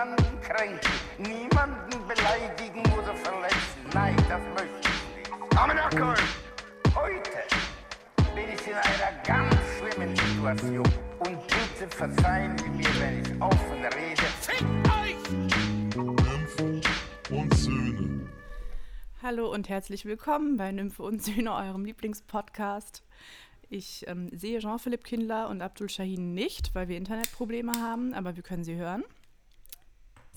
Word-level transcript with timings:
niemanden 0.00 0.40
kränken, 0.40 0.90
niemanden 1.18 2.08
beleidigen 2.08 2.80
oder 2.98 3.14
verletzen. 3.16 3.80
Nein, 3.92 4.16
das 4.28 4.40
möchte 4.54 4.88
ich 4.88 5.28
nicht. 5.28 5.58
Amenakol! 5.58 6.14
Heute 6.94 7.30
bin 8.34 8.44
ich 8.54 8.66
in 8.66 8.74
einer 8.74 9.22
ganz 9.24 9.54
schlimmen 9.78 10.16
Situation. 10.16 10.88
Und 11.18 11.38
bitte 11.46 11.90
verzeihen 11.90 12.56
Sie 12.56 12.70
mir, 12.70 12.88
wenn 12.98 13.20
ich 13.20 13.42
offen 13.42 13.84
rede. 13.84 14.22
Fick 14.40 14.66
euch! 15.02 15.30
Nymphen 15.94 16.80
und 17.30 17.54
Söhne. 17.54 18.28
Hallo 19.22 19.52
und 19.52 19.68
herzlich 19.68 20.06
willkommen 20.06 20.56
bei 20.56 20.72
Nymphe 20.72 21.02
und 21.02 21.22
Söhne, 21.22 21.54
eurem 21.54 21.84
Lieblingspodcast. 21.84 23.02
Ich 23.68 24.06
ähm, 24.08 24.30
sehe 24.32 24.60
Jean-Philipp 24.60 25.04
Kindler 25.04 25.50
und 25.50 25.60
Abdul 25.60 25.90
Shahin 25.90 26.32
nicht, 26.32 26.74
weil 26.74 26.88
wir 26.88 26.96
Internetprobleme 26.96 27.72
haben, 27.74 28.14
aber 28.14 28.34
wir 28.34 28.42
können 28.42 28.64
sie 28.64 28.76
hören. 28.76 29.04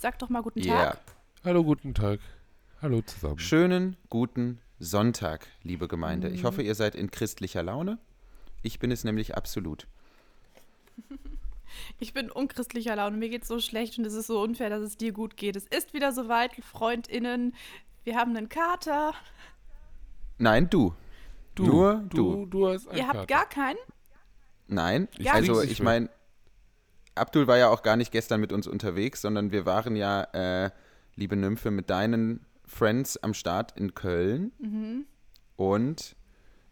Sag 0.04 0.20
doch 0.20 0.28
mal 0.28 0.42
guten 0.42 0.60
Ja. 0.60 0.88
Tag. 0.88 1.00
Hallo, 1.46 1.64
guten 1.64 1.94
Tag. 1.94 2.20
Hallo 2.82 3.02
zusammen. 3.04 3.40
Schönen 3.40 3.96
guten 4.10 4.60
Sonntag, 4.78 5.48
liebe 5.62 5.88
Gemeinde. 5.88 6.28
Ich 6.28 6.44
hoffe, 6.44 6.62
ihr 6.62 6.76
seid 6.76 6.94
in 6.94 7.10
christlicher 7.10 7.64
Laune. 7.64 8.00
Ich 8.64 8.80
bin 8.80 8.92
es 8.92 9.06
nämlich 9.06 9.38
absolut. 9.38 9.88
Ich 12.00 12.14
bin 12.14 12.30
unchristlicher 12.30 12.98
Laune, 12.98 13.16
mir 13.18 13.30
geht's 13.30 13.48
so 13.48 13.60
schlecht 13.60 13.98
und 13.98 14.06
es 14.06 14.14
ist 14.14 14.28
so 14.28 14.42
unfair, 14.44 14.70
dass 14.70 14.82
es 14.82 14.98
dir 14.98 15.12
gut 15.14 15.38
geht. 15.38 15.56
Es 15.56 15.66
ist 15.66 15.94
wieder 15.94 16.12
soweit, 16.12 16.52
FreundInnen. 16.64 17.56
Wir 18.04 18.16
haben 18.18 18.36
einen 18.36 18.48
Kater. 18.50 19.14
Nein, 20.38 20.70
du. 20.70 20.94
Du, 21.56 21.66
Nur 21.66 22.04
du, 22.10 22.46
du 22.46 22.68
hast 22.68 22.90
einen 22.90 22.98
Ihr 23.00 23.08
habt 23.08 23.16
Kater. 23.16 23.26
gar 23.26 23.50
keinen? 23.50 23.78
Nein. 24.68 25.08
Ich 25.18 25.32
also 25.32 25.62
ich 25.64 25.82
meine, 25.82 26.10
Abdul 27.16 27.48
war 27.48 27.58
ja 27.58 27.70
auch 27.70 27.84
gar 27.84 27.96
nicht 27.96 28.12
gestern 28.12 28.42
mit 28.42 28.52
uns 28.52 28.68
unterwegs, 28.68 29.22
sondern 29.22 29.52
wir 29.52 29.66
waren 29.66 29.96
ja, 29.96 30.24
äh, 30.34 30.72
liebe 31.16 31.36
Nymphe, 31.36 31.72
mit 31.72 31.90
deinen 31.90 32.46
Friends 32.66 33.18
am 33.18 33.34
Start 33.34 33.78
in 33.78 33.94
Köln. 33.94 34.52
Mhm. 34.60 35.06
Und 35.56 36.16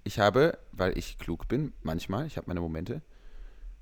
ich 0.03 0.19
habe, 0.19 0.57
weil 0.71 0.97
ich 0.97 1.19
klug 1.19 1.47
bin, 1.47 1.73
manchmal, 1.83 2.25
ich 2.25 2.37
habe 2.37 2.47
meine 2.47 2.61
Momente, 2.61 3.01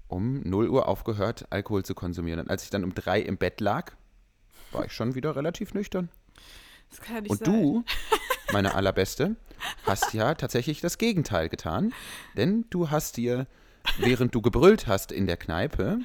um 0.08 0.42
0 0.42 0.70
Uhr 0.70 0.88
aufgehört, 0.88 1.46
Alkohol 1.50 1.84
zu 1.84 1.96
konsumieren. 1.96 2.42
Und 2.42 2.50
als 2.50 2.64
ich 2.64 2.70
dann 2.70 2.84
um 2.84 2.94
3 2.94 3.22
im 3.22 3.38
Bett 3.38 3.62
lag, 3.62 3.94
war 4.72 4.86
ich 4.86 4.92
schon 4.92 5.16
wieder 5.16 5.36
relativ 5.36 5.74
nüchtern. 5.74 6.10
Das 6.90 7.00
kann 7.00 7.24
nicht 7.24 7.32
Und 7.32 7.46
sein. 7.46 7.54
du, 7.54 7.84
meine 8.52 8.74
allerbeste, 8.74 9.36
hast 9.86 10.14
ja 10.14 10.34
tatsächlich 10.34 10.82
das 10.82 10.98
Gegenteil 10.98 11.48
getan. 11.50 11.94
Denn 12.36 12.66
du 12.70 12.90
hast 12.90 13.18
dir, 13.18 13.48
während 13.98 14.34
du 14.36 14.42
gebrüllt 14.42 14.88
hast 14.88 15.12
in 15.12 15.28
der 15.28 15.38
Kneipe, 15.38 16.00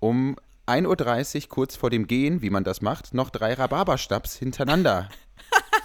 um 0.00 0.36
1.30 0.66 1.42
Uhr 1.42 1.48
kurz 1.48 1.76
vor 1.76 1.90
dem 1.90 2.06
Gehen, 2.06 2.42
wie 2.42 2.50
man 2.50 2.64
das 2.64 2.80
macht, 2.80 3.14
noch 3.14 3.30
drei 3.30 3.54
Rhabarberstabs 3.54 4.36
hintereinander 4.36 5.08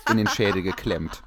in 0.10 0.18
den 0.18 0.28
Schädel 0.28 0.62
geklemmt. 0.62 1.24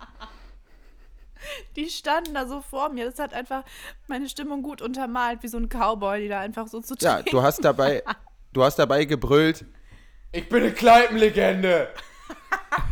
Die 1.77 1.89
standen 1.89 2.35
da 2.35 2.47
so 2.47 2.61
vor 2.61 2.91
mir. 2.91 3.07
Das 3.07 3.19
hat 3.19 3.33
einfach 3.33 3.65
meine 4.07 4.29
Stimmung 4.29 4.63
gut 4.63 4.83
untermalt, 4.83 5.43
wie 5.43 5.49
so 5.49 5.57
ein 5.57 5.69
Cowboy, 5.69 6.23
die 6.23 6.29
da 6.29 6.41
einfach 6.41 6.69
so 6.69 6.81
zu 6.81 6.95
Ja, 7.01 7.23
du 7.23 7.43
hast 7.43 7.65
dabei, 7.65 8.03
du 8.53 8.63
hast 8.63 8.79
dabei 8.79 9.05
gebrüllt, 9.05 9.65
ich 10.31 10.49
bin 10.49 10.63
eine 10.63 10.73
Kneipenlegende. 10.73 11.89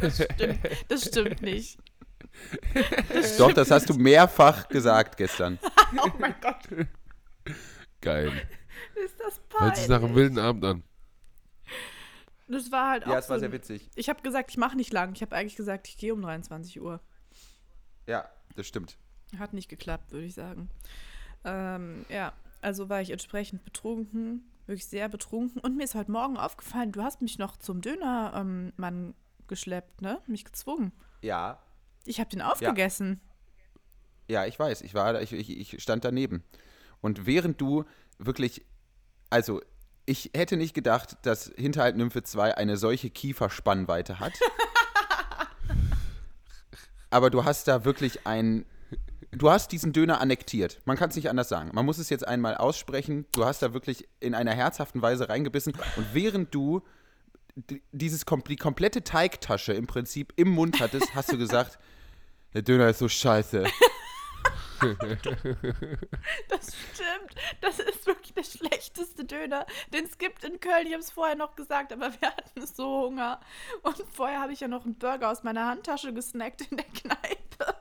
stimmt. 0.08 0.58
Das 0.88 1.04
stimmt 1.04 1.42
nicht. 1.42 1.78
Doch, 3.38 3.52
das 3.52 3.70
hast 3.70 3.88
du 3.88 3.94
mehrfach 3.94 4.68
gesagt 4.68 5.16
gestern. 5.16 5.58
Oh 6.02 6.10
mein 6.18 6.34
Gott, 6.40 6.68
Geil. 8.00 8.32
ist 9.04 9.14
das 9.20 9.40
Hört 9.58 9.76
sich 9.76 9.86
nach 9.88 9.96
einem 9.98 10.06
peinlich. 10.08 10.16
wilden 10.16 10.38
Abend 10.40 10.64
an. 10.64 10.82
Das 12.48 12.70
war 12.72 12.90
halt 12.90 13.04
auch 13.06 13.10
Ja, 13.12 13.18
es 13.18 13.28
war 13.28 13.36
so 13.36 13.40
sehr 13.40 13.48
ein- 13.48 13.52
witzig. 13.52 13.88
Ich 13.94 14.08
habe 14.08 14.20
gesagt, 14.22 14.50
ich 14.50 14.56
mache 14.56 14.76
nicht 14.76 14.92
lang. 14.92 15.14
Ich 15.14 15.22
habe 15.22 15.34
eigentlich 15.34 15.56
gesagt, 15.56 15.86
ich 15.88 15.96
gehe 15.96 16.12
um 16.12 16.22
23 16.22 16.80
Uhr. 16.80 17.00
Ja, 18.06 18.28
das 18.56 18.66
stimmt. 18.66 18.98
Hat 19.38 19.52
nicht 19.52 19.68
geklappt, 19.68 20.12
würde 20.12 20.26
ich 20.26 20.34
sagen. 20.34 20.70
Ähm, 21.44 22.04
ja, 22.08 22.32
also 22.62 22.88
war 22.88 23.00
ich 23.00 23.10
entsprechend 23.10 23.64
betrunken, 23.64 24.44
wirklich 24.66 24.86
sehr 24.86 25.08
betrunken. 25.08 25.60
Und 25.60 25.76
mir 25.76 25.84
ist 25.84 25.94
heute 25.94 26.10
Morgen 26.10 26.36
aufgefallen, 26.36 26.90
du 26.92 27.02
hast 27.02 27.22
mich 27.22 27.38
noch 27.38 27.56
zum 27.56 27.80
Dönermann 27.80 28.72
Mann 28.76 29.14
geschleppt, 29.48 30.02
ne? 30.02 30.20
Mich 30.26 30.44
gezwungen. 30.44 30.92
Ja, 31.22 31.60
Ich 32.06 32.20
habe 32.20 32.30
den 32.30 32.42
aufgegessen. 32.42 33.20
Ja, 34.28 34.46
ich 34.46 34.58
weiß. 34.58 34.82
Ich 34.82 34.94
war 34.94 35.20
ich, 35.20 35.32
ich, 35.32 35.74
ich 35.74 35.82
stand 35.82 36.04
daneben. 36.04 36.44
Und 37.00 37.26
während 37.26 37.60
du 37.60 37.84
wirklich, 38.18 38.64
also 39.30 39.60
ich 40.06 40.30
hätte 40.34 40.56
nicht 40.56 40.74
gedacht, 40.74 41.16
dass 41.22 41.52
Hinterhalt 41.56 41.96
Nymphe 41.96 42.22
2 42.22 42.56
eine 42.56 42.76
solche 42.76 43.10
Kieferspannweite 43.10 44.20
hat. 44.20 44.32
Aber 47.10 47.30
du 47.30 47.44
hast 47.44 47.68
da 47.68 47.84
wirklich 47.84 48.26
ein, 48.26 48.64
du 49.32 49.50
hast 49.50 49.72
diesen 49.72 49.92
Döner 49.92 50.20
annektiert. 50.20 50.80
Man 50.84 50.96
kann 50.96 51.10
es 51.10 51.16
nicht 51.16 51.30
anders 51.30 51.48
sagen. 51.48 51.70
Man 51.72 51.84
muss 51.84 51.98
es 51.98 52.10
jetzt 52.10 52.26
einmal 52.26 52.56
aussprechen. 52.56 53.26
Du 53.32 53.44
hast 53.44 53.62
da 53.62 53.74
wirklich 53.74 54.08
in 54.20 54.34
einer 54.34 54.52
herzhaften 54.52 55.02
Weise 55.02 55.28
reingebissen. 55.28 55.72
Und 55.96 56.06
während 56.12 56.54
du 56.54 56.82
dieses 57.92 58.24
die 58.48 58.56
komplette 58.56 59.02
Teigtasche 59.02 59.72
im 59.72 59.86
Prinzip 59.86 60.32
im 60.36 60.48
Mund 60.48 60.80
hattest, 60.80 61.14
hast 61.14 61.32
du 61.32 61.38
gesagt, 61.38 61.78
der 62.56 62.62
Döner 62.62 62.88
ist 62.88 63.00
so 63.00 63.08
scheiße. 63.08 63.64
Das 66.48 66.76
stimmt. 66.92 67.34
Das 67.60 67.78
ist 67.78 68.06
wirklich 68.06 68.32
der 68.34 68.44
schlechteste 68.44 69.24
Döner, 69.24 69.66
den 69.92 70.04
es 70.04 70.16
gibt 70.16 70.42
in 70.44 70.58
Köln. 70.60 70.86
Ich 70.86 70.92
habe 70.92 71.02
es 71.02 71.10
vorher 71.10 71.36
noch 71.36 71.54
gesagt, 71.54 71.92
aber 71.92 72.10
wir 72.20 72.28
hatten 72.28 72.66
so 72.66 73.06
Hunger. 73.06 73.40
Und 73.82 73.96
vorher 74.12 74.40
habe 74.40 74.52
ich 74.52 74.60
ja 74.60 74.68
noch 74.68 74.84
einen 74.84 74.98
Burger 74.98 75.30
aus 75.30 75.42
meiner 75.42 75.66
Handtasche 75.66 76.14
gesnackt 76.14 76.62
in 76.70 76.78
der 76.78 76.86
Kneipe. 76.86 77.76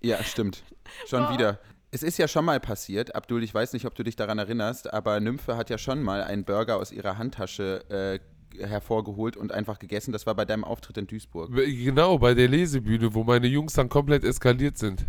Ja, 0.00 0.22
stimmt. 0.22 0.62
Schon 1.06 1.24
Boah. 1.24 1.32
wieder. 1.32 1.58
Es 1.90 2.02
ist 2.02 2.18
ja 2.18 2.28
schon 2.28 2.44
mal 2.44 2.60
passiert, 2.60 3.14
Abdul, 3.14 3.42
ich 3.42 3.52
weiß 3.52 3.72
nicht, 3.72 3.84
ob 3.84 3.94
du 3.94 4.02
dich 4.02 4.16
daran 4.16 4.38
erinnerst, 4.38 4.92
aber 4.92 5.20
Nymphe 5.20 5.56
hat 5.56 5.70
ja 5.70 5.78
schon 5.78 6.02
mal 6.02 6.22
einen 6.22 6.44
Burger 6.44 6.76
aus 6.76 6.92
ihrer 6.92 7.18
Handtasche 7.18 7.84
äh, 7.90 8.20
hervorgeholt 8.58 9.36
und 9.36 9.52
einfach 9.52 9.78
gegessen. 9.78 10.12
Das 10.12 10.26
war 10.26 10.34
bei 10.34 10.44
deinem 10.44 10.64
Auftritt 10.64 10.96
in 10.98 11.06
Duisburg. 11.06 11.50
Genau, 11.54 12.18
bei 12.18 12.34
der 12.34 12.48
Lesebühne, 12.48 13.14
wo 13.14 13.24
meine 13.24 13.46
Jungs 13.46 13.74
dann 13.74 13.88
komplett 13.88 14.24
eskaliert 14.24 14.78
sind. 14.78 15.06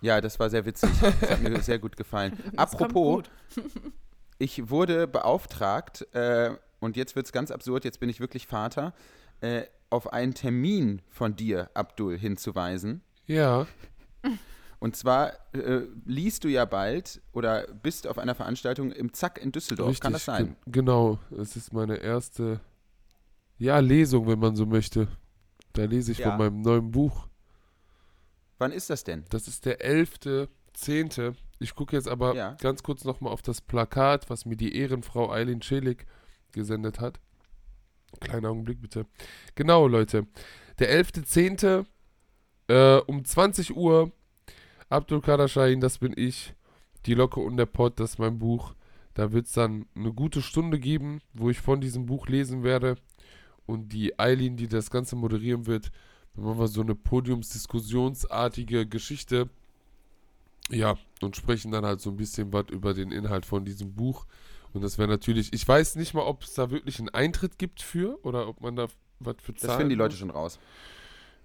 Ja, 0.00 0.20
das 0.20 0.38
war 0.38 0.50
sehr 0.50 0.66
witzig. 0.66 0.90
Das 1.00 1.30
hat 1.30 1.42
mir 1.42 1.60
sehr 1.62 1.78
gut 1.78 1.96
gefallen. 1.96 2.38
Das 2.52 2.72
Apropos, 2.72 3.24
gut. 3.54 3.64
ich 4.38 4.68
wurde 4.68 5.06
beauftragt, 5.06 6.06
äh, 6.14 6.50
und 6.80 6.96
jetzt 6.96 7.16
wird 7.16 7.26
es 7.26 7.32
ganz 7.32 7.50
absurd, 7.50 7.84
jetzt 7.84 8.00
bin 8.00 8.08
ich 8.10 8.20
wirklich 8.20 8.46
Vater, 8.46 8.92
äh, 9.40 9.62
auf 9.90 10.12
einen 10.12 10.34
Termin 10.34 11.00
von 11.08 11.36
dir, 11.36 11.70
Abdul, 11.74 12.18
hinzuweisen. 12.18 13.00
Ja, 13.26 13.66
Und 14.84 14.94
zwar 14.96 15.32
äh, 15.54 15.80
liest 16.04 16.44
du 16.44 16.48
ja 16.48 16.66
bald 16.66 17.22
oder 17.32 17.66
bist 17.82 18.06
auf 18.06 18.18
einer 18.18 18.34
Veranstaltung 18.34 18.92
im 18.92 19.14
Zack 19.14 19.38
in 19.38 19.50
Düsseldorf. 19.50 19.88
richtig. 19.88 20.02
Kann 20.02 20.12
das 20.12 20.26
sein? 20.26 20.46
Ge- 20.66 20.72
Genau, 20.72 21.18
es 21.38 21.56
ist 21.56 21.72
meine 21.72 21.96
erste, 21.96 22.60
ja, 23.56 23.78
Lesung, 23.78 24.26
wenn 24.26 24.38
man 24.38 24.56
so 24.56 24.66
möchte. 24.66 25.08
Da 25.72 25.84
lese 25.86 26.12
ich 26.12 26.18
Ja. 26.18 26.28
von 26.28 26.38
meinem 26.38 26.60
neuen 26.60 26.90
Buch. 26.90 27.28
Wann 28.58 28.72
ist 28.72 28.90
das 28.90 29.04
denn? 29.04 29.24
Das 29.30 29.48
ist 29.48 29.64
der 29.64 29.80
11.10. 29.80 31.34
Ich 31.60 31.74
gucke 31.74 31.96
jetzt 31.96 32.06
aber 32.08 32.34
Ja. 32.34 32.52
ganz 32.60 32.82
kurz 32.82 33.04
nochmal 33.04 33.32
auf 33.32 33.40
das 33.40 33.62
Plakat, 33.62 34.28
was 34.28 34.44
mir 34.44 34.56
die 34.56 34.76
Ehrenfrau 34.76 35.32
Eileen 35.32 35.62
Schelig 35.62 36.04
gesendet 36.52 37.00
hat. 37.00 37.20
Kleiner 38.20 38.50
Augenblick 38.50 38.82
bitte. 38.82 39.06
Genau, 39.54 39.86
Leute. 39.88 40.26
Der 40.78 40.90
11.10. 40.90 41.86
Äh, 42.68 42.96
um 43.06 43.24
20 43.24 43.74
Uhr. 43.74 44.12
Abdul 44.88 45.20
Kader 45.20 45.48
Shahin, 45.48 45.80
das 45.80 45.98
bin 45.98 46.12
ich. 46.16 46.54
Die 47.06 47.14
Locke 47.14 47.40
und 47.40 47.56
der 47.56 47.66
Pott, 47.66 48.00
das 48.00 48.12
ist 48.12 48.18
mein 48.18 48.38
Buch. 48.38 48.74
Da 49.14 49.32
wird 49.32 49.46
es 49.46 49.52
dann 49.52 49.86
eine 49.94 50.12
gute 50.12 50.42
Stunde 50.42 50.78
geben, 50.78 51.20
wo 51.34 51.50
ich 51.50 51.60
von 51.60 51.80
diesem 51.80 52.06
Buch 52.06 52.26
lesen 52.28 52.62
werde. 52.62 52.96
Und 53.66 53.92
die 53.92 54.18
Eileen, 54.18 54.56
die 54.56 54.68
das 54.68 54.90
Ganze 54.90 55.16
moderieren 55.16 55.66
wird, 55.66 55.90
dann 56.34 56.44
machen 56.44 56.58
wir 56.58 56.68
so 56.68 56.80
eine 56.80 56.94
podiumsdiskussionsartige 56.94 58.86
Geschichte. 58.86 59.48
Ja, 60.70 60.96
und 61.20 61.36
sprechen 61.36 61.70
dann 61.72 61.84
halt 61.84 62.00
so 62.00 62.10
ein 62.10 62.16
bisschen 62.16 62.52
was 62.52 62.66
über 62.70 62.94
den 62.94 63.12
Inhalt 63.12 63.44
von 63.46 63.64
diesem 63.64 63.92
Buch. 63.94 64.26
Und 64.72 64.82
das 64.82 64.98
wäre 64.98 65.08
natürlich, 65.08 65.52
ich 65.52 65.66
weiß 65.66 65.96
nicht 65.96 66.14
mal, 66.14 66.22
ob 66.22 66.42
es 66.42 66.54
da 66.54 66.70
wirklich 66.70 66.98
einen 66.98 67.10
Eintritt 67.10 67.58
gibt 67.58 67.82
für 67.82 68.18
oder 68.24 68.48
ob 68.48 68.60
man 68.60 68.74
da 68.76 68.88
was 69.20 69.36
für 69.40 69.54
zahlen 69.54 69.68
Das 69.68 69.76
finden 69.76 69.90
die 69.90 69.94
Leute 69.96 70.16
schon 70.16 70.30
raus. 70.30 70.58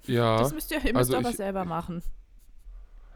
Ja, 0.08 0.38
Das 0.40 0.54
müsst 0.54 0.72
ihr, 0.72 0.78
ihr 0.78 0.84
müsst 0.86 0.96
also 0.96 1.18
aber 1.18 1.30
ich- 1.30 1.36
selber 1.36 1.66
machen. 1.66 2.02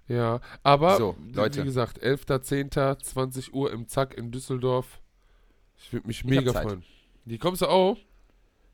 Ja. 0.08 0.40
Aber, 0.64 0.98
So, 0.98 1.16
wie- 1.20 1.32
Leute. 1.34 1.62
wie 1.62 1.66
gesagt, 1.66 2.00
11.10., 2.02 3.00
20 3.02 3.54
Uhr 3.54 3.72
im 3.72 3.88
Zack 3.88 4.14
in 4.16 4.32
Düsseldorf. 4.32 5.02
Ich 5.78 5.92
würde 5.92 6.08
mich 6.08 6.24
mega 6.24 6.54
freuen. 6.54 6.84
Die 7.26 7.38
kommst 7.38 7.62
du 7.62 7.68
auch? 7.68 7.98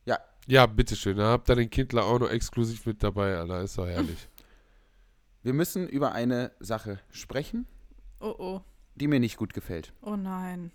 Ja. 0.06 0.20
Ja, 0.48 0.66
bitteschön. 0.66 1.18
Da 1.18 1.30
habt 1.32 1.50
ihr 1.50 1.56
den 1.56 1.70
Kindler 1.70 2.06
auch 2.06 2.20
noch 2.20 2.30
exklusiv 2.30 2.86
mit 2.86 3.02
dabei, 3.04 3.36
Alter. 3.38 3.62
Ist 3.62 3.78
doch 3.78 3.88
herrlich. 3.88 4.28
Wir 5.44 5.54
müssen 5.54 5.88
über 5.88 6.12
eine 6.12 6.52
Sache 6.60 7.00
sprechen, 7.12 7.66
Oh 8.20 8.36
oh. 8.38 8.62
die 8.96 9.08
mir 9.08 9.20
nicht 9.22 9.38
gut 9.38 9.54
gefällt. 9.54 9.94
Oh 10.02 10.16
nein. 10.18 10.72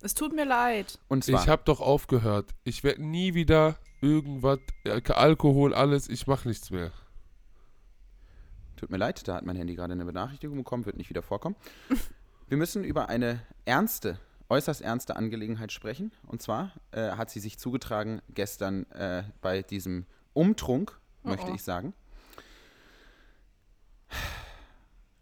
Es 0.00 0.14
tut 0.14 0.34
mir 0.34 0.44
leid. 0.46 0.98
Und 1.08 1.24
zwar, 1.24 1.42
Ich 1.42 1.48
habe 1.48 1.62
doch 1.64 1.80
aufgehört. 1.80 2.50
Ich 2.64 2.82
werde 2.84 3.04
nie 3.04 3.34
wieder 3.34 3.76
irgendwas, 4.00 4.58
äh, 4.84 5.00
Alkohol, 5.12 5.74
alles, 5.74 6.08
ich 6.08 6.26
mache 6.26 6.48
nichts 6.48 6.70
mehr. 6.70 6.92
Tut 8.76 8.90
mir 8.90 8.96
leid, 8.98 9.26
da 9.26 9.34
hat 9.34 9.44
mein 9.44 9.56
Handy 9.56 9.74
gerade 9.74 9.92
eine 9.92 10.04
Benachrichtigung 10.04 10.56
bekommen, 10.58 10.86
wird 10.86 10.96
nicht 10.96 11.10
wieder 11.10 11.22
vorkommen. 11.22 11.56
Wir 12.48 12.56
müssen 12.56 12.84
über 12.84 13.08
eine 13.08 13.40
ernste, 13.64 14.20
äußerst 14.48 14.80
ernste 14.80 15.16
Angelegenheit 15.16 15.72
sprechen. 15.72 16.12
Und 16.26 16.42
zwar 16.42 16.72
äh, 16.92 17.10
hat 17.12 17.28
sie 17.30 17.40
sich 17.40 17.58
zugetragen 17.58 18.22
gestern 18.28 18.88
äh, 18.92 19.24
bei 19.40 19.62
diesem 19.62 20.06
Umtrunk, 20.32 21.00
Oh 21.24 21.28
möchte 21.30 21.50
oh. 21.50 21.54
ich 21.54 21.62
sagen. 21.62 21.92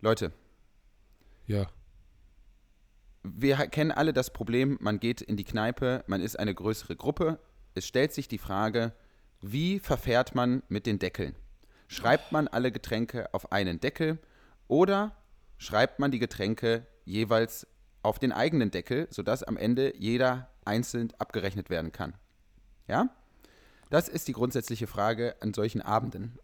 Leute, 0.01 0.33
Ja. 1.47 1.67
wir 3.23 3.57
kennen 3.69 3.91
alle 3.91 4.13
das 4.13 4.31
Problem, 4.35 4.77
man 4.83 5.01
geht 5.01 5.23
in 5.23 5.39
die 5.39 5.45
Kneipe, 5.45 6.05
man 6.07 6.21
ist 6.21 6.39
eine 6.39 6.55
größere 6.55 6.95
Gruppe. 6.95 7.39
Es 7.73 7.87
stellt 7.87 8.13
sich 8.13 8.29
die 8.29 8.37
Frage, 8.37 8.93
wie 9.41 9.79
verfährt 9.79 10.35
man 10.35 10.63
mit 10.69 10.85
den 10.85 10.99
Deckeln? 10.99 11.35
Schreibt 11.95 12.33
man 12.33 12.49
alle 12.49 12.73
Getränke 12.73 13.33
auf 13.33 13.53
einen 13.53 13.79
Deckel 13.79 14.19
oder 14.67 15.17
schreibt 15.59 16.01
man 16.01 16.11
die 16.11 16.19
Getränke 16.19 16.89
jeweils 17.05 17.69
auf 18.03 18.19
den 18.19 18.33
eigenen 18.33 18.73
Deckel, 18.73 19.07
sodass 19.11 19.45
am 19.45 19.57
Ende 19.57 19.95
jeder 19.97 20.51
einzeln 20.65 21.13
abgerechnet 21.19 21.71
werden 21.71 21.93
kann? 21.93 22.15
Ja? 22.89 23.11
Das 23.91 24.09
ist 24.09 24.27
die 24.27 24.33
grundsätzliche 24.33 24.89
Frage 24.89 25.37
an 25.41 25.55
solchen 25.55 25.83
Abenden. 25.83 26.37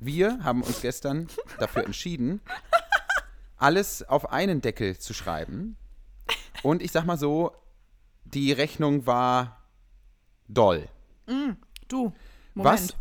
Wir 0.00 0.44
haben 0.44 0.62
uns 0.62 0.82
gestern 0.82 1.28
dafür 1.58 1.86
entschieden, 1.86 2.42
alles 3.56 4.02
auf 4.06 4.30
einen 4.30 4.60
Deckel 4.60 4.98
zu 4.98 5.14
schreiben. 5.14 5.78
Und 6.62 6.82
ich 6.82 6.92
sag 6.92 7.06
mal 7.06 7.16
so, 7.16 7.56
die 8.24 8.52
Rechnung 8.52 9.06
war 9.06 9.64
doll. 10.46 10.90
Du, 11.88 12.12
Moment. 12.54 12.80
Was? 12.82 12.99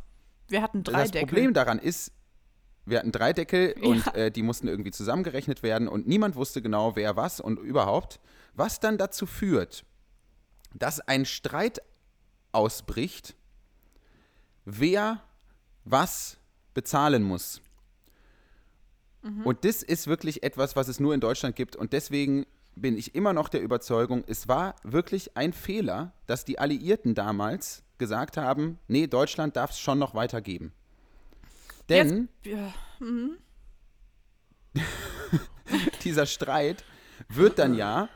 Wir 0.49 0.61
hatten 0.61 0.83
drei 0.83 1.01
das 1.01 1.11
Deckel. 1.11 1.27
Problem 1.27 1.53
daran 1.53 1.79
ist, 1.79 2.11
wir 2.85 2.99
hatten 2.99 3.11
drei 3.11 3.33
Deckel 3.33 3.75
und 3.81 4.15
äh, 4.15 4.31
die 4.31 4.41
mussten 4.41 4.67
irgendwie 4.67 4.91
zusammengerechnet 4.91 5.63
werden 5.63 5.87
und 5.87 6.07
niemand 6.07 6.35
wusste 6.35 6.61
genau, 6.61 6.95
wer 6.95 7.15
was 7.15 7.39
und 7.39 7.59
überhaupt, 7.59 8.19
was 8.55 8.79
dann 8.79 8.97
dazu 8.97 9.25
führt, 9.25 9.85
dass 10.73 10.99
ein 10.99 11.25
Streit 11.25 11.81
ausbricht, 12.51 13.35
wer 14.65 15.21
was 15.85 16.37
bezahlen 16.73 17.23
muss. 17.23 17.61
Und 19.43 19.65
das 19.65 19.83
ist 19.83 20.07
wirklich 20.07 20.43
etwas, 20.43 20.77
was 20.77 20.87
es 20.87 20.99
nur 20.99 21.13
in 21.13 21.19
Deutschland 21.19 21.55
gibt 21.55 21.75
und 21.75 21.91
deswegen 21.91 22.45
bin 22.75 22.97
ich 22.97 23.15
immer 23.15 23.33
noch 23.33 23.49
der 23.49 23.61
Überzeugung, 23.61 24.23
es 24.27 24.47
war 24.47 24.75
wirklich 24.83 25.35
ein 25.35 25.51
Fehler, 25.51 26.13
dass 26.25 26.45
die 26.45 26.59
Alliierten 26.59 27.15
damals 27.15 27.83
gesagt 27.99 28.37
haben, 28.37 28.79
nee, 28.87 29.07
Deutschland 29.07 29.55
darf 29.55 29.71
es 29.71 29.79
schon 29.79 29.99
noch 29.99 30.15
weitergeben. 30.15 30.73
Denn 31.89 32.29
Jetzt, 32.43 32.55
ja, 32.55 32.73
dieser 36.03 36.25
Streit 36.25 36.83
wird 37.27 37.59
dann 37.59 37.75
ja 37.75 38.09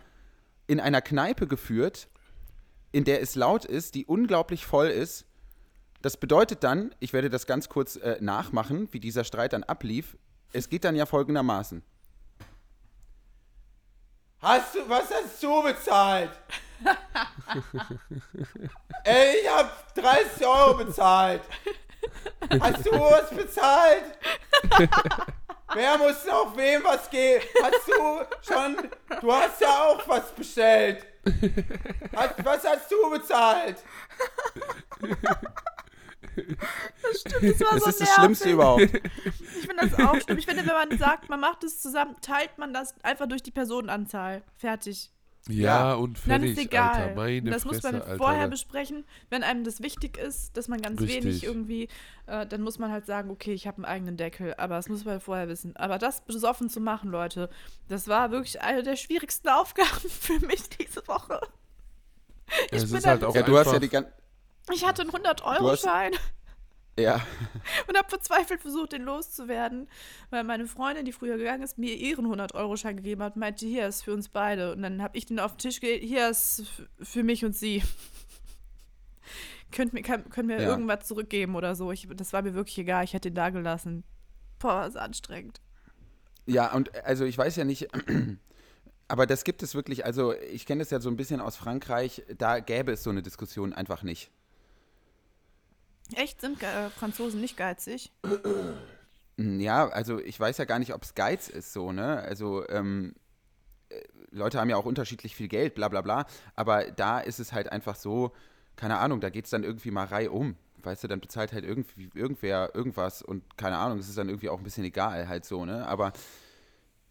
in 0.68 0.80
einer 0.80 1.02
Kneipe 1.02 1.48
geführt, 1.48 2.08
in 2.92 3.04
der 3.04 3.22
es 3.22 3.36
laut 3.36 3.66
ist, 3.66 3.96
die 3.96 4.06
unglaublich 4.06 4.66
voll 4.66 4.88
ist. 4.88 5.26
Das 6.02 6.18
bedeutet 6.18 6.64
dann, 6.64 6.94
ich 7.00 7.14
werde 7.14 7.30
das 7.30 7.48
ganz 7.48 7.70
kurz 7.70 7.96
äh, 7.96 8.18
nachmachen, 8.20 8.90
wie 8.92 9.00
dieser 9.00 9.24
Streit 9.24 9.54
dann 9.54 9.64
ablief. 9.64 10.18
Es 10.52 10.70
geht 10.70 10.84
dann 10.84 10.96
ja 10.96 11.06
folgendermaßen. 11.06 11.84
Hast 14.40 14.76
du, 14.76 14.90
was 14.90 15.10
hast 15.10 15.42
du 15.42 15.64
bezahlt? 15.64 16.32
Ey, 19.04 19.36
ich 19.44 19.50
hab 19.50 19.94
30 19.96 20.46
Euro 20.46 20.84
bezahlt. 20.84 21.42
Hast 22.60 22.86
du 22.86 22.92
was 22.92 23.30
bezahlt? 23.30 24.04
Wer 25.74 25.98
muss 25.98 26.26
noch 26.26 26.56
wem 26.56 26.84
was 26.84 27.10
geben? 27.10 27.44
Hast 27.64 27.88
du 27.88 28.26
schon, 28.54 28.78
du 29.22 29.34
hast 29.34 29.62
ja 29.62 29.70
auch 29.86 30.08
was 30.08 30.32
bestellt. 30.34 31.06
Hast, 32.16 32.44
was 32.46 32.64
hast 32.66 32.92
du 32.92 33.10
bezahlt? 33.10 33.78
das 36.36 37.60
war 37.62 37.72
Das 37.74 37.84
so 37.84 37.90
ist 37.90 38.02
das 38.02 38.14
Schlimmste 38.16 38.50
nervig. 38.50 38.54
überhaupt. 38.54 38.82
Ich 38.82 39.68
finde 39.68 39.90
das 39.90 39.94
auch 40.00 40.20
schlimm. 40.22 40.38
Ich 40.38 40.46
finde, 40.46 40.66
wenn 40.66 40.90
man 40.90 40.98
sagt, 40.98 41.30
man 41.30 41.40
macht 41.40 41.64
es 41.64 41.82
zusammen, 41.82 42.16
teilt 42.22 42.58
man 42.58 42.74
das 42.74 42.94
einfach 43.04 43.28
durch 43.28 43.42
die 43.44 43.52
Personenanzahl. 43.52 44.44
Fertig. 44.58 45.12
Ja, 45.50 45.90
Ja. 45.90 45.94
und 45.96 46.18
Dann 46.20 46.24
fertig, 46.42 46.52
ist 46.52 46.58
egal. 46.60 47.02
Alter. 47.02 47.16
Meine 47.16 47.52
das 47.52 47.64
Fresse, 47.64 47.76
muss 47.76 47.84
man 47.84 47.96
Alter. 48.02 48.18
vorher 48.18 48.48
besprechen. 48.48 49.04
Wenn 49.30 49.44
einem 49.44 49.64
das 49.66 49.82
wichtig 49.82 50.18
ist, 50.18 50.56
dass 50.56 50.70
man 50.70 50.82
ganz 50.82 51.02
Richtig. 51.02 51.24
wenig 51.24 51.44
irgendwie, 51.44 51.90
äh, 52.28 52.46
dann 52.48 52.62
muss 52.62 52.80
man 52.80 52.92
halt 52.92 53.06
sagen, 53.06 53.30
okay, 53.30 53.52
ich 53.54 53.68
habe 53.68 53.78
einen 53.78 53.86
eigenen 53.86 54.16
Deckel. 54.18 54.54
Aber 54.58 54.76
das 54.76 54.88
muss 54.88 55.04
man 55.04 55.20
vorher 55.20 55.50
wissen. 55.50 55.76
Aber 55.76 55.98
das 55.98 56.22
besoffen 56.22 56.70
zu 56.70 56.80
machen, 56.80 57.10
Leute, 57.12 57.50
das 57.90 58.08
war 58.08 58.32
wirklich 58.32 58.62
eine 58.62 58.84
der 58.84 58.96
schwierigsten 58.96 59.50
Aufgaben 59.50 60.10
für 60.10 60.40
mich 60.46 60.70
diese 60.70 61.06
Woche. 61.08 61.42
Es 62.72 62.86
bin 62.88 62.98
ist 63.00 63.06
halt 63.06 63.22
dann- 63.22 63.30
auch 63.30 63.36
Ja, 63.36 63.42
du 63.42 63.58
hast 63.58 63.72
ja 63.72 63.80
die 63.80 63.90
ganze. 63.90 64.12
Ich 64.72 64.86
hatte 64.86 65.02
einen 65.02 65.12
Du 65.12 65.18
hast- 65.18 65.42
100-Euro-Schein. 65.44 66.14
Ja, 67.00 67.16
und 67.88 67.98
habe 67.98 68.08
verzweifelt 68.10 68.62
versucht, 68.62 68.92
den 68.92 69.02
loszuwerden, 69.02 69.88
weil 70.30 70.44
meine 70.44 70.68
Freundin, 70.68 71.06
die 71.06 71.12
früher 71.12 71.38
gegangen 71.38 71.64
ist, 71.64 71.78
mir 71.80 71.96
ihren 71.96 72.28
100-Euro-Schein 72.28 72.98
gegeben 72.98 73.24
hat 73.24 73.36
und 73.36 73.40
meinte, 73.40 73.66
hier 73.66 73.88
ist 73.88 74.04
für 74.04 74.14
uns 74.14 74.30
beide. 74.30 74.74
Und 74.74 74.84
dann 74.84 75.02
habe 75.02 75.18
ich 75.18 75.26
den 75.26 75.40
auf 75.40 75.54
den 75.54 75.58
Tisch 75.60 75.80
gelegt, 75.80 76.04
hier 76.04 76.30
ist 76.30 76.64
für 77.02 77.24
mich 77.24 77.44
und 77.46 77.56
sie. 77.56 77.82
könnt 79.72 79.94
mir, 79.94 80.04
kann, 80.04 80.30
könnt 80.30 80.48
mir 80.48 80.62
Ja. 80.62 80.70
irgendwas 80.70 81.08
zurückgeben 81.08 81.56
oder 81.56 81.76
so. 81.76 81.92
Ich, 81.92 82.08
das 82.16 82.32
war 82.34 82.44
mir 82.44 82.54
wirklich 82.54 82.78
egal, 82.78 83.04
ich 83.04 83.14
hätte 83.14 83.30
ihn 83.30 83.36
da 83.36 83.50
gelassen. 83.50 84.04
Boah, 84.60 84.70
war 84.76 84.86
das 84.86 84.96
anstrengend. 84.96 85.62
ja, 86.46 86.72
und 86.74 86.94
also 87.06 87.26
ich 87.26 87.38
weiß 87.38 87.56
ja 87.56 87.64
nicht. 87.66 87.88
Aber 89.08 89.26
das 89.28 89.44
gibt 89.44 89.62
es 89.64 89.76
wirklich, 89.76 90.06
also 90.06 90.34
ich 90.34 90.66
kenne 90.66 90.80
das 90.80 90.90
ja 90.90 91.00
so 91.00 91.10
ein 91.10 91.18
bisschen 91.18 91.42
aus 91.42 91.56
Frankreich, 91.58 92.24
da 92.38 92.60
gäbe 92.60 92.94
es 92.94 93.04
so 93.04 93.10
eine 93.10 93.22
Diskussion 93.22 93.74
einfach 93.74 94.02
nicht. 94.02 94.32
Echt, 96.16 96.42
sind 96.42 96.62
äh, 96.62 96.90
Franzosen 96.90 97.42
nicht 97.42 97.58
geizig? 97.58 98.12
Ja, 99.38 99.88
also 99.90 100.20
ich 100.20 100.40
weiß 100.40 100.58
ja 100.58 100.66
gar 100.66 100.80
nicht, 100.80 100.94
ob 100.94 101.04
es 101.04 101.16
Geiz 101.16 101.50
ist 101.50 101.74
so, 101.74 101.92
ne? 101.92 102.20
Also 102.20 102.68
ähm, 102.70 103.16
äh, 103.90 104.02
Leute 104.30 104.60
haben 104.60 104.70
ja 104.70 104.78
auch 104.78 104.86
unterschiedlich 104.86 105.36
viel 105.36 105.48
Geld, 105.48 105.76
bla 105.76 105.88
bla 105.88 106.02
bla. 106.02 106.26
Aber 106.56 106.92
da 106.92 107.20
ist 107.20 107.40
es 107.40 107.52
halt 107.52 107.72
einfach 107.72 107.96
so, 107.96 108.32
keine 108.76 109.00
Ahnung, 109.00 109.22
da 109.22 109.30
geht 109.30 109.46
es 109.46 109.52
dann 109.52 109.64
irgendwie 109.64 109.92
mal 109.92 110.06
reihum. 110.06 110.56
Weißt 110.84 111.04
du, 111.04 111.08
dann 111.08 111.22
bezahlt 111.22 111.54
halt 111.54 111.64
irgendwie 111.64 112.10
irgendwer 112.14 112.76
irgendwas 112.76 113.22
und 113.22 113.58
keine 113.58 113.78
Ahnung, 113.78 114.00
es 114.00 114.10
ist 114.10 114.18
dann 114.18 114.28
irgendwie 114.28 114.50
auch 114.50 114.58
ein 114.58 114.64
bisschen 114.64 114.84
egal, 114.84 115.28
halt 115.30 115.46
so, 115.46 115.66
ne? 115.66 115.88
Aber 115.88 116.12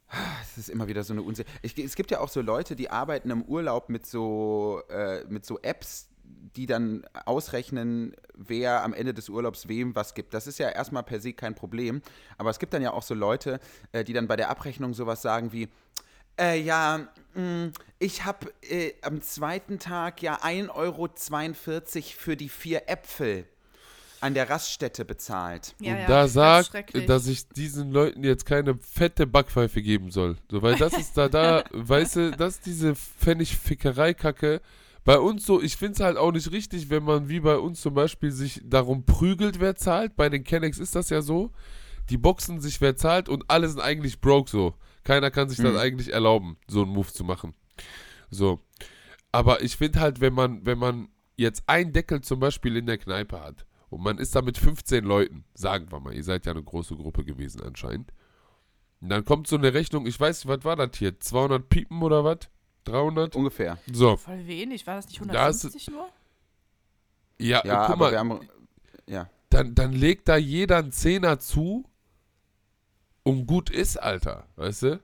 ah, 0.09 0.17
es 0.43 0.59
ist 0.59 0.69
immer 0.69 0.89
wieder 0.89 1.03
so 1.05 1.15
eine 1.15 1.23
Unsicherheit. 1.23 1.61
Es 1.63 1.95
gibt 1.97 2.11
ja 2.11 2.21
auch 2.21 2.29
so 2.29 2.41
Leute, 2.43 2.77
die 2.77 2.91
arbeiten 2.91 3.31
im 3.31 3.43
Urlaub 3.43 3.89
mit 3.89 4.07
so, 4.07 4.83
äh, 4.91 5.25
mit 5.25 5.47
so 5.47 5.59
Apps, 5.61 6.09
die 6.57 6.67
dann 6.67 7.05
ausrechnen, 7.25 8.15
wer 8.35 8.83
am 8.83 8.93
Ende 8.93 9.15
des 9.15 9.29
Urlaubs 9.29 9.69
wem 9.69 9.95
was 9.95 10.15
gibt. 10.15 10.35
Das 10.35 10.47
ist 10.47 10.59
ja 10.59 10.69
erstmal 10.69 11.03
per 11.03 11.21
se 11.21 11.33
kein 11.33 11.55
Problem. 11.55 12.03
Aber 12.39 12.51
es 12.51 12.59
gibt 12.59 12.75
dann 12.75 12.83
ja 12.83 12.93
auch 12.93 13.03
so 13.03 13.15
Leute, 13.15 13.61
äh, 13.93 14.05
die 14.05 14.13
dann 14.13 14.29
bei 14.29 14.37
der 14.37 14.51
Abrechnung 14.51 14.95
sowas 14.95 15.23
sagen 15.23 15.53
wie, 15.53 15.69
äh, 16.39 16.61
ja, 16.61 17.09
mh, 17.35 17.73
ich 17.99 18.25
habe 18.25 18.53
äh, 18.63 18.93
am 19.03 19.23
zweiten 19.23 19.79
Tag 19.79 20.23
ja 20.23 20.41
1,42 20.43 20.71
Euro 20.75 21.09
für 22.19 22.37
die 22.37 22.49
vier 22.49 22.89
Äpfel 22.89 23.47
an 24.23 24.35
der 24.35 24.49
Raststätte 24.49 25.05
bezahlt. 25.05 25.75
Ja, 25.81 25.93
und 25.93 25.99
ja, 26.01 26.07
da 26.07 26.29
sagt, 26.29 26.69
schrecklich. 26.69 27.07
dass 27.07 27.27
ich 27.27 27.49
diesen 27.49 27.91
Leuten 27.91 28.23
jetzt 28.23 28.47
keine 28.47 28.79
fette 28.79 29.27
Backpfeife 29.27 29.83
geben 29.83 30.13
soll. 30.13 30.37
So, 30.49 30.63
weil 30.63 30.77
das 30.77 30.93
ist 30.93 31.17
da, 31.17 31.29
da, 31.29 31.65
weißt 31.73 32.17
du, 32.17 32.31
das 32.31 32.55
ist 32.55 32.67
diese 32.67 32.95
Pfennigfickerei-Kacke. 32.95 34.61
Bei 35.05 35.19
uns 35.19 35.45
so, 35.45 35.61
ich 35.61 35.77
finde 35.77 35.95
es 35.95 36.01
halt 36.01 36.17
auch 36.17 36.31
nicht 36.33 36.53
richtig, 36.53 36.89
wenn 36.91 37.03
man 37.03 37.29
wie 37.29 37.41
bei 37.41 37.57
uns 37.59 37.81
zum 37.81 37.95
Beispiel 37.95 38.31
sich 38.31 38.61
darum 38.65 39.05
prügelt, 39.05 39.59
wer 39.59 39.75
zahlt. 39.75 40.15
Bei 40.17 40.29
den 40.29 40.45
Kennex 40.45 40.79
ist 40.79 40.95
das 40.95 41.11
ja 41.11 41.23
so. 41.23 41.51
Die 42.11 42.19
boxen 42.19 42.61
sich, 42.61 42.81
wer 42.81 42.97
zahlt 42.97 43.29
und 43.29 43.45
alle 43.49 43.69
sind 43.69 43.81
eigentlich 43.81 44.21
broke 44.21 44.51
so. 44.51 44.75
Keiner 45.05 45.31
kann 45.31 45.49
sich 45.49 45.59
das 45.59 45.73
Mhm. 45.73 45.79
eigentlich 45.79 46.13
erlauben, 46.13 46.57
so 46.69 46.83
einen 46.83 46.93
Move 46.93 47.13
zu 47.13 47.25
machen. 47.25 47.55
So. 48.31 48.61
Aber 49.33 49.63
ich 49.63 49.77
finde 49.77 50.01
halt, 50.01 50.21
wenn 50.21 50.35
man, 50.35 50.65
wenn 50.67 50.79
man 50.79 51.09
jetzt 51.37 51.65
einen 51.67 51.93
Deckel 51.93 52.21
zum 52.21 52.39
Beispiel 52.39 52.77
in 52.77 52.87
der 52.87 52.99
Kneipe 52.99 53.41
hat 53.41 53.67
und 53.91 54.03
man 54.03 54.19
ist 54.19 54.37
da 54.37 54.43
mit 54.43 54.59
15 54.59 55.05
Leuten, 55.05 55.45
sagen 55.55 55.91
wir 55.91 55.99
mal, 56.01 56.15
ihr 56.15 56.23
seid 56.25 56.47
ja 56.47 56.53
eine 56.53 56.63
große 56.63 56.95
Gruppe 56.97 57.25
gewesen 57.25 57.63
anscheinend. 57.63 58.13
Und 59.01 59.09
dann 59.09 59.25
kommt 59.25 59.49
so 59.49 59.57
eine 59.57 59.75
Rechnung, 59.75 60.07
ich 60.07 60.21
weiß 60.21 60.45
nicht, 60.45 60.49
was 60.57 60.65
war 60.65 60.77
das 60.77 60.97
hier? 60.97 61.19
200 61.19 61.69
Piepen 61.69 62.03
oder 62.03 62.23
was? 62.25 62.39
300? 62.85 63.37
Ungefähr. 63.37 63.79
So. 63.93 64.17
Voll 64.17 64.47
wenig, 64.47 64.87
war 64.87 64.97
das 64.97 65.07
nicht 65.07 65.21
Da 65.21 65.49
ist- 65.49 65.65
150 65.65 65.89
nur? 65.91 66.09
Ja, 67.39 67.63
Ja, 67.65 67.87
guck 67.87 67.95
aber 67.95 67.97
mal, 68.07 68.11
wir 68.13 68.19
haben. 68.19 68.49
Ja. 69.07 69.29
dann, 69.51 69.75
dann 69.75 69.93
legt 69.93 70.29
da 70.29 70.37
jeder 70.37 70.79
einen 70.79 70.93
Zehner 70.93 71.39
zu 71.39 71.85
und 73.25 73.47
gut 73.47 73.71
ist, 73.71 73.97
Alter, 73.97 74.47
weißt 74.57 74.83
du? 74.83 75.01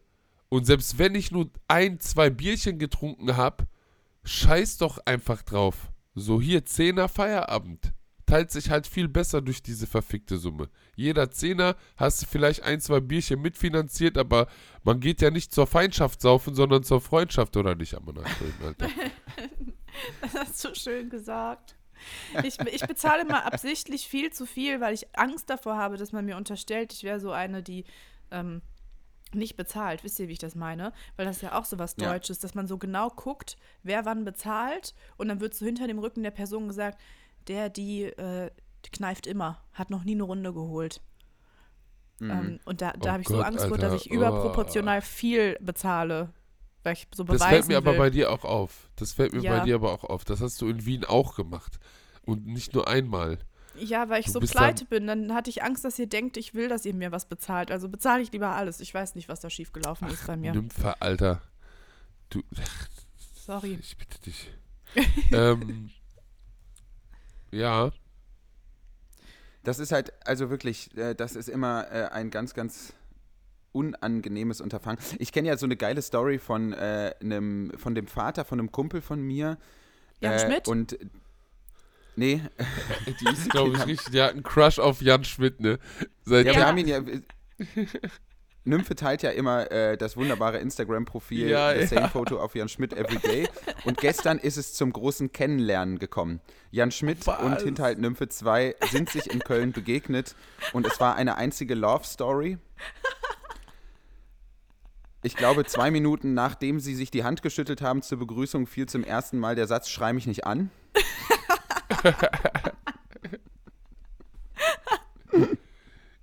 Und 0.49 0.65
selbst 0.65 0.99
wenn 0.99 1.15
ich 1.15 1.31
nur 1.31 1.51
ein, 1.69 2.01
zwei 2.01 2.31
Bierchen 2.31 2.79
getrunken 2.79 3.37
habe, 3.37 3.67
scheiß 4.25 4.79
doch 4.79 4.99
einfach 5.05 5.43
drauf. 5.43 5.91
So 6.15 6.41
hier, 6.41 6.65
Zehner 6.65 7.09
Feierabend. 7.09 7.93
Teilt 8.29 8.51
sich 8.51 8.69
halt 8.69 8.87
viel 8.87 9.09
besser 9.09 9.41
durch 9.41 9.63
diese 9.63 9.87
verfickte 9.87 10.37
Summe. 10.37 10.69
Jeder 10.97 11.31
Zehner 11.31 11.77
hast 11.97 12.21
du 12.21 12.27
vielleicht 12.27 12.63
ein, 12.63 12.79
zwei 12.79 13.01
Bierchen 13.01 13.41
mitfinanziert, 13.41 14.19
aber 14.19 14.49
man 14.85 15.01
geht 15.01 15.23
ja 15.23 15.31
nicht 15.31 15.55
zur 15.55 15.67
Feindschaft 15.67 16.21
saufen, 16.21 16.55
sondern 16.55 16.83
zur 16.83 17.01
Freundschaft, 17.01 17.57
oder 17.57 17.75
nicht, 17.75 17.95
Ammonaköln, 17.95 18.55
Alter? 18.65 18.89
Das 20.21 20.35
hast 20.35 20.65
du 20.65 20.75
schön 20.75 21.09
gesagt. 21.11 21.75
Ich, 22.45 22.61
ich 22.61 22.87
bezahle 22.87 23.25
mal 23.25 23.41
absichtlich 23.41 24.07
viel 24.07 24.31
zu 24.31 24.47
viel, 24.47 24.81
weil 24.81 24.95
ich 24.95 25.09
Angst 25.19 25.51
davor 25.51 25.77
habe, 25.77 25.97
dass 25.97 26.13
man 26.13 26.25
mir 26.27 26.37
unterstellt, 26.37 26.93
ich 26.93 27.03
wäre 27.03 27.19
so 27.19 27.33
eine, 27.33 27.63
die 27.63 27.85
ähm, 28.31 28.63
nicht 29.33 29.57
bezahlt. 29.57 30.05
Wisst 30.05 30.21
ihr, 30.21 30.29
wie 30.29 30.33
ich 30.33 30.39
das 30.39 30.55
meine? 30.55 30.93
Weil 31.17 31.27
das 31.27 31.37
ist 31.37 31.43
ja 31.43 31.59
auch 31.59 31.65
so 31.65 31.79
was 31.79 31.97
Ja. 31.99 32.13
Deutsches, 32.13 32.39
dass 32.39 32.55
man 32.55 32.67
so 32.69 32.79
genau 32.79 33.09
guckt, 33.09 33.57
wer 33.83 34.05
wann 34.05 34.25
bezahlt 34.25 34.95
und 35.17 35.29
dann 35.29 35.41
wird 35.41 35.55
so 35.55 35.65
hinter 35.67 35.87
dem 35.89 35.99
Rücken 35.99 36.23
der 36.23 36.31
Person 36.31 36.69
gesagt, 36.69 37.01
der, 37.49 37.69
die, 37.71 38.05
äh, 38.05 38.51
die 38.85 38.91
kneift 38.91 39.27
immer, 39.27 39.63
hat 39.73 39.91
noch 39.91 40.05
nie 40.05 40.13
eine 40.15 40.23
Runde 40.23 40.53
geholt. 40.53 41.01
Ähm, 42.21 42.59
und 42.65 42.81
da, 42.81 42.93
da 42.93 43.11
Oh 43.11 43.13
habe 43.13 43.23
ich 43.23 43.29
so 43.29 43.41
Angst 43.41 43.65
vor, 43.67 43.77
Alter. 43.77 43.91
dass 43.91 44.03
ich 44.05 44.11
überproportional 44.11 45.03
viel 45.03 45.57
bezahle, 45.61 46.33
weil 46.83 46.95
ich 46.95 47.07
so 47.15 47.25
beweisen 47.25 47.39
Das 47.41 47.49
fällt 47.49 47.69
mir 47.69 47.77
aber 47.77 47.93
will. 47.93 47.99
bei 47.99 48.11
dir 48.11 48.33
auch 48.33 48.45
auf. 48.45 48.91
Das 48.97 49.13
fällt 49.13 49.33
mir 49.35 49.41
Ja. 49.43 49.59
bei 49.59 49.65
dir 49.65 49.77
aber 49.77 49.93
auch 49.93 50.03
auf. 50.05 50.25
Das 50.25 50.41
hast 50.41 50.61
du 50.61 50.69
in 50.69 50.85
Wien 50.85 51.05
auch 51.05 51.37
gemacht. 51.37 51.79
Und 52.23 52.47
nicht 52.47 52.75
nur 52.75 52.89
einmal. 52.89 53.39
Ja, 53.79 54.09
weil 54.09 54.19
ich 54.21 54.27
Du 54.27 54.33
so 54.33 54.41
pleite 54.41 54.85
bin, 54.85 55.07
dann 55.07 55.33
hatte 55.33 55.49
ich 55.51 55.63
Angst, 55.63 55.85
dass 55.85 55.97
ihr 56.01 56.09
denkt, 56.09 56.37
ich 56.37 56.53
will, 56.55 56.69
dass 56.69 56.85
ihr 56.85 56.93
mir 56.95 57.13
was 57.13 57.27
bezahlt. 57.27 57.71
Also 57.71 57.89
bezahle 57.89 58.21
ich 58.23 58.33
lieber 58.33 58.49
alles. 58.51 58.81
Ich 58.81 58.93
weiß 58.93 59.15
nicht, 59.15 59.29
was 59.29 59.39
da 59.41 59.49
schiefgelaufen 59.49 60.09
ist 60.09 60.27
bei 60.27 60.37
mir. 60.37 60.53
Nymphe, 60.53 61.01
Alter. 61.01 61.41
Du, 62.31 62.43
Sorry. 63.35 63.79
ich 63.81 63.97
bitte 63.97 64.21
dich. 64.23 64.51
ähm, 65.33 65.91
ja, 67.51 67.91
Das 69.65 69.79
ist 69.79 69.93
halt, 69.93 70.13
also 70.27 70.51
wirklich, 70.51 70.97
äh, 70.97 71.15
das 71.15 71.37
ist 71.37 71.49
immer 71.49 71.91
äh, 71.91 72.09
ein 72.09 72.31
ganz, 72.31 72.55
ganz 72.55 72.93
unangenehmes 73.73 74.61
Unterfangen. 74.61 74.99
Ich 75.19 75.33
kenne 75.33 75.49
ja 75.49 75.57
so 75.57 75.67
eine 75.67 75.77
geile 75.77 76.03
Story 76.03 76.39
von, 76.39 76.73
äh, 76.73 77.15
einem, 77.21 77.73
von 77.77 77.95
dem 77.95 78.07
Vater 78.07 78.45
von 78.45 78.59
einem 78.59 78.73
Kumpel 78.73 79.01
von 79.01 79.21
mir. 79.21 79.59
Jan 80.21 80.33
äh, 80.33 80.39
Schmidt? 80.39 80.69
Und 80.69 80.99
nee, 82.17 82.41
die 83.21 83.29
ist, 83.33 83.51
glaube 83.51 83.77
ich, 83.77 83.87
richtig. 83.87 84.13
Die 84.13 84.23
hat 84.23 84.33
einen 84.33 84.43
Crush 84.43 84.79
auf 84.79 85.03
Jan 85.03 85.25
Schmidt, 85.25 85.61
ne? 85.61 85.79
Seit 86.25 86.47
ja, 86.47 86.53
Ja. 86.53 86.59
wir 86.59 86.67
haben 86.67 86.79
ihn 86.79 86.89
ja. 86.89 87.01
Nymphe 88.69 88.95
teilt 88.95 89.23
ja 89.23 89.31
immer 89.31 89.71
äh, 89.73 89.97
das 89.97 90.17
wunderbare 90.17 90.59
Instagram-Profil, 90.59 91.49
Ja, 91.49 91.73
the 91.75 91.81
ja. 91.81 91.87
same 91.87 92.09
photo 92.09 92.39
auf 92.39 92.55
Jan 92.55 92.69
Schmidt 92.69 92.93
everyday. 92.93 93.49
Und 93.85 93.99
gestern 93.99 94.39
ist 94.39 94.57
es 94.57 94.75
zum 94.75 94.93
großen 94.93 95.33
Kennenlernen 95.33 95.99
gekommen. 95.99 96.41
Jan 96.71 96.91
Schmidt 96.91 97.27
Was? 97.27 97.41
und 97.41 97.61
Hinterhalt 97.63 97.99
Nymphe 97.99 98.29
2 98.29 98.77
sind 98.91 99.11
sich 99.11 99.31
in 99.33 99.41
Köln 99.41 99.73
begegnet 99.73 100.35
und 100.73 100.87
es 100.87 101.01
war 101.01 101.17
eine 101.17 101.37
einzige 101.37 101.75
Love-Story. 101.75 102.59
Ich 105.23 105.35
glaube, 105.35 105.65
zwei 105.65 105.91
Minuten 105.91 106.35
nachdem 106.35 106.79
sie 106.79 106.95
sich 106.95 107.11
die 107.11 107.25
Hand 107.25 107.43
geschüttelt 107.43 107.83
haben 107.83 108.03
zur 108.03 108.19
Begrüßung, 108.19 108.67
fiel 108.67 108.87
zum 108.87 109.03
ersten 109.03 109.39
Mal 109.39 109.57
der 109.57 109.67
Satz: 109.67 109.89
Schrei 109.89 110.13
mich 110.13 110.27
nicht 110.27 110.47
an. 110.47 110.71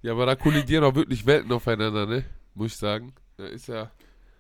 Ja, 0.02 0.12
aber 0.12 0.28
da 0.28 0.36
kollidieren 0.36 0.84
auch 0.84 0.94
wirklich 0.94 1.26
Welten 1.26 1.52
aufeinander, 1.52 2.06
ne? 2.06 2.24
Muss 2.56 2.72
ich 2.74 2.78
sagen. 2.78 3.14
Da 3.38 3.46
ist 3.46 3.68
ja. 3.68 3.92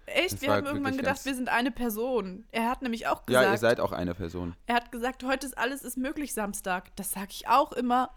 Echt? 0.07 0.41
Wir 0.41 0.51
haben 0.53 0.65
irgendwann 0.65 0.93
wirklich 0.93 1.05
gedacht, 1.05 1.25
wir 1.25 1.35
sind 1.35 1.49
eine 1.49 1.71
Person. 1.71 2.45
Er 2.51 2.69
hat 2.69 2.81
nämlich 2.81 3.07
auch 3.07 3.23
Ja, 3.27 3.41
ihr 3.41 3.45
gesagt, 3.51 3.59
seid 3.59 3.79
auch 3.79 3.91
eine 3.91 4.13
Person. 4.15 4.55
er 4.67 4.75
hat 4.75 4.91
gesagt, 4.91 5.23
heute 5.23 5.45
ist 5.47 5.57
alles 5.57 5.83
ist 5.83 5.97
möglich 5.97 6.33
Samstag. 6.33 6.95
Das 6.95 7.11
sage 7.11 7.27
ich 7.31 7.47
auch 7.47 7.71
immer. 7.71 8.11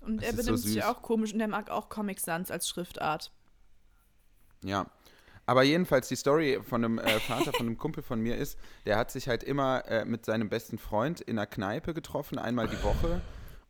Und 0.00 0.18
Das 0.18 0.24
er 0.24 0.30
ist 0.30 0.36
so 0.36 0.52
benimmt 0.52 0.58
sich 0.64 0.84
auch 0.84 1.02
komisch 1.02 1.32
und 1.34 1.40
er 1.40 1.48
mag 1.48 1.70
auch 1.70 1.88
Comic 1.88 2.20
Sans 2.20 2.50
als 2.50 2.68
Schriftart. 2.68 3.32
Ja. 4.64 4.86
Aber 5.48 5.62
jedenfalls 5.62 6.08
die 6.08 6.16
Story 6.16 6.60
von 6.62 6.84
einem 6.84 6.98
äh, 6.98 7.20
Vater, 7.20 7.52
von 7.52 7.66
einem 7.66 7.78
Kumpel 7.78 8.02
von 8.02 8.20
mir 8.20 8.36
ist, 8.36 8.58
der 8.84 8.96
hat 8.98 9.10
sich 9.12 9.28
halt 9.28 9.44
immer 9.44 9.84
äh, 9.86 10.04
mit 10.04 10.24
seinem 10.24 10.48
besten 10.48 10.78
Freund 10.78 11.20
in 11.20 11.38
einer 11.38 11.46
Kneipe 11.46 11.94
getroffen, 11.94 12.38
einmal 12.38 12.66
die 12.68 12.82
Woche. 12.82 13.20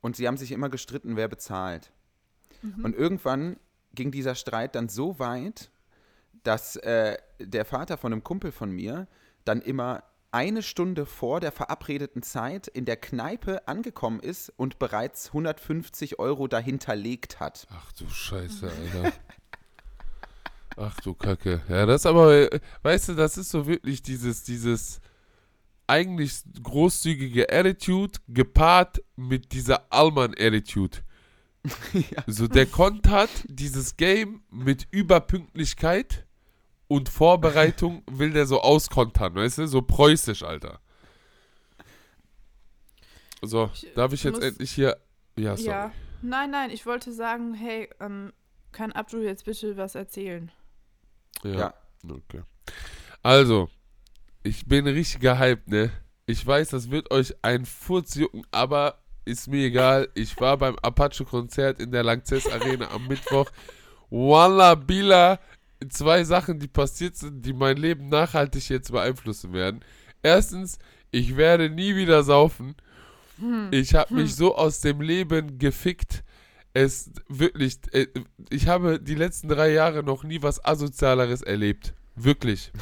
Und 0.00 0.16
sie 0.16 0.26
haben 0.26 0.36
sich 0.38 0.52
immer 0.52 0.68
gestritten, 0.70 1.16
wer 1.16 1.28
bezahlt. 1.28 1.90
Und 2.82 2.94
irgendwann 2.96 3.58
ging 3.96 4.12
dieser 4.12 4.36
Streit 4.36 4.76
dann 4.76 4.88
so 4.88 5.18
weit, 5.18 5.70
dass 6.44 6.76
äh, 6.76 7.16
der 7.40 7.64
Vater 7.64 7.98
von 7.98 8.12
einem 8.12 8.22
Kumpel 8.22 8.52
von 8.52 8.70
mir 8.70 9.08
dann 9.44 9.60
immer 9.60 10.04
eine 10.30 10.62
Stunde 10.62 11.06
vor 11.06 11.40
der 11.40 11.50
verabredeten 11.50 12.22
Zeit 12.22 12.68
in 12.68 12.84
der 12.84 12.96
Kneipe 12.96 13.66
angekommen 13.66 14.20
ist 14.20 14.52
und 14.56 14.78
bereits 14.78 15.28
150 15.28 16.18
Euro 16.18 16.46
dahinterlegt 16.46 17.40
hat. 17.40 17.66
Ach 17.70 17.90
du 17.92 18.08
Scheiße, 18.08 18.70
Alter. 18.70 19.12
Ach 20.76 21.00
du 21.00 21.14
Kacke. 21.14 21.62
Ja, 21.68 21.86
das 21.86 22.04
aber, 22.04 22.52
äh, 22.52 22.60
weißt 22.82 23.10
du, 23.10 23.14
das 23.14 23.38
ist 23.38 23.50
so 23.50 23.66
wirklich 23.66 24.02
dieses, 24.02 24.42
dieses 24.42 25.00
eigentlich 25.86 26.42
großzügige 26.62 27.50
Attitude 27.50 28.18
gepaart 28.28 29.02
mit 29.16 29.52
dieser 29.52 29.90
Allmann-Attitude. 29.90 30.98
So, 32.26 32.48
der 32.48 32.66
kontert 32.66 33.30
dieses 33.44 33.96
Game 33.96 34.42
mit 34.50 34.86
Überpünktlichkeit 34.90 36.26
und 36.88 37.08
Vorbereitung 37.08 38.02
will 38.10 38.32
der 38.32 38.46
so 38.46 38.60
auskontern, 38.60 39.34
weißt 39.34 39.58
du? 39.58 39.66
So 39.66 39.82
preußisch, 39.82 40.42
Alter. 40.42 40.80
So, 43.42 43.70
Ich 43.74 43.92
darf 43.94 44.12
ich 44.12 44.24
jetzt 44.24 44.42
endlich 44.42 44.72
hier. 44.72 44.96
Ja, 45.38 45.56
sorry. 45.56 45.68
Ja. 45.68 45.92
Nein, 46.22 46.50
nein, 46.50 46.70
ich 46.70 46.86
wollte 46.86 47.12
sagen, 47.12 47.54
hey, 47.54 47.88
ähm, 48.00 48.32
kann 48.72 48.92
Abdul 48.92 49.22
jetzt 49.22 49.44
bitte 49.44 49.76
was 49.76 49.94
erzählen? 49.94 50.50
Ja. 51.44 51.54
Ja. 51.54 51.74
Okay. 52.08 52.42
Also, 53.22 53.68
ich 54.42 54.66
bin 54.66 54.86
richtig 54.86 55.20
gehypt, 55.20 55.68
ne? 55.68 55.90
Ich 56.26 56.44
weiß, 56.44 56.70
das 56.70 56.90
wird 56.90 57.10
euch 57.10 57.34
ein 57.42 57.66
Furz 57.66 58.14
jucken, 58.14 58.44
aber 58.50 58.98
ist 59.26 59.48
mir 59.48 59.66
egal. 59.66 60.08
Ich 60.14 60.40
war 60.40 60.56
beim 60.56 60.76
Apache-Konzert 60.76 61.80
in 61.80 61.90
der 61.90 62.02
Langzess 62.02 62.46
Arena 62.46 62.90
am 62.90 63.06
Mittwoch. 63.06 63.50
Walla 64.08 64.74
Bila, 64.74 65.38
zwei 65.90 66.24
Sachen, 66.24 66.58
die 66.58 66.68
passiert 66.68 67.16
sind, 67.16 67.44
die 67.44 67.52
mein 67.52 67.76
Leben 67.76 68.08
nachhaltig 68.08 68.68
jetzt 68.68 68.92
beeinflussen 68.92 69.52
werden. 69.52 69.84
Erstens, 70.22 70.78
ich 71.10 71.36
werde 71.36 71.68
nie 71.68 71.96
wieder 71.96 72.22
saufen. 72.22 72.74
Ich 73.70 73.94
habe 73.94 74.14
mich 74.14 74.34
so 74.34 74.56
aus 74.56 74.80
dem 74.80 75.00
Leben 75.00 75.58
gefickt. 75.58 76.24
Es 76.72 77.10
wirklich, 77.28 77.78
äh, 77.92 78.06
ich 78.48 78.68
habe 78.68 79.00
die 79.00 79.14
letzten 79.14 79.48
drei 79.48 79.72
Jahre 79.72 80.02
noch 80.02 80.24
nie 80.24 80.42
was 80.42 80.64
Asozialeres 80.64 81.42
erlebt. 81.42 81.94
Wirklich. 82.14 82.72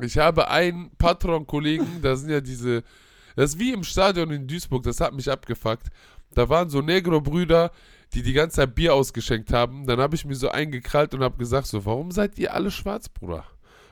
Ich 0.00 0.16
habe 0.16 0.48
einen 0.48 0.90
Patron-Kollegen, 0.96 2.00
da 2.00 2.16
sind 2.16 2.30
ja 2.30 2.40
diese, 2.40 2.82
das 3.36 3.50
ist 3.50 3.58
wie 3.58 3.72
im 3.72 3.84
Stadion 3.84 4.30
in 4.30 4.46
Duisburg, 4.46 4.82
das 4.82 5.00
hat 5.00 5.14
mich 5.14 5.30
abgefuckt. 5.30 5.88
Da 6.34 6.48
waren 6.48 6.70
so 6.70 6.80
Negro-Brüder, 6.80 7.70
die 8.14 8.22
die 8.22 8.32
ganze 8.32 8.56
Zeit 8.56 8.74
Bier 8.74 8.94
ausgeschenkt 8.94 9.52
haben. 9.52 9.86
Dann 9.86 10.00
habe 10.00 10.14
ich 10.14 10.24
mir 10.24 10.34
so 10.34 10.50
eingekrallt 10.50 11.14
und 11.14 11.22
habe 11.22 11.38
gesagt, 11.38 11.66
so, 11.66 11.84
warum 11.84 12.10
seid 12.10 12.38
ihr 12.38 12.54
alle 12.54 12.70
schwarz, 12.70 13.08
Bruder? 13.08 13.44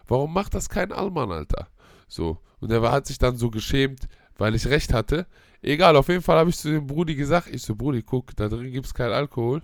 Warum 0.06 0.32
macht 0.32 0.54
das 0.54 0.68
kein 0.68 0.92
Allmann, 0.92 1.30
Alter? 1.30 1.68
So. 2.08 2.38
Und 2.60 2.70
er 2.70 2.82
hat 2.90 3.06
sich 3.06 3.18
dann 3.18 3.36
so 3.36 3.50
geschämt, 3.50 4.08
weil 4.36 4.54
ich 4.54 4.66
recht 4.66 4.92
hatte. 4.92 5.26
Egal, 5.62 5.96
auf 5.96 6.08
jeden 6.08 6.22
Fall 6.22 6.38
habe 6.38 6.50
ich 6.50 6.58
zu 6.58 6.70
dem 6.70 6.86
Brudi 6.86 7.14
gesagt, 7.14 7.48
ich 7.48 7.62
so, 7.62 7.74
Brudi, 7.74 8.02
guck, 8.02 8.34
da 8.36 8.48
drin 8.48 8.72
gibt 8.72 8.86
es 8.86 8.94
keinen 8.94 9.12
Alkohol. 9.12 9.62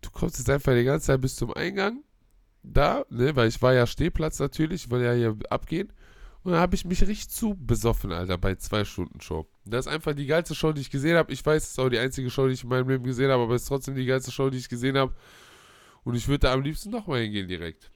Du 0.00 0.10
kommst 0.10 0.38
jetzt 0.38 0.50
einfach 0.50 0.72
die 0.72 0.84
ganze 0.84 1.06
Zeit 1.06 1.20
bis 1.20 1.36
zum 1.36 1.52
Eingang. 1.52 2.02
Da, 2.62 3.04
ne, 3.10 3.36
weil 3.36 3.48
ich 3.48 3.60
war 3.60 3.74
ja 3.74 3.86
Stehplatz 3.86 4.38
natürlich, 4.38 4.84
ich 4.84 4.90
wollte 4.90 5.06
ja 5.06 5.12
hier 5.12 5.36
abgehen. 5.50 5.92
Und 6.44 6.52
dann 6.52 6.60
habe 6.60 6.74
ich 6.74 6.84
mich 6.84 7.00
richtig 7.00 7.30
zu 7.30 7.54
besoffen, 7.54 8.12
Alter, 8.12 8.36
bei 8.36 8.54
zwei 8.56 8.84
Stunden 8.84 9.20
Show. 9.20 9.46
Das 9.64 9.86
ist 9.86 9.92
einfach 9.92 10.14
die 10.14 10.26
geilste 10.26 10.54
Show, 10.54 10.72
die 10.72 10.82
ich 10.82 10.90
gesehen 10.90 11.16
habe. 11.16 11.32
Ich 11.32 11.44
weiß, 11.44 11.62
es 11.64 11.70
ist 11.70 11.78
auch 11.78 11.88
die 11.88 11.98
einzige 11.98 12.30
Show, 12.30 12.46
die 12.46 12.52
ich 12.52 12.62
in 12.64 12.68
meinem 12.68 12.88
Leben 12.88 13.04
gesehen 13.04 13.30
habe, 13.30 13.42
aber 13.42 13.54
es 13.54 13.62
ist 13.62 13.68
trotzdem 13.68 13.94
die 13.94 14.04
geilste 14.04 14.30
Show, 14.30 14.50
die 14.50 14.58
ich 14.58 14.68
gesehen 14.68 14.98
habe. 14.98 15.14
Und 16.04 16.14
ich 16.16 16.28
würde 16.28 16.40
da 16.40 16.52
am 16.52 16.60
liebsten 16.62 16.90
nochmal 16.90 17.22
hingehen 17.22 17.48
direkt. 17.48 17.90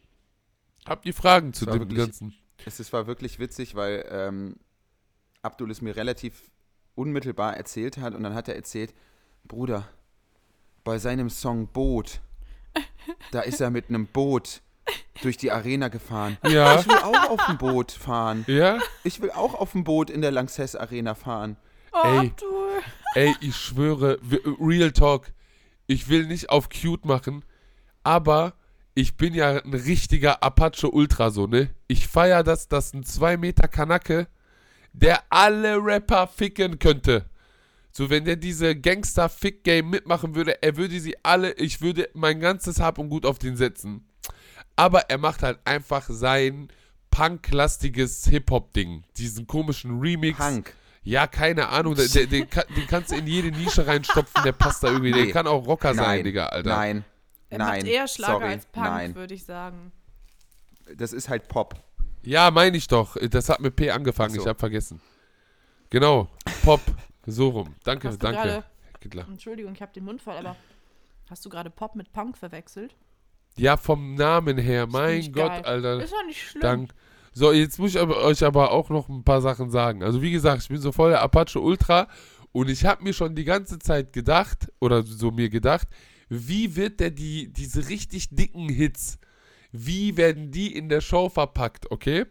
Habt 0.87 1.05
ihr 1.05 1.13
Fragen 1.13 1.53
zu 1.53 1.67
dem 1.67 1.81
wirklich- 1.81 1.99
Ganzen? 1.99 2.35
Es 2.65 2.81
ist- 2.81 2.93
war 2.95 3.07
wirklich 3.07 3.39
witzig, 3.39 3.75
weil 3.75 4.07
ähm, 4.11 4.57
Abdul 5.43 5.71
es 5.71 5.83
mir 5.83 5.95
relativ 5.95 6.51
unmittelbar 6.95 7.55
erzählt 7.57 7.99
hat 7.99 8.15
und 8.15 8.23
dann 8.23 8.35
hat 8.35 8.49
er 8.49 8.57
erzählt, 8.57 8.95
Bruder, 9.45 9.87
bei 10.85 10.99
seinem 10.99 11.29
Song 11.29 11.69
Boot, 11.69 12.21
da 13.31 13.43
ist 13.43 13.61
er 13.61 13.69
mit 13.71 13.91
einem 13.91 14.07
Boot 14.07 14.63
durch 15.23 15.37
die 15.37 15.51
Arena 15.51 15.89
gefahren. 15.89 16.37
Ja. 16.45 16.79
Ich 16.81 16.89
will 16.89 16.97
auch 16.97 17.31
auf 17.31 17.47
dem 17.47 17.59
Boot 17.59 17.93
fahren. 17.93 18.45
Ja? 18.47 18.79
Ich 19.05 19.21
will 19.21 19.31
auch 19.31 19.55
auf 19.55 19.73
dem 19.73 19.85
Boot 19.85 20.11
in 20.11 20.21
der 20.21 20.31
Lanxess 20.31 20.77
Arena 20.77 21.15
fahren. 21.15 21.57
Oh, 21.93 22.03
Ey. 22.05 22.19
Abdul. 22.19 22.69
Ey, 23.15 23.35
ich 23.41 23.57
schwöre, 23.57 24.19
Real 24.61 24.93
Talk, 24.93 25.33
ich 25.87 26.09
will 26.09 26.27
nicht 26.27 26.51
auf 26.51 26.69
cute 26.69 27.05
machen, 27.05 27.45
aber 28.05 28.55
ich 28.95 29.17
bin 29.17 29.33
ja 29.33 29.63
ein 29.63 29.75
richtiger 29.75 30.43
Apache 30.43 30.91
Ultra, 30.91 31.31
so, 31.31 31.47
ne? 31.47 31.71
Ich 31.87 32.07
feier 32.07 32.43
das, 32.43 32.69
dass 32.69 32.93
ein 32.93 33.05
2 33.05 33.37
Meter 33.37 33.69
Kanacke, 33.69 34.29
der 34.93 35.23
alle 35.31 35.77
Rapper 35.77 36.27
ficken 36.27 36.79
könnte. 36.79 37.31
So, 37.93 38.11
wenn 38.11 38.25
der 38.25 38.37
diese 38.37 38.77
Gangster-Fick-Game 38.77 39.89
mitmachen 39.89 40.35
würde, 40.35 40.63
er 40.63 40.77
würde 40.77 41.01
sie 41.01 41.17
alle, 41.25 41.53
ich 41.53 41.81
würde 41.81 42.11
mein 42.13 42.41
ganzes 42.41 42.81
Hab 42.81 42.99
und 42.99 43.09
Gut 43.09 43.25
auf 43.25 43.39
den 43.39 43.57
setzen. 43.57 44.08
Aber 44.79 45.11
er 45.11 45.19
macht 45.19 45.43
halt 45.43 45.59
einfach 45.65 46.07
sein 46.09 46.69
punklastiges 47.11 48.27
Hip-Hop-Ding. 48.29 49.05
Diesen 49.17 49.47
komischen 49.47 49.99
Remix. 50.01 50.39
Punk. 50.39 50.75
Ja, 51.03 51.27
keine 51.27 51.69
Ahnung. 51.69 51.95
Den, 51.95 52.11
den, 52.13 52.29
den, 52.31 52.47
den 52.77 52.87
kannst 52.87 53.11
du 53.11 53.17
in 53.17 53.27
jede 53.27 53.51
Nische 53.51 53.87
reinstopfen, 53.87 54.43
der 54.45 54.53
passt 54.53 54.83
da 54.85 54.89
irgendwie. 54.89 55.13
Der 55.13 55.25
Nee. 55.25 55.33
kann 55.33 55.47
auch 55.47 55.67
Rocker 55.67 55.95
sein, 55.95 56.05
Nein, 56.05 56.25
Digga, 56.25 56.47
Alter. 56.47 56.69
nein, 56.69 57.05
Er 57.51 57.59
nein. 57.59 57.79
macht 57.79 57.87
eher 57.89 58.07
Schlager 58.09 58.33
sorry, 58.35 58.45
als 58.53 58.67
Punk, 58.67 59.15
würde 59.15 59.35
ich 59.35 59.45
sagen. 59.45 59.91
Das 60.97 61.13
ist 61.13 61.29
halt 61.29 61.49
Pop. 61.49 61.75
Ja, 62.23 62.51
meine 62.51 62.77
ich 62.77 62.89
doch. 62.89 63.17
Das 63.31 63.49
hat 63.49 63.61
mit 63.61 63.75
P 63.77 63.91
angefangen, 63.91 64.35
so. 64.35 64.41
ich 64.43 64.47
habe 64.47 64.59
vergessen. 64.59 65.01
Genau, 65.91 66.29
Pop, 66.63 66.83
so 67.27 67.49
rum. 67.49 67.75
Danke, 67.85 68.17
danke. 68.19 68.65
Hitler. 69.01 69.27
Entschuldigung, 69.29 69.73
ich 69.75 69.81
habe 69.83 69.93
den 69.93 70.05
Mund 70.05 70.21
voll, 70.21 70.37
aber 70.37 70.57
hast 71.31 71.45
du 71.45 71.49
gerade 71.49 71.71
Pop 71.71 71.95
mit 71.95 72.13
Punk 72.13 72.37
verwechselt? 72.37 72.95
Ja, 73.59 73.77
vom 73.77 74.15
Namen 74.15 74.59
her, 74.59 74.87
mein 74.87 75.19
nicht 75.19 75.33
Gott, 75.33 75.51
geil. 75.51 75.65
Alter. 75.65 76.03
Ist 76.03 76.13
doch 76.13 76.27
nicht 76.27 76.43
schlimm. 76.43 76.63
Dank. 76.63 76.95
So, 77.33 77.53
jetzt 77.53 77.79
muss 77.79 77.95
ich 77.95 78.01
aber, 78.01 78.25
euch 78.25 78.43
aber 78.45 78.73
auch 78.73 78.91
noch 78.91 79.09
ein 79.09 79.23
paar 79.23 79.41
Sachen 79.41 79.71
sagen. 79.71 80.03
Also 80.03 80.23
wie 80.23 80.31
gesagt, 80.31 80.63
ich 80.63 80.69
bin 80.69 80.81
so 80.81 80.93
voll 80.93 81.11
der 81.11 81.23
Apache 81.23 81.61
Ultra 81.61 82.09
und 82.53 82.69
ich 82.69 82.85
habe 82.85 83.05
mir 83.05 83.13
schon 83.13 83.35
die 83.35 83.45
ganze 83.45 83.79
Zeit 83.79 84.13
gedacht, 84.13 84.73
oder 84.81 85.03
so 85.03 85.31
mir 85.31 85.49
gedacht, 85.49 85.89
wie 86.29 86.77
wird 86.77 87.01
der 87.01 87.11
die, 87.11 87.53
diese 87.53 87.89
richtig 87.89 88.31
dicken 88.31 88.69
Hits, 88.69 89.19
wie 89.71 90.17
werden 90.17 90.51
die 90.51 90.75
in 90.75 90.89
der 90.89 91.01
Show 91.01 91.29
verpackt, 91.29 91.91
okay? 91.91 92.27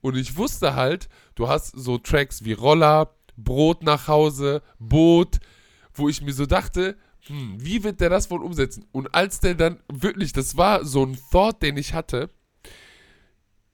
Und 0.00 0.16
ich 0.16 0.36
wusste 0.36 0.74
halt, 0.74 1.08
du 1.34 1.48
hast 1.48 1.72
so 1.76 1.98
Tracks 1.98 2.44
wie 2.44 2.52
Roller, 2.52 3.14
Brot 3.36 3.82
nach 3.82 4.08
Hause, 4.08 4.62
Boot, 4.78 5.38
wo 5.94 6.08
ich 6.08 6.22
mir 6.22 6.32
so 6.32 6.46
dachte, 6.46 6.96
hm, 7.26 7.56
wie 7.58 7.82
wird 7.84 8.00
der 8.00 8.10
das 8.10 8.30
wohl 8.30 8.42
umsetzen? 8.42 8.86
Und 8.92 9.14
als 9.14 9.40
der 9.40 9.54
dann 9.54 9.80
wirklich, 9.92 10.32
das 10.32 10.56
war 10.56 10.84
so 10.84 11.04
ein 11.04 11.18
Thought, 11.30 11.62
den 11.62 11.76
ich 11.76 11.94
hatte, 11.94 12.30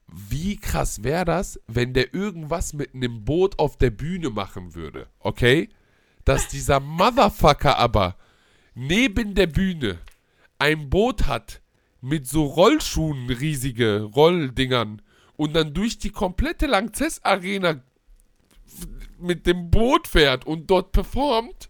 wie 0.06 0.56
krass 0.56 1.02
wäre 1.02 1.24
das, 1.24 1.60
wenn 1.66 1.94
der 1.94 2.14
irgendwas 2.14 2.72
mit 2.72 2.94
einem 2.94 3.24
Boot 3.24 3.58
auf 3.58 3.78
der 3.78 3.90
Bühne 3.90 4.30
machen 4.30 4.74
würde, 4.74 5.08
okay? 5.18 5.68
Dass 6.24 6.48
dieser 6.48 6.80
Motherfucker 6.80 7.78
aber 7.78 8.16
neben 8.74 9.34
der 9.34 9.46
Bühne 9.46 9.98
ein 10.58 10.90
Boot 10.90 11.26
hat 11.26 11.62
mit 12.00 12.26
so 12.26 12.44
Rollschuhen, 12.44 13.30
riesige 13.30 14.02
Rolldingern 14.02 15.02
und 15.36 15.54
dann 15.54 15.72
durch 15.72 15.98
die 15.98 16.10
komplette 16.10 16.66
Langzess 16.66 17.22
Arena 17.24 17.82
mit 19.18 19.46
dem 19.46 19.70
Boot 19.70 20.08
fährt 20.08 20.46
und 20.46 20.70
dort 20.70 20.92
performt. 20.92 21.68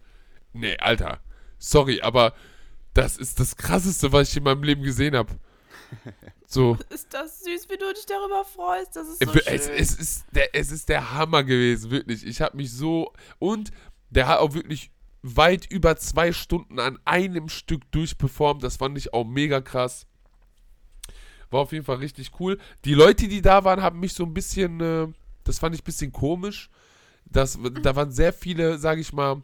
Nee, 0.53 0.77
Alter. 0.77 1.22
Sorry, 1.65 2.01
aber 2.01 2.33
das 2.93 3.15
ist 3.17 3.39
das 3.39 3.55
krasseste, 3.55 4.11
was 4.11 4.29
ich 4.29 4.37
in 4.37 4.43
meinem 4.43 4.63
Leben 4.63 4.83
gesehen 4.83 5.15
habe. 5.15 5.33
So. 6.45 6.77
Ist 6.89 7.11
das 7.11 7.43
süß, 7.43 7.67
wie 7.69 7.77
du 7.77 7.91
dich 7.91 8.05
darüber 8.05 8.45
freust? 8.45 8.95
Das 8.95 9.07
ist 9.07 9.23
so 9.23 9.31
Es, 9.31 9.65
schön. 9.65 9.73
es, 9.75 9.95
ist 9.95 10.25
der, 10.33 10.53
es 10.53 10.71
ist 10.71 10.87
der 10.87 11.13
Hammer 11.13 11.43
gewesen, 11.43 11.89
wirklich. 11.89 12.23
Ich 12.27 12.41
habe 12.41 12.55
mich 12.57 12.71
so. 12.71 13.11
Und 13.39 13.71
der 14.11 14.27
hat 14.27 14.37
auch 14.37 14.53
wirklich 14.53 14.91
weit 15.23 15.65
über 15.71 15.95
zwei 15.95 16.31
Stunden 16.31 16.77
an 16.79 16.99
einem 17.05 17.49
Stück 17.49 17.91
durchperformt. 17.91 18.61
Das 18.61 18.77
fand 18.77 18.99
ich 18.99 19.15
auch 19.15 19.23
mega 19.25 19.61
krass. 19.61 20.05
War 21.49 21.61
auf 21.61 21.71
jeden 21.71 21.85
Fall 21.85 21.97
richtig 21.97 22.39
cool. 22.39 22.59
Die 22.85 22.93
Leute, 22.93 23.27
die 23.27 23.41
da 23.41 23.63
waren, 23.63 23.81
haben 23.81 23.99
mich 23.99 24.13
so 24.13 24.23
ein 24.23 24.35
bisschen. 24.35 24.79
Äh, 24.79 25.07
das 25.45 25.57
fand 25.57 25.73
ich 25.73 25.81
ein 25.81 25.85
bisschen 25.85 26.11
komisch. 26.11 26.69
Das, 27.25 27.57
da 27.81 27.95
waren 27.95 28.11
sehr 28.11 28.31
viele, 28.31 28.77
sage 28.77 29.01
ich 29.01 29.11
mal, 29.11 29.41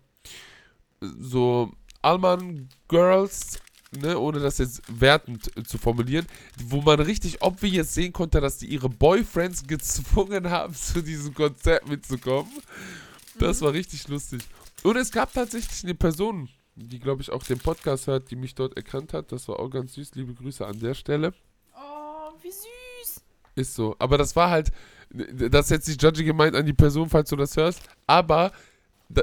so 1.02 1.72
Alman-Girls, 2.02 3.60
ne, 3.92 4.18
ohne 4.18 4.40
das 4.40 4.58
jetzt 4.58 4.82
wertend 4.88 5.56
äh, 5.58 5.64
zu 5.64 5.78
formulieren, 5.78 6.26
wo 6.64 6.82
man 6.82 7.00
richtig 7.00 7.42
obvious 7.42 7.94
sehen 7.94 8.14
konnte, 8.14 8.42
dass 8.42 8.58
die 8.58 8.68
ihre 8.68 8.90
Boyfriends 8.90 9.66
gezwungen 9.66 10.50
haben, 10.50 10.74
zu 10.74 11.02
diesem 11.02 11.34
Konzert 11.34 11.88
mitzukommen. 11.88 12.52
Das 13.38 13.62
war 13.62 13.74
richtig 13.74 14.08
lustig. 14.08 14.42
Und 14.84 14.96
es 14.98 15.12
gab 15.12 15.34
tatsächlich 15.34 15.84
eine 15.84 15.96
Person, 15.96 16.50
die, 16.76 17.00
glaube 17.00 17.22
ich, 17.22 17.32
auch 17.32 17.44
den 17.44 17.60
Podcast 17.60 18.08
hört, 18.08 18.32
die 18.32 18.36
mich 18.36 18.56
dort 18.56 18.78
erkannt 18.78 19.14
hat. 19.14 19.32
Das 19.32 19.48
war 19.48 19.60
auch 19.60 19.70
ganz 19.70 19.94
süß. 19.94 20.16
Liebe 20.16 20.34
Grüße 20.34 20.66
an 20.66 20.80
der 20.80 20.94
Stelle. 20.94 21.34
Oh, 21.76 22.32
wie 22.42 22.52
süß. 22.52 23.22
Ist 23.56 23.76
so. 23.76 23.96
Aber 24.00 24.18
das 24.18 24.36
war 24.36 24.50
halt, 24.50 24.72
das 25.10 25.66
ist 25.66 25.72
jetzt 25.72 25.88
nicht 25.88 26.02
judgy 26.02 26.24
gemeint 26.24 26.56
an 26.56 26.66
die 26.66 26.74
Person, 26.74 27.10
falls 27.10 27.30
du 27.30 27.36
das 27.36 27.58
hörst. 27.58 27.82
Aber 28.08 28.52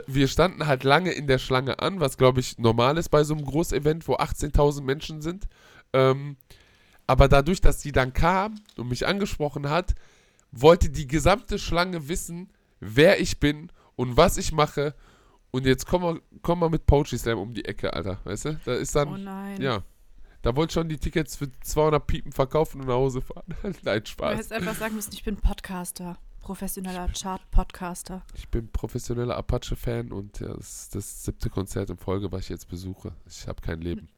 wir 0.06 0.26
standen 0.28 0.66
halt 0.66 0.82
lange 0.84 1.12
in 1.12 1.26
der 1.26 1.38
Schlange 1.38 1.78
an, 1.78 2.00
was 2.00 2.18
glaube 2.18 2.40
ich 2.40 2.58
normal 2.58 2.98
ist 2.98 3.08
bei 3.08 3.22
so 3.24 3.34
einem 3.34 3.44
Großevent, 3.44 4.06
wo 4.08 4.16
18.000 4.16 4.82
Menschen 4.82 5.22
sind. 5.22 5.46
Ähm, 5.92 6.36
aber 7.06 7.28
dadurch, 7.28 7.60
dass 7.60 7.80
sie 7.82 7.92
dann 7.92 8.12
kam 8.12 8.56
und 8.76 8.88
mich 8.88 9.06
angesprochen 9.06 9.70
hat, 9.70 9.94
wollte 10.50 10.90
die 10.90 11.06
gesamte 11.06 11.58
Schlange 11.58 12.08
wissen, 12.08 12.50
wer 12.80 13.20
ich 13.20 13.38
bin 13.38 13.70
und 13.94 14.16
was 14.16 14.38
ich 14.38 14.52
mache. 14.52 14.94
Und 15.52 15.66
jetzt 15.66 15.86
komm 15.86 16.02
mal, 16.02 16.20
komm 16.42 16.58
mal 16.58 16.68
mit 16.68 16.86
Poetry 16.86 17.16
Slam 17.18 17.38
um 17.38 17.54
die 17.54 17.64
Ecke, 17.64 17.92
Alter. 17.92 18.18
Weißt 18.24 18.46
du? 18.46 18.60
Da 18.64 18.74
ist 18.74 18.94
dann. 18.96 19.08
Oh 19.08 19.16
nein. 19.16 19.60
Ja. 19.62 19.82
Da 20.42 20.54
wollte 20.54 20.70
ich 20.70 20.74
schon 20.74 20.88
die 20.88 20.98
Tickets 20.98 21.34
für 21.36 21.48
200 21.60 22.06
Piepen 22.06 22.30
verkaufen 22.32 22.80
und 22.80 22.86
nach 22.86 22.94
Hause 22.94 23.20
fahren. 23.20 23.42
Nein, 23.82 24.00
Du 24.04 24.10
Spaß. 24.10 24.34
hättest 24.34 24.52
einfach 24.52 24.76
sagen 24.76 24.94
müssen, 24.94 25.12
ich 25.12 25.24
bin 25.24 25.36
Podcaster. 25.38 26.18
Professioneller 26.46 27.08
Chart-Podcaster. 27.08 28.22
Ich 28.36 28.48
bin 28.48 28.68
professioneller 28.68 29.36
Apache-Fan 29.36 30.12
und 30.12 30.38
ja, 30.38 30.54
das 30.54 30.82
ist 30.82 30.94
das 30.94 31.24
siebte 31.24 31.50
Konzert 31.50 31.90
in 31.90 31.96
Folge, 31.96 32.30
was 32.30 32.42
ich 32.42 32.50
jetzt 32.50 32.68
besuche. 32.68 33.10
Ich 33.28 33.48
habe 33.48 33.60
kein 33.60 33.80
Leben. 33.80 34.08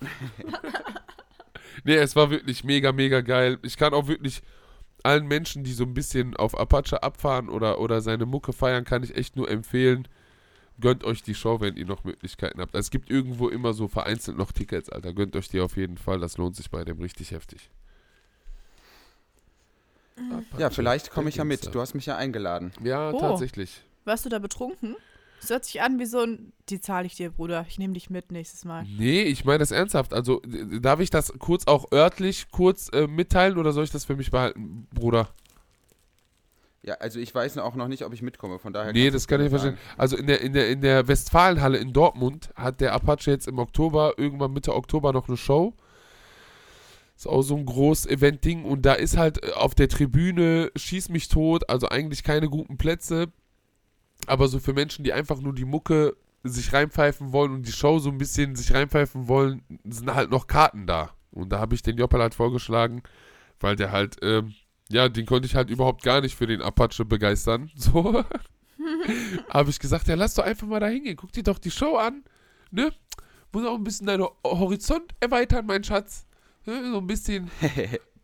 nee, 1.84 1.94
es 1.94 2.16
war 2.16 2.28
wirklich 2.30 2.64
mega, 2.64 2.92
mega 2.92 3.22
geil. 3.22 3.58
Ich 3.62 3.78
kann 3.78 3.94
auch 3.94 4.08
wirklich 4.08 4.42
allen 5.04 5.26
Menschen, 5.26 5.64
die 5.64 5.72
so 5.72 5.84
ein 5.84 5.94
bisschen 5.94 6.36
auf 6.36 6.54
Apache 6.54 7.02
abfahren 7.02 7.48
oder, 7.48 7.80
oder 7.80 8.02
seine 8.02 8.26
Mucke 8.26 8.52
feiern, 8.52 8.84
kann 8.84 9.02
ich 9.02 9.16
echt 9.16 9.36
nur 9.36 9.50
empfehlen, 9.50 10.06
gönnt 10.80 11.02
euch 11.02 11.22
die 11.22 11.34
Show, 11.34 11.62
wenn 11.62 11.76
ihr 11.76 11.86
noch 11.86 12.04
Möglichkeiten 12.04 12.60
habt. 12.60 12.74
Es 12.74 12.90
gibt 12.90 13.08
irgendwo 13.08 13.48
immer 13.48 13.72
so 13.72 13.88
vereinzelt 13.88 14.36
noch 14.36 14.52
Tickets, 14.52 14.90
Alter. 14.90 15.14
Gönnt 15.14 15.34
euch 15.34 15.48
die 15.48 15.60
auf 15.60 15.78
jeden 15.78 15.96
Fall. 15.96 16.20
Das 16.20 16.36
lohnt 16.36 16.56
sich 16.56 16.70
bei 16.70 16.84
dem 16.84 17.00
richtig 17.00 17.30
heftig. 17.30 17.70
Ja, 20.18 20.38
Apache, 20.38 20.70
vielleicht 20.74 21.10
komme 21.10 21.28
ich 21.28 21.36
ja 21.36 21.44
mit. 21.44 21.74
Du 21.74 21.80
hast 21.80 21.94
mich 21.94 22.06
ja 22.06 22.16
eingeladen. 22.16 22.72
Ja, 22.82 23.10
Oh. 23.10 23.20
tatsächlich. 23.20 23.82
Warst 24.04 24.24
du 24.24 24.28
da 24.28 24.38
betrunken? 24.38 24.96
Das 25.40 25.50
hört 25.50 25.64
sich 25.66 25.82
an 25.82 25.98
wie 25.98 26.06
so 26.06 26.20
ein, 26.20 26.52
die 26.70 26.80
zahle 26.80 27.06
ich 27.06 27.14
dir, 27.14 27.30
Bruder. 27.30 27.66
Ich 27.68 27.78
nehme 27.78 27.92
dich 27.92 28.08
mit 28.08 28.32
nächstes 28.32 28.64
Mal. 28.64 28.84
Nee, 28.84 29.22
ich 29.22 29.44
meine 29.44 29.58
das 29.58 29.70
ernsthaft. 29.70 30.14
Also, 30.14 30.40
darf 30.80 31.00
ich 31.00 31.10
das 31.10 31.32
kurz 31.38 31.66
auch 31.66 31.92
örtlich 31.92 32.50
kurz 32.50 32.88
äh, 32.94 33.06
mitteilen 33.06 33.58
oder 33.58 33.72
soll 33.72 33.84
ich 33.84 33.90
das 33.90 34.04
für 34.06 34.16
mich 34.16 34.30
behalten, 34.30 34.86
Bruder? 34.94 35.28
Ja, 36.82 36.94
also 36.94 37.18
ich 37.18 37.34
weiß 37.34 37.58
auch 37.58 37.74
noch 37.74 37.88
nicht, 37.88 38.04
ob 38.04 38.12
ich 38.14 38.22
mitkomme, 38.22 38.58
von 38.58 38.72
daher. 38.72 38.92
Nee, 38.92 39.10
das 39.10 39.26
kann 39.26 39.40
ich 39.42 39.50
verstehen. 39.50 39.72
sagen. 39.76 39.94
Also 39.98 40.16
in 40.16 40.26
der, 40.28 40.40
in, 40.40 40.52
der, 40.52 40.68
in 40.70 40.80
der 40.80 41.06
Westfalenhalle 41.08 41.78
in 41.78 41.92
Dortmund 41.92 42.50
hat 42.54 42.80
der 42.80 42.92
Apache 42.92 43.30
jetzt 43.30 43.48
im 43.48 43.58
Oktober, 43.58 44.14
irgendwann 44.16 44.52
Mitte 44.52 44.74
Oktober 44.74 45.12
noch 45.12 45.26
eine 45.28 45.36
Show. 45.36 45.74
Ist 47.16 47.26
auch 47.26 47.42
so 47.42 47.56
ein 47.56 47.64
großes 47.64 48.06
Event-Ding 48.06 48.64
und 48.64 48.82
da 48.82 48.92
ist 48.92 49.16
halt 49.16 49.42
äh, 49.42 49.52
auf 49.52 49.74
der 49.74 49.88
Tribüne 49.88 50.70
Schieß 50.76 51.08
mich 51.08 51.28
tot, 51.28 51.68
also 51.70 51.88
eigentlich 51.88 52.22
keine 52.22 52.48
guten 52.48 52.76
Plätze. 52.76 53.32
Aber 54.26 54.48
so 54.48 54.58
für 54.58 54.74
Menschen, 54.74 55.04
die 55.04 55.12
einfach 55.12 55.40
nur 55.40 55.54
die 55.54 55.64
Mucke 55.64 56.16
sich 56.42 56.72
reinpfeifen 56.72 57.32
wollen 57.32 57.52
und 57.52 57.66
die 57.66 57.72
Show 57.72 57.98
so 57.98 58.10
ein 58.10 58.18
bisschen 58.18 58.54
sich 58.54 58.72
reinpfeifen 58.72 59.28
wollen, 59.28 59.62
sind 59.84 60.14
halt 60.14 60.30
noch 60.30 60.46
Karten 60.46 60.86
da. 60.86 61.10
Und 61.30 61.50
da 61.50 61.58
habe 61.58 61.74
ich 61.74 61.82
den 61.82 61.96
Joppel 61.96 62.20
halt 62.20 62.34
vorgeschlagen, 62.34 63.02
weil 63.60 63.76
der 63.76 63.92
halt, 63.92 64.16
ähm, 64.22 64.54
ja, 64.88 65.08
den 65.08 65.26
konnte 65.26 65.46
ich 65.46 65.54
halt 65.54 65.70
überhaupt 65.70 66.02
gar 66.02 66.20
nicht 66.20 66.36
für 66.36 66.46
den 66.46 66.62
Apache 66.62 67.04
begeistern. 67.04 67.70
So. 67.76 68.24
habe 69.48 69.70
ich 69.70 69.80
gesagt, 69.80 70.06
ja, 70.06 70.14
lass 70.14 70.34
doch 70.34 70.44
einfach 70.44 70.66
mal 70.66 70.80
da 70.80 70.86
hingehen. 70.86 71.16
Guck 71.16 71.32
dir 71.32 71.42
doch 71.42 71.58
die 71.58 71.70
Show 71.70 71.96
an. 71.96 72.22
Ne? 72.70 72.92
Muss 73.52 73.66
auch 73.66 73.74
ein 73.74 73.84
bisschen 73.84 74.06
deinen 74.06 74.26
Horizont 74.44 75.14
erweitern, 75.18 75.66
mein 75.66 75.82
Schatz. 75.82 76.25
So 76.66 76.98
ein 76.98 77.06
bisschen 77.06 77.48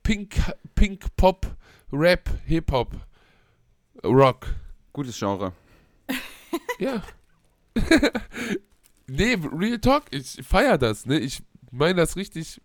Pink, 0.02 0.34
Pink 0.74 1.16
Pop, 1.16 1.46
Rap, 1.92 2.28
Hip-Hop, 2.46 2.92
Rock. 4.02 4.48
Gutes 4.92 5.16
Genre. 5.16 5.52
Ja. 6.80 7.02
nee, 9.06 9.38
Real 9.52 9.78
Talk, 9.78 10.06
ich 10.10 10.40
feier 10.42 10.76
das, 10.76 11.06
ne? 11.06 11.20
Ich 11.20 11.44
meine 11.70 11.94
das 11.94 12.16
richtig, 12.16 12.60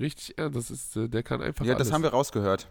richtig 0.00 0.36
ernst. 0.36 0.56
Das 0.56 0.70
ist, 0.72 0.96
äh, 0.96 1.08
der 1.08 1.22
kann 1.22 1.42
einfach 1.42 1.64
Ja, 1.64 1.74
das 1.74 1.82
alles. 1.82 1.92
haben 1.92 2.02
wir 2.02 2.10
rausgehört. 2.10 2.66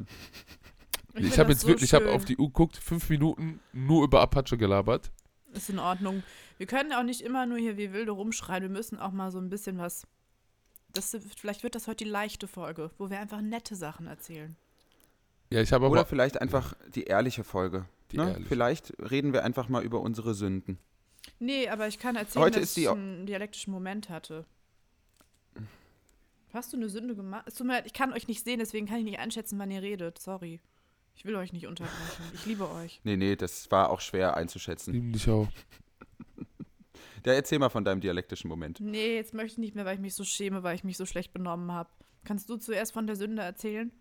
Ich, 1.14 1.24
find 1.24 1.38
habe 1.38 1.48
das 1.48 1.48
jetzt 1.48 1.62
so 1.62 1.68
wirklich, 1.70 1.86
ich 1.86 1.94
habe 1.94 2.06
schön. 2.06 2.14
auf 2.14 2.26
die 2.26 2.38
Uhr 2.38 2.48
geguckt, 2.48 2.76
fünf 2.76 3.10
Minuten 3.10 3.62
nur 3.72 4.04
über 4.04 4.22
Apache 4.22 4.58
gelabert. 4.58 5.12
Ist 5.54 5.70
in 5.70 5.80
Ordnung. 5.80 6.24
Wir 6.58 6.68
können 6.68 6.92
auch 6.92 7.04
nicht 7.04 7.22
immer 7.22 7.46
nur 7.46 7.58
hier 7.58 7.78
wie 7.78 7.94
wilde 7.94 8.12
rumschreien. 8.12 8.64
Wir 8.64 8.70
müssen 8.70 9.00
auch 9.00 9.12
mal 9.14 9.32
so 9.32 9.40
ein 9.40 9.50
bisschen 9.50 9.78
was 9.78 10.06
Das, 10.98 11.16
vielleicht 11.38 11.64
wird 11.64 11.76
das 11.76 11.88
heute 11.88 12.04
die 12.04 12.10
leichte 12.10 12.48
Folge, 12.48 12.92
wo 12.98 13.10
wir 13.10 13.20
einfach 13.20 13.42
nette 13.42 13.76
Sachen 13.76 14.08
erzählen. 14.08 14.56
Ja, 15.50 15.62
ich 15.62 15.72
habe 15.72 15.88
Oder 15.88 16.06
vielleicht 16.06 16.42
einfach 16.42 16.74
die 16.94 17.04
ehrliche 17.04 17.44
Folge. 17.44 17.86
Die 18.12 18.18
ne? 18.18 18.32
ehrliche. 18.32 18.50
Vielleicht 18.50 18.94
reden 19.00 19.34
wir 19.34 19.44
einfach 19.44 19.70
mal 19.70 19.84
über 19.84 20.02
unsere 20.02 20.34
Sünden. 20.34 20.78
Nee, 21.40 21.70
aber 21.70 21.88
ich 21.88 22.00
kann 22.00 22.16
erzählen, 22.16 22.46
Heute 22.46 22.60
dass 22.60 22.70
ist 22.70 22.78
die 22.78 22.84
ich 22.84 22.90
einen 22.90 23.26
dialektischen 23.26 23.72
Moment 23.72 24.10
hatte. 24.10 24.46
Hast 26.54 26.74
du 26.74 26.78
eine 26.78 26.90
Sünde 26.90 27.16
gemacht? 27.16 27.46
Ich 27.86 27.94
kann 27.94 28.14
euch 28.14 28.28
nicht 28.28 28.44
sehen, 28.44 28.60
deswegen 28.60 28.88
kann 28.88 28.98
ich 28.98 29.04
nicht 29.04 29.20
einschätzen, 29.20 29.60
wann 29.60 29.70
ihr 29.70 29.82
redet. 29.82 30.18
Sorry. 30.18 30.60
Ich 31.16 31.26
will 31.26 31.36
euch 31.36 31.52
nicht 31.52 31.68
unterbrechen. 31.68 32.24
Ich 32.34 32.46
liebe 32.46 32.70
euch. 32.72 33.02
Nee, 33.04 33.18
nee, 33.18 33.36
das 33.36 33.70
war 33.72 33.90
auch 33.90 34.02
schwer 34.02 34.38
einzuschätzen. 34.38 34.94
Lieben 34.94 35.12
dich 35.14 35.30
auch. 35.30 35.48
Ja, 37.28 37.34
erzähl 37.34 37.60
mal 37.60 37.68
von 37.70 37.84
deinem 37.84 38.00
dialektischen 38.00 38.48
Moment. 38.48 38.80
Nee, 38.80 39.16
jetzt 39.16 39.34
möchte 39.34 39.54
ich 39.54 39.58
nicht 39.58 39.76
mehr, 39.76 39.84
weil 39.84 39.96
ich 39.96 40.00
mich 40.02 40.16
so 40.16 40.24
schäme, 40.24 40.64
weil 40.64 40.76
ich 40.76 40.86
mich 40.86 40.96
so 40.96 41.06
schlecht 41.06 41.34
benommen 41.34 41.74
habe. 41.74 41.90
Kannst 42.24 42.50
du 42.50 42.56
zuerst 42.56 42.94
von 42.94 43.06
der 43.06 43.18
Sünde 43.18 43.42
erzählen? 43.42 43.92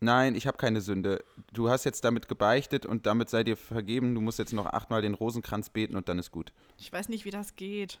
Nein, 0.00 0.34
ich 0.34 0.46
habe 0.46 0.56
keine 0.56 0.80
Sünde. 0.80 1.22
Du 1.52 1.68
hast 1.68 1.84
jetzt 1.84 2.02
damit 2.04 2.28
gebeichtet 2.28 2.86
und 2.86 3.04
damit 3.04 3.28
sei 3.28 3.44
dir 3.44 3.58
vergeben. 3.58 4.14
Du 4.14 4.22
musst 4.22 4.38
jetzt 4.38 4.54
noch 4.54 4.64
achtmal 4.66 5.02
den 5.02 5.12
Rosenkranz 5.12 5.68
beten 5.68 5.96
und 5.96 6.08
dann 6.08 6.18
ist 6.18 6.30
gut. 6.30 6.52
Ich 6.78 6.90
weiß 6.90 7.10
nicht, 7.10 7.26
wie 7.26 7.30
das 7.30 7.56
geht. 7.56 8.00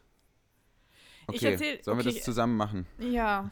Ich 1.30 1.36
Okay, 1.40 1.52
erzähl- 1.52 1.82
sollen 1.84 1.98
wir 1.98 2.06
okay. 2.06 2.14
das 2.14 2.24
zusammen 2.24 2.56
machen? 2.56 2.86
Ja. 2.98 3.50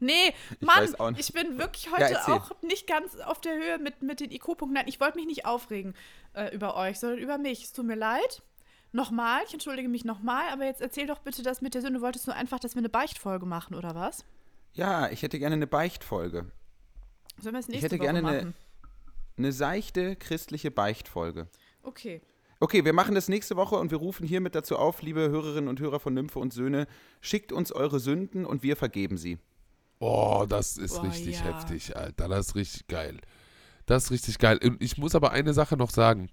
Nee, 0.00 0.34
Ich 0.58 0.66
Mann, 0.66 0.82
nicht. 0.84 1.20
ich 1.20 1.32
bin 1.32 1.56
wirklich 1.58 1.84
Ja, 1.86 1.92
heute 1.92 2.14
erzähl. 2.14 2.34
auch 2.34 2.50
nicht 2.62 2.86
ganz 2.88 3.16
auf 3.20 3.40
der 3.40 3.54
Höhe 3.54 3.78
mit, 3.78 4.02
mit 4.02 4.20
den 4.20 4.30
IQ-Punkten. 4.32 4.72
Nein, 4.74 4.88
ich 4.88 4.98
wollte 5.00 5.16
mich 5.18 5.26
nicht 5.26 5.46
aufregen 5.46 5.94
äh, 6.34 6.54
über 6.54 6.76
euch, 6.76 6.98
sondern 6.98 7.18
über 7.20 7.38
mich. 7.38 7.62
Es 7.62 7.72
tut 7.72 7.86
mir 7.86 7.94
leid. 7.94 8.42
Nochmal, 8.92 9.42
ich 9.46 9.52
entschuldige 9.52 9.88
mich 9.88 10.04
nochmal, 10.04 10.48
aber 10.52 10.64
jetzt 10.64 10.80
erzähl 10.80 11.06
doch 11.06 11.18
bitte 11.18 11.42
das 11.42 11.60
mit 11.60 11.74
der 11.74 11.82
Sünde. 11.82 12.00
Wolltest 12.00 12.26
du 12.26 12.32
einfach, 12.32 12.58
dass 12.58 12.74
wir 12.74 12.80
eine 12.80 12.88
Beichtfolge 12.88 13.46
machen, 13.46 13.74
oder 13.74 13.94
was? 13.94 14.24
Ja, 14.72 15.08
ich 15.10 15.22
hätte 15.22 15.38
gerne 15.38 15.54
eine 15.56 15.66
Beichtfolge. 15.66 16.50
Sollen 17.40 17.54
wir 17.54 17.60
es 17.60 17.68
Ich 17.68 17.74
nächste 17.74 17.86
hätte 17.86 17.98
Woche 17.98 18.12
gerne 18.12 18.18
eine, 18.20 18.38
machen? 18.38 18.54
eine 19.36 19.52
seichte 19.52 20.16
christliche 20.16 20.70
Beichtfolge. 20.70 21.48
Okay. 21.82 22.22
Okay, 22.58 22.84
wir 22.86 22.94
machen 22.94 23.14
das 23.14 23.28
nächste 23.28 23.56
Woche 23.56 23.76
und 23.76 23.90
wir 23.90 23.98
rufen 23.98 24.26
hiermit 24.26 24.54
dazu 24.54 24.76
auf, 24.76 25.02
liebe 25.02 25.28
Hörerinnen 25.28 25.68
und 25.68 25.78
Hörer 25.78 26.00
von 26.00 26.14
Nymphe 26.14 26.38
und 26.38 26.54
Söhne, 26.54 26.86
schickt 27.20 27.52
uns 27.52 27.70
eure 27.70 28.00
Sünden 28.00 28.46
und 28.46 28.62
wir 28.62 28.76
vergeben 28.76 29.18
sie. 29.18 29.38
Oh, 29.98 30.46
das 30.48 30.78
ist 30.78 30.94
Boah, 30.94 31.04
richtig 31.04 31.40
ja. 31.40 31.44
heftig, 31.44 31.96
Alter. 31.96 32.28
Das 32.28 32.48
ist 32.48 32.54
richtig 32.54 32.86
geil. 32.86 33.18
Das 33.84 34.04
ist 34.04 34.10
richtig 34.10 34.38
geil. 34.38 34.58
Und 34.62 34.82
ich 34.82 34.96
muss 34.96 35.14
aber 35.14 35.32
eine 35.32 35.52
Sache 35.52 35.76
noch 35.76 35.90
sagen. 35.90 36.30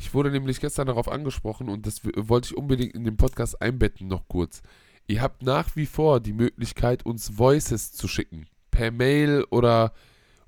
Ich 0.00 0.14
wurde 0.14 0.30
nämlich 0.30 0.60
gestern 0.60 0.86
darauf 0.86 1.08
angesprochen 1.08 1.68
und 1.68 1.86
das 1.86 2.00
wollte 2.16 2.46
ich 2.46 2.56
unbedingt 2.56 2.94
in 2.94 3.04
den 3.04 3.18
Podcast 3.18 3.60
einbetten, 3.60 4.08
noch 4.08 4.26
kurz. 4.28 4.62
Ihr 5.06 5.20
habt 5.20 5.42
nach 5.42 5.76
wie 5.76 5.84
vor 5.84 6.20
die 6.20 6.32
Möglichkeit, 6.32 7.04
uns 7.04 7.36
Voices 7.36 7.92
zu 7.92 8.08
schicken. 8.08 8.46
Per 8.70 8.90
Mail 8.92 9.44
oder 9.50 9.92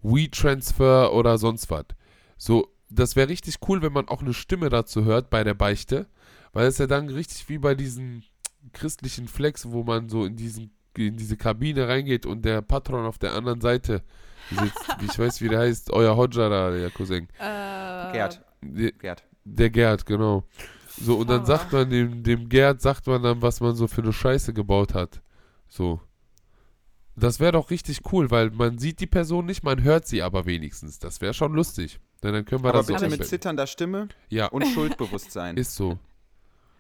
WeTransfer 0.00 1.12
oder 1.12 1.36
sonst 1.36 1.70
was. 1.70 1.84
So, 2.38 2.72
das 2.88 3.14
wäre 3.14 3.28
richtig 3.28 3.56
cool, 3.68 3.82
wenn 3.82 3.92
man 3.92 4.08
auch 4.08 4.22
eine 4.22 4.32
Stimme 4.32 4.70
dazu 4.70 5.04
hört 5.04 5.28
bei 5.28 5.44
der 5.44 5.54
Beichte. 5.54 6.06
Weil 6.54 6.66
es 6.66 6.78
ja 6.78 6.86
dann 6.86 7.10
richtig 7.10 7.48
wie 7.50 7.58
bei 7.58 7.74
diesen 7.74 8.24
christlichen 8.72 9.28
Flex, 9.28 9.70
wo 9.70 9.82
man 9.84 10.08
so 10.08 10.24
in 10.24 10.34
diesen 10.36 10.70
in 10.96 11.16
diese 11.16 11.36
Kabine 11.36 11.88
reingeht 11.88 12.26
und 12.26 12.44
der 12.44 12.62
Patron 12.62 13.06
auf 13.06 13.18
der 13.18 13.34
anderen 13.34 13.60
Seite 13.60 14.02
sitzt. 14.50 14.96
ich 15.02 15.18
weiß, 15.18 15.40
wie 15.40 15.48
der 15.48 15.60
heißt, 15.60 15.90
euer 15.92 16.16
Hodja 16.16 16.48
da, 16.48 16.70
der 16.70 16.90
Cousin. 16.90 17.28
Äh, 17.38 18.12
Gerd, 18.12 18.42
Gerd. 18.98 19.24
Der 19.44 19.70
Gerd, 19.70 20.06
genau. 20.06 20.44
So, 21.00 21.16
und 21.18 21.30
dann 21.30 21.44
Pfarrer. 21.44 21.58
sagt 21.58 21.72
man 21.72 21.90
dem, 21.90 22.22
dem 22.22 22.48
Gerd, 22.48 22.80
sagt 22.82 23.06
man 23.06 23.22
dann, 23.22 23.42
was 23.42 23.60
man 23.60 23.74
so 23.74 23.86
für 23.86 24.02
eine 24.02 24.12
Scheiße 24.12 24.52
gebaut 24.52 24.94
hat. 24.94 25.22
So. 25.68 26.00
Das 27.16 27.40
wäre 27.40 27.52
doch 27.52 27.70
richtig 27.70 28.00
cool, 28.12 28.30
weil 28.30 28.50
man 28.50 28.78
sieht 28.78 29.00
die 29.00 29.06
Person 29.06 29.46
nicht, 29.46 29.62
man 29.64 29.82
hört 29.82 30.06
sie 30.06 30.22
aber 30.22 30.46
wenigstens. 30.46 30.98
Das 30.98 31.20
wäre 31.20 31.34
schon 31.34 31.52
lustig. 31.54 31.98
Denn 32.22 32.32
dann 32.32 32.44
können 32.44 32.62
wir 32.62 32.68
Aber 32.70 32.78
das 32.78 32.86
so 32.86 32.94
bitte 32.94 33.08
mit 33.08 33.26
zitternder 33.26 33.66
Stimme 33.66 34.08
Ja, 34.28 34.46
und 34.46 34.64
Schuldbewusstsein. 34.66 35.56
ist 35.56 35.74
so. 35.74 35.98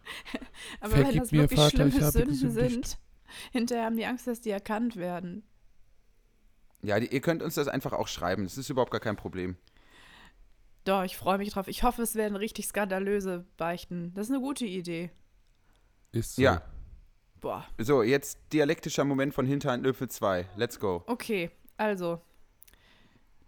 Aber 0.80 0.92
wenn 0.94 1.02
Vergib 1.02 1.22
das 1.22 1.32
mir, 1.32 1.40
wirklich 1.42 1.60
Vater, 1.60 1.70
schlimme 1.70 1.90
ich 1.90 2.00
habe 2.00 2.12
Sünden 2.12 2.50
sind, 2.50 2.98
hinterher 3.50 3.84
haben 3.86 3.96
die 3.96 4.06
Angst, 4.06 4.26
dass 4.26 4.40
die 4.40 4.50
erkannt 4.50 4.96
werden. 4.96 5.42
Ja, 6.82 6.98
die, 6.98 7.06
ihr 7.12 7.20
könnt 7.20 7.42
uns 7.42 7.54
das 7.54 7.68
einfach 7.68 7.92
auch 7.92 8.08
schreiben. 8.08 8.44
Das 8.44 8.58
ist 8.58 8.68
überhaupt 8.68 8.90
gar 8.90 9.00
kein 9.00 9.16
Problem. 9.16 9.56
Doch, 10.84 11.04
ich 11.04 11.16
freue 11.16 11.38
mich 11.38 11.50
drauf. 11.50 11.68
Ich 11.68 11.82
hoffe, 11.82 12.02
es 12.02 12.14
werden 12.14 12.36
richtig 12.36 12.66
skandalöse 12.66 13.46
Beichten. 13.56 14.12
Das 14.14 14.26
ist 14.26 14.32
eine 14.32 14.40
gute 14.40 14.66
Idee. 14.66 15.10
Ist 16.10 16.36
so. 16.36 16.42
Ja, 16.42 16.62
Boah. 17.40 17.66
so, 17.78 18.02
jetzt 18.02 18.38
dialektischer 18.52 19.04
Moment 19.04 19.34
von 19.34 19.46
Hinterhand 19.46 19.84
Löffel 19.84 20.08
2. 20.08 20.48
Let's 20.56 20.78
go. 20.78 21.02
Okay, 21.06 21.50
also. 21.76 22.20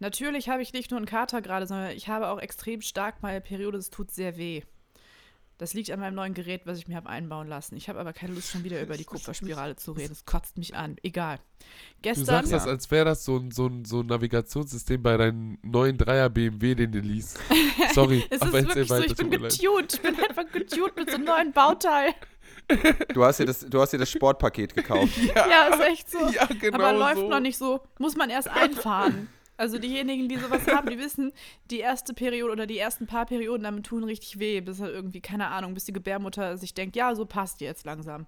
Natürlich 0.00 0.48
habe 0.48 0.62
ich 0.62 0.72
nicht 0.72 0.90
nur 0.90 0.98
einen 0.98 1.06
Kater 1.06 1.40
gerade, 1.42 1.66
sondern 1.66 1.92
ich 1.92 2.08
habe 2.08 2.28
auch 2.28 2.38
extrem 2.38 2.80
stark 2.82 3.22
meine 3.22 3.40
Periode. 3.40 3.78
Es 3.78 3.90
tut 3.90 4.10
sehr 4.10 4.36
weh. 4.36 4.62
Das 5.58 5.72
liegt 5.72 5.90
an 5.92 6.00
meinem 6.00 6.14
neuen 6.16 6.34
Gerät, 6.34 6.62
was 6.64 6.78
ich 6.78 6.88
mir 6.88 6.96
habe 6.96 7.08
einbauen 7.08 7.46
lassen. 7.46 7.76
Ich 7.76 7.88
habe 7.88 8.00
aber 8.00 8.12
keine 8.12 8.34
Lust, 8.34 8.50
schon 8.50 8.64
wieder 8.64 8.82
über 8.82 8.96
die 8.96 9.04
Kupferspirale 9.04 9.76
zu 9.76 9.92
reden. 9.92 10.12
Es 10.12 10.24
kotzt 10.24 10.58
mich 10.58 10.74
an. 10.74 10.96
Egal. 11.04 11.36
Du 11.58 11.64
Gestern. 12.02 12.24
sagst 12.26 12.52
das, 12.52 12.64
Ja. 12.64 12.70
als 12.72 12.90
wäre 12.90 13.04
das 13.04 13.24
so 13.24 13.36
ein, 13.36 13.52
so, 13.52 13.66
ein, 13.68 13.84
so 13.84 14.00
ein 14.00 14.06
Navigationssystem 14.06 15.00
bei 15.02 15.16
deinem 15.16 15.58
neuen 15.62 15.96
3er 15.96 16.28
BMW, 16.28 16.74
den 16.74 16.90
du 16.90 16.98
liest. 16.98 17.38
Sorry, 17.94 18.24
es 18.30 18.42
ist 18.42 18.52
wirklich 18.52 18.88
so, 18.88 18.98
ich 18.98 19.14
bin 19.14 19.30
getuned. 19.30 19.94
Ich 19.94 20.00
bin 20.02 20.16
einfach 20.28 20.50
getuned 20.52 20.96
mit 20.96 21.08
so 21.10 21.16
einem 21.16 21.24
neuen 21.24 21.52
Bauteil. 21.52 22.14
Du 23.12 23.24
hast 23.24 23.38
dir 23.40 23.46
das, 23.46 23.60
du 23.60 23.80
hast 23.80 23.92
dir 23.92 23.98
das 23.98 24.10
Sportpaket 24.10 24.74
gekauft. 24.74 25.12
Ja, 25.34 25.66
ist 25.68 25.80
echt 25.80 26.10
so. 26.10 26.18
Ja, 26.30 26.46
genau 26.46 26.78
aber 26.82 26.92
läuft 26.98 27.16
so. 27.18 27.28
noch 27.28 27.40
nicht 27.40 27.58
so. 27.58 27.80
Muss 27.98 28.16
man 28.16 28.28
erst 28.30 28.48
einfahren. 28.48 29.28
Also 29.56 29.78
diejenigen, 29.78 30.28
die 30.28 30.36
sowas 30.38 30.66
haben, 30.66 30.88
die 30.90 30.98
wissen, 30.98 31.32
die 31.70 31.78
erste 31.78 32.12
Periode 32.12 32.52
oder 32.52 32.66
die 32.66 32.78
ersten 32.78 33.06
paar 33.06 33.26
Perioden 33.26 33.62
damit 33.62 33.86
tun 33.86 34.02
richtig 34.04 34.38
weh, 34.40 34.60
bis 34.60 34.80
halt 34.80 34.92
irgendwie, 34.92 35.20
keine 35.20 35.48
Ahnung, 35.48 35.74
bis 35.74 35.84
die 35.84 35.92
Gebärmutter 35.92 36.56
sich 36.56 36.74
denkt, 36.74 36.96
ja, 36.96 37.14
so 37.14 37.24
passt 37.24 37.60
jetzt 37.60 37.84
langsam. 37.86 38.26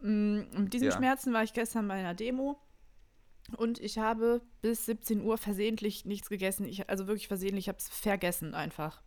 Mm, 0.00 0.40
Mit 0.52 0.74
diesen 0.74 0.88
Ja. 0.90 0.96
Schmerzen 0.96 1.32
war 1.32 1.42
ich 1.44 1.52
gestern 1.54 1.88
bei 1.88 1.94
einer 1.94 2.14
Demo 2.14 2.58
und 3.56 3.78
ich 3.80 3.98
habe 3.98 4.42
bis 4.60 4.84
17 4.86 5.22
Uhr 5.22 5.38
versehentlich 5.38 6.04
nichts 6.04 6.28
gegessen. 6.28 6.66
Ich, 6.66 6.88
also 6.90 7.06
wirklich 7.06 7.28
versehentlich, 7.28 7.64
ich 7.64 7.68
habe 7.68 7.78
es 7.78 7.88
vergessen 7.88 8.54
einfach. 8.54 9.00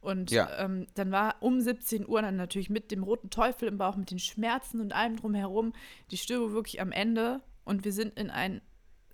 Und 0.00 0.30
Ja. 0.30 0.48
ähm, 0.58 0.86
dann 0.94 1.10
war 1.10 1.36
um 1.40 1.60
17 1.60 2.08
Uhr 2.08 2.22
dann 2.22 2.36
natürlich 2.36 2.70
mit 2.70 2.90
dem 2.90 3.02
roten 3.02 3.28
Teufel 3.30 3.68
im 3.68 3.76
Bauch, 3.76 3.96
mit 3.96 4.10
den 4.10 4.18
Schmerzen 4.18 4.80
und 4.80 4.92
allem 4.94 5.16
drumherum 5.16 5.72
die 6.10 6.16
Stimme 6.16 6.52
wirklich 6.52 6.80
am 6.80 6.90
Ende. 6.92 7.42
Und 7.64 7.84
wir 7.84 7.92
sind 7.92 8.18
in 8.18 8.30
ein 8.30 8.62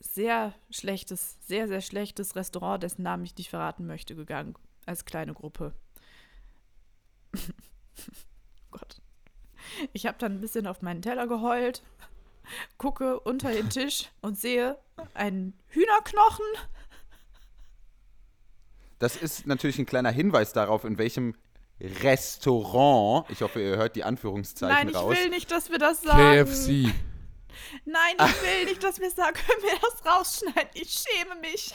sehr 0.01 0.55
schlechtes, 0.71 1.37
sehr, 1.47 1.69
sehr 1.69 1.81
schlechtes 1.81 2.37
Restaurant, 2.37 2.83
dessen 2.83 3.03
Namen 3.03 3.25
ich 3.25 3.37
nicht 3.37 3.51
verraten 3.51 3.87
möchte, 3.87 4.15
gegangen. 4.15 4.55
Als 4.85 5.05
kleine 5.05 5.35
Gruppe. 5.35 5.75
Gott. 8.71 9.01
Ich 9.93 10.07
habe 10.07 10.19
dann 10.19 10.35
ein 10.35 10.41
bisschen 10.41 10.67
auf 10.67 10.83
meinen 10.83 11.03
Teller 11.03 11.27
geheult, 11.27 11.83
gucke 12.79 13.19
unter 13.21 13.51
den 13.51 13.69
Tisch 13.71 14.11
und 14.21 14.39
sehe 14.39 14.79
einen 15.15 15.55
Hühnerknochen. 15.69 16.47
Das 18.99 19.17
ist 19.17 19.47
natürlich 19.47 19.79
ein 19.79 19.87
kleiner 19.87 20.11
Hinweis 20.11 20.53
darauf, 20.53 20.85
in 20.85 20.97
welchem 20.99 21.35
Restaurant, 21.81 23.29
ich 23.31 23.43
hoffe, 23.43 23.61
ihr 23.61 23.77
hört 23.77 23.97
die 23.97 24.05
Anführungszeichen 24.05 24.75
Nein, 24.75 24.89
ich 24.89 24.97
raus. 24.97 25.15
will 25.15 25.29
nicht, 25.29 25.51
dass 25.51 25.71
wir 25.71 25.79
das 25.79 26.03
sagen. 26.03 26.47
KFC. 26.47 26.95
Nein, 27.85 28.15
ich 28.19 28.43
will 28.43 28.65
nicht, 28.67 28.83
dass 28.83 29.01
wir 29.01 29.11
sagen, 29.11 29.35
können 29.35 29.63
wir 29.63 29.79
das 29.81 30.05
rausschneiden. 30.05 30.71
Ich 30.75 30.91
schäme 31.05 31.41
mich. 31.41 31.75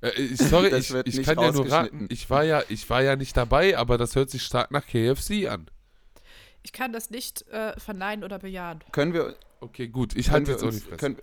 Äh, 0.00 0.10
ich, 0.20 0.38
sorry, 0.38 0.68
ich, 0.76 0.92
ich 1.06 1.22
kann 1.24 1.38
ja 1.38 1.52
nur 1.52 1.70
raten. 1.70 2.06
Ich 2.10 2.28
war 2.30 2.42
ja, 2.44 2.62
ich 2.68 2.88
war 2.90 3.02
ja 3.02 3.16
nicht 3.16 3.36
dabei, 3.36 3.76
aber 3.78 3.98
das 3.98 4.14
hört 4.16 4.30
sich 4.30 4.42
stark 4.42 4.70
nach 4.70 4.86
KFC 4.86 5.48
an. 5.48 5.70
Ich 6.62 6.72
kann 6.72 6.92
das 6.92 7.10
nicht 7.10 7.46
äh, 7.48 7.78
verneinen 7.78 8.24
oder 8.24 8.38
bejahen. 8.38 8.82
Können 8.92 9.12
wir, 9.12 9.36
Okay, 9.60 9.88
gut. 9.88 10.14
Ich 10.14 10.30
halte 10.30 10.50
jetzt 10.52 10.62
auch 10.62 10.66
uns, 10.66 10.74
nicht 10.76 10.88
fest. 10.88 11.00
können, 11.00 11.16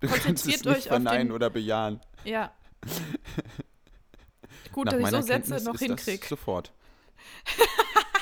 du 0.00 0.06
kannst 0.06 0.24
Konzentriert 0.24 0.60
es 0.60 0.64
nicht 0.64 0.66
euch 0.66 0.76
auf 0.76 0.96
den- 0.98 1.02
verneinen 1.04 1.32
oder 1.32 1.50
bejahen. 1.50 2.00
Ja. 2.24 2.52
Gut, 4.72 4.86
Nach 4.86 4.92
dass 4.94 5.02
ich 5.02 5.08
so 5.10 5.16
Sätze 5.22 5.30
Kenntnis 5.32 5.64
noch 5.64 5.78
hinkriege. 5.78 6.26
Sofort. 6.26 6.72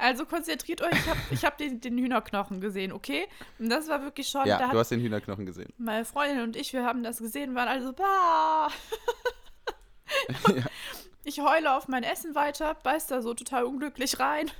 Also 0.00 0.24
konzentriert 0.24 0.80
euch, 0.82 0.92
ich 0.92 1.08
habe 1.08 1.20
ich 1.30 1.44
hab 1.44 1.58
den, 1.58 1.80
den 1.80 1.98
Hühnerknochen 1.98 2.60
gesehen, 2.60 2.92
okay? 2.92 3.28
Und 3.58 3.68
das 3.68 3.86
war 3.88 4.02
wirklich 4.02 4.28
schon, 4.28 4.46
Ja, 4.46 4.58
da 4.58 4.68
du 4.68 4.78
hast 4.78 4.90
den 4.90 5.00
Hühnerknochen 5.00 5.44
gesehen. 5.46 5.72
meine 5.78 6.04
Freundin 6.04 6.42
und 6.42 6.56
ich, 6.56 6.72
wir 6.72 6.84
haben 6.84 7.02
das 7.02 7.18
gesehen, 7.18 7.54
waren 7.54 7.68
also, 7.68 7.92
bah. 7.92 8.68
Ich 11.22 11.38
heule 11.40 11.76
auf 11.76 11.86
mein 11.86 12.02
Essen 12.02 12.34
weiter, 12.34 12.74
beiß 12.74 13.06
da 13.08 13.20
so 13.20 13.34
total 13.34 13.64
unglücklich 13.64 14.18
rein. 14.18 14.50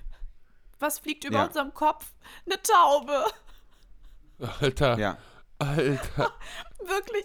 Was 0.78 0.98
fliegt 0.98 1.24
über 1.24 1.38
Ja. 1.38 1.46
unserem 1.46 1.72
Kopf? 1.74 2.12
Eine 2.46 2.60
Taube. 2.62 3.24
Alter, 4.60 4.98
Ja. 4.98 5.18
Alter. 5.58 6.32
Wirklich. 6.78 7.24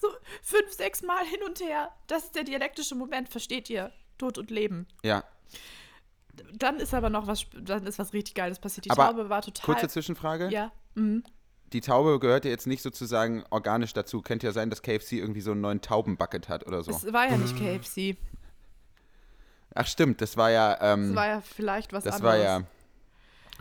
So 0.00 0.08
fünf, 0.42 0.72
sechs 0.72 1.02
Mal 1.02 1.24
hin 1.24 1.40
und 1.46 1.60
her. 1.60 1.92
Das 2.06 2.24
ist 2.24 2.34
der 2.36 2.44
dialektische 2.44 2.94
Moment, 2.94 3.28
versteht 3.28 3.68
ihr? 3.70 3.92
Tod 4.18 4.38
und 4.38 4.50
Leben. 4.50 4.86
Ja. 5.02 5.24
Dann 6.54 6.76
ist 6.76 6.94
aber 6.94 7.10
noch 7.10 7.26
was, 7.26 7.46
dann 7.58 7.86
ist 7.86 7.98
was 7.98 8.12
richtig 8.12 8.34
Geiles 8.34 8.58
passiert. 8.58 8.86
Die 8.86 8.90
Aber 8.90 9.06
Taube 9.06 9.28
war 9.28 9.42
total. 9.42 9.64
Kurze 9.64 9.88
Zwischenfrage. 9.88 10.48
ja. 10.50 10.72
Mhm. 10.94 11.22
die 11.72 11.80
Taube 11.80 12.18
gehört 12.18 12.44
ja 12.44 12.50
jetzt 12.50 12.66
nicht 12.66 12.82
sozusagen 12.82 13.44
organisch 13.50 13.92
dazu. 13.92 14.22
Könnte 14.22 14.46
ja 14.46 14.52
sein, 14.52 14.70
dass 14.70 14.82
KFC 14.82 15.12
irgendwie 15.12 15.40
so 15.40 15.52
einen 15.52 15.60
neuen 15.60 15.80
Taubenbucket 15.80 16.48
hat 16.48 16.66
oder 16.66 16.82
so. 16.82 16.90
Es 16.90 17.12
war 17.12 17.30
ja 17.30 17.36
nicht 17.36 17.56
KFC. 17.56 18.16
Ach 19.74 19.86
stimmt, 19.86 20.20
das 20.20 20.36
war 20.36 20.50
ja, 20.50 20.76
ähm, 20.80 21.14
war 21.14 21.26
ja 21.28 21.40
vielleicht 21.40 21.92
was 21.92 22.02
das 22.02 22.16
anderes. 22.16 22.32
war 22.34 22.42
ja 22.42 22.62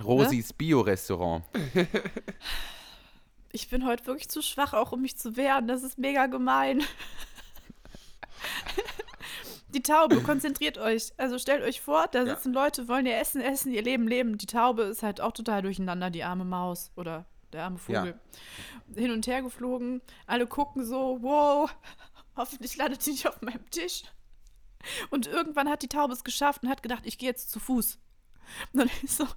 Rosis 0.03 0.53
Bio-Restaurant. 0.53 1.43
Ich 3.51 3.69
bin 3.69 3.85
heute 3.85 4.05
wirklich 4.07 4.29
zu 4.29 4.41
schwach, 4.41 4.73
auch 4.73 4.91
um 4.91 5.01
mich 5.01 5.17
zu 5.17 5.35
wehren. 5.37 5.67
Das 5.67 5.83
ist 5.83 5.97
mega 5.99 6.25
gemein. 6.27 6.81
Die 9.73 9.83
Taube, 9.83 10.21
konzentriert 10.23 10.77
euch. 10.77 11.11
Also 11.17 11.37
stellt 11.37 11.61
euch 11.63 11.81
vor, 11.81 12.07
da 12.07 12.23
Ja. 12.23 12.35
sitzen 12.35 12.53
Leute, 12.53 12.87
wollen 12.87 13.05
ihr 13.05 13.17
Essen, 13.17 13.41
essen, 13.41 13.71
ihr 13.71 13.83
Leben, 13.83 14.07
leben. 14.07 14.37
Die 14.37 14.47
Taube 14.47 14.83
ist 14.83 15.03
halt 15.03 15.21
auch 15.21 15.31
total 15.31 15.61
durcheinander, 15.61 16.09
die 16.09 16.23
arme 16.23 16.45
Maus 16.45 16.91
oder 16.95 17.25
der 17.53 17.63
arme 17.65 17.77
Vogel. 17.77 18.19
Hin 18.95 19.11
und 19.11 19.27
her 19.27 19.41
geflogen. 19.41 20.01
Alle 20.25 20.47
gucken 20.47 20.83
so, 20.85 21.19
wow, 21.21 21.69
hoffentlich 22.35 22.75
landet 22.77 23.01
sie 23.03 23.11
nicht 23.11 23.27
auf 23.27 23.41
meinem 23.41 23.69
Tisch. 23.69 24.03
Und 25.09 25.27
irgendwann 25.27 25.69
hat 25.69 25.81
die 25.83 25.87
Taube 25.89 26.13
es 26.13 26.23
geschafft 26.23 26.63
und 26.63 26.69
hat 26.69 26.81
gedacht, 26.83 27.05
ich 27.05 27.17
gehe 27.17 27.29
jetzt 27.29 27.51
zu 27.51 27.59
Fuß. 27.59 27.99
Und 28.73 28.79
dann 28.79 28.89
ist 29.03 29.17
so 29.17 29.27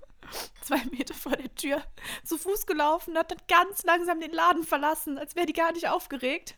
zwei 0.62 0.82
Meter 0.86 1.12
vor 1.14 1.32
der 1.32 1.54
Tür 1.54 1.82
zu 2.24 2.38
Fuß 2.38 2.64
gelaufen, 2.64 3.18
hat 3.18 3.30
dann 3.30 3.40
ganz 3.48 3.82
langsam 3.82 4.20
den 4.20 4.32
Laden 4.32 4.64
verlassen, 4.64 5.18
als 5.18 5.36
wäre 5.36 5.46
die 5.46 5.52
gar 5.52 5.72
nicht 5.72 5.88
aufgeregt. 5.88 6.56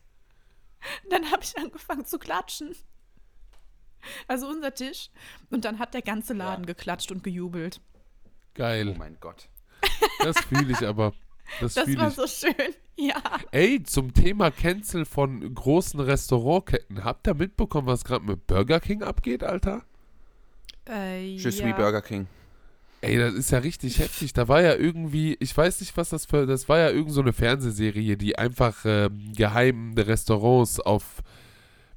Und 1.02 1.12
dann 1.12 1.30
habe 1.32 1.42
ich 1.42 1.56
angefangen 1.56 2.04
zu 2.04 2.18
klatschen. 2.18 2.76
Also 4.28 4.48
unser 4.48 4.74
Tisch. 4.74 5.10
Und 5.50 5.64
dann 5.64 5.78
hat 5.78 5.94
der 5.94 6.02
ganze 6.02 6.34
Laden 6.34 6.66
geklatscht 6.66 7.10
und 7.12 7.22
gejubelt. 7.22 7.80
Oh 7.84 8.30
Geil. 8.54 8.94
mein 8.98 9.16
Gott. 9.20 9.48
Das 10.20 10.38
fühle 10.40 10.72
ich 10.72 10.86
aber. 10.86 11.12
Das, 11.60 11.74
Das 11.74 11.84
fühle 11.84 11.98
war 11.98 12.08
ich. 12.08 12.14
so 12.14 12.26
schön. 12.26 12.54
Ja. 12.96 13.20
Ey, 13.50 13.82
zum 13.82 14.14
Thema 14.14 14.52
Cancel 14.52 15.04
von 15.04 15.52
großen 15.52 15.98
Restaurantketten. 15.98 17.02
Habt 17.02 17.26
ihr 17.26 17.34
mitbekommen, 17.34 17.88
was 17.88 18.04
gerade 18.04 18.24
mit 18.24 18.46
Burger 18.46 18.78
King 18.78 19.02
abgeht, 19.02 19.42
Alter? 19.42 19.82
Äh, 20.84 21.36
suis 21.38 21.58
ja. 21.58 21.72
Burger 21.72 22.02
King. 22.02 22.28
Ey, 23.00 23.18
das 23.18 23.34
ist 23.34 23.50
ja 23.50 23.58
richtig 23.58 23.98
heftig. 23.98 24.32
Da 24.32 24.46
war 24.46 24.62
ja 24.62 24.76
irgendwie, 24.76 25.36
ich 25.40 25.56
weiß 25.56 25.80
nicht, 25.80 25.96
was 25.96 26.10
das 26.10 26.24
für, 26.24 26.46
das 26.46 26.68
war 26.68 26.78
ja 26.78 26.90
irgend 26.90 27.10
so 27.12 27.20
eine 27.20 27.32
Fernsehserie, 27.32 28.16
die 28.16 28.38
einfach 28.38 28.84
ähm, 28.84 29.32
geheim 29.36 29.94
Restaurants 29.98 30.78
auf, 30.78 31.22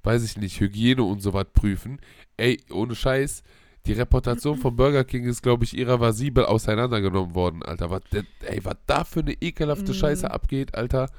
weiß 0.04 0.24
ich 0.24 0.38
nicht, 0.38 0.60
Hygiene 0.60 1.04
und 1.04 1.22
sowas 1.22 1.46
prüfen. 1.54 2.00
Ey, 2.38 2.60
ohne 2.72 2.96
Scheiß, 2.96 3.44
die 3.86 3.94
Reportation 3.94 4.58
von 4.58 4.76
Burger 4.76 5.04
King 5.04 5.26
ist, 5.26 5.42
glaube 5.42 5.64
ich, 5.64 5.78
irreversibel 5.78 6.46
auseinandergenommen 6.46 7.36
worden, 7.36 7.64
Alter. 7.64 7.90
Was, 7.90 8.02
ey, 8.42 8.64
was 8.66 8.78
da 8.86 9.04
für 9.04 9.22
eine 9.22 9.34
ekelhafte 9.34 9.92
Mm. 9.92 9.96
Scheiße 9.96 10.30
abgeht, 10.32 10.76
Alter. 10.76 11.10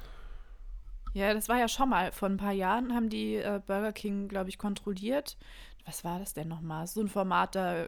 Ja, 1.13 1.33
das 1.33 1.49
war 1.49 1.57
ja 1.57 1.67
schon 1.67 1.89
mal. 1.89 2.11
Vor 2.11 2.29
ein 2.29 2.37
paar 2.37 2.51
Jahren 2.51 2.93
haben 2.93 3.09
die 3.09 3.35
äh, 3.35 3.59
Burger 3.65 3.91
King, 3.93 4.27
glaube 4.27 4.49
ich, 4.49 4.57
kontrolliert. 4.57 5.37
Was 5.85 6.03
war 6.03 6.19
das 6.19 6.33
denn 6.33 6.47
nochmal? 6.47 6.85
So 6.85 7.01
ein 7.01 7.07
Format, 7.07 7.55
da, 7.55 7.87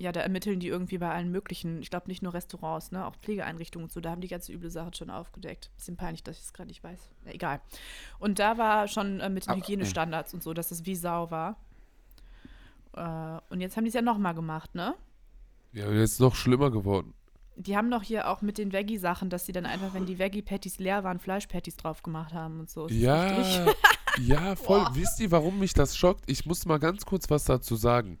ja, 0.00 0.12
da 0.12 0.20
ermitteln 0.20 0.60
die 0.60 0.68
irgendwie 0.68 0.96
bei 0.96 1.10
allen 1.10 1.30
möglichen, 1.30 1.82
ich 1.82 1.90
glaube 1.90 2.08
nicht 2.08 2.22
nur 2.22 2.32
Restaurants, 2.32 2.90
ne, 2.90 3.04
auch 3.04 3.16
Pflegeeinrichtungen 3.16 3.84
und 3.84 3.92
so. 3.92 4.00
Da 4.00 4.10
haben 4.10 4.22
die 4.22 4.28
ganze 4.28 4.50
üble 4.50 4.70
Sache 4.70 4.92
schon 4.96 5.10
aufgedeckt. 5.10 5.70
Bisschen 5.76 5.98
peinlich, 5.98 6.22
dass 6.22 6.38
ich 6.38 6.44
es 6.44 6.52
gerade 6.54 6.68
nicht 6.68 6.82
weiß. 6.82 7.10
Ja, 7.26 7.32
egal. 7.32 7.60
Und 8.18 8.38
da 8.38 8.56
war 8.56 8.88
schon 8.88 9.20
äh, 9.20 9.28
mit 9.28 9.46
den 9.46 9.56
Hygienestandards 9.56 10.32
und 10.32 10.42
so, 10.42 10.54
dass 10.54 10.70
es 10.70 10.86
wie 10.86 10.94
Sau 10.96 11.30
war. 11.30 11.58
Äh, 12.94 13.52
und 13.52 13.60
jetzt 13.60 13.76
haben 13.76 13.84
die 13.84 13.88
es 13.88 13.94
ja 13.94 14.00
nochmal 14.00 14.32
gemacht, 14.32 14.74
ne? 14.74 14.94
Ja, 15.74 15.90
jetzt 15.90 16.12
ist 16.12 16.20
noch 16.20 16.34
schlimmer 16.34 16.70
geworden. 16.70 17.12
Die 17.56 17.76
haben 17.76 17.90
doch 17.90 18.02
hier 18.02 18.30
auch 18.30 18.40
mit 18.40 18.56
den 18.56 18.72
Veggie-Sachen, 18.72 19.28
dass 19.28 19.44
sie 19.44 19.52
dann 19.52 19.66
einfach, 19.66 19.92
wenn 19.92 20.06
die 20.06 20.18
Veggie-Patties 20.18 20.78
leer 20.78 21.04
waren, 21.04 21.18
Fleisch-Patties 21.18 21.76
drauf 21.76 22.02
gemacht 22.02 22.32
haben 22.32 22.60
und 22.60 22.70
so. 22.70 22.86
Ist 22.86 22.96
Ja, 22.96 23.66
ja, 24.18 24.56
voll. 24.56 24.80
Boah. 24.84 24.94
Wisst 24.94 25.20
ihr, 25.20 25.30
warum 25.30 25.58
mich 25.58 25.74
das 25.74 25.94
schockt? 25.94 26.24
Ich 26.26 26.46
muss 26.46 26.64
mal 26.64 26.78
ganz 26.78 27.04
kurz 27.04 27.28
was 27.28 27.44
dazu 27.44 27.76
sagen. 27.76 28.18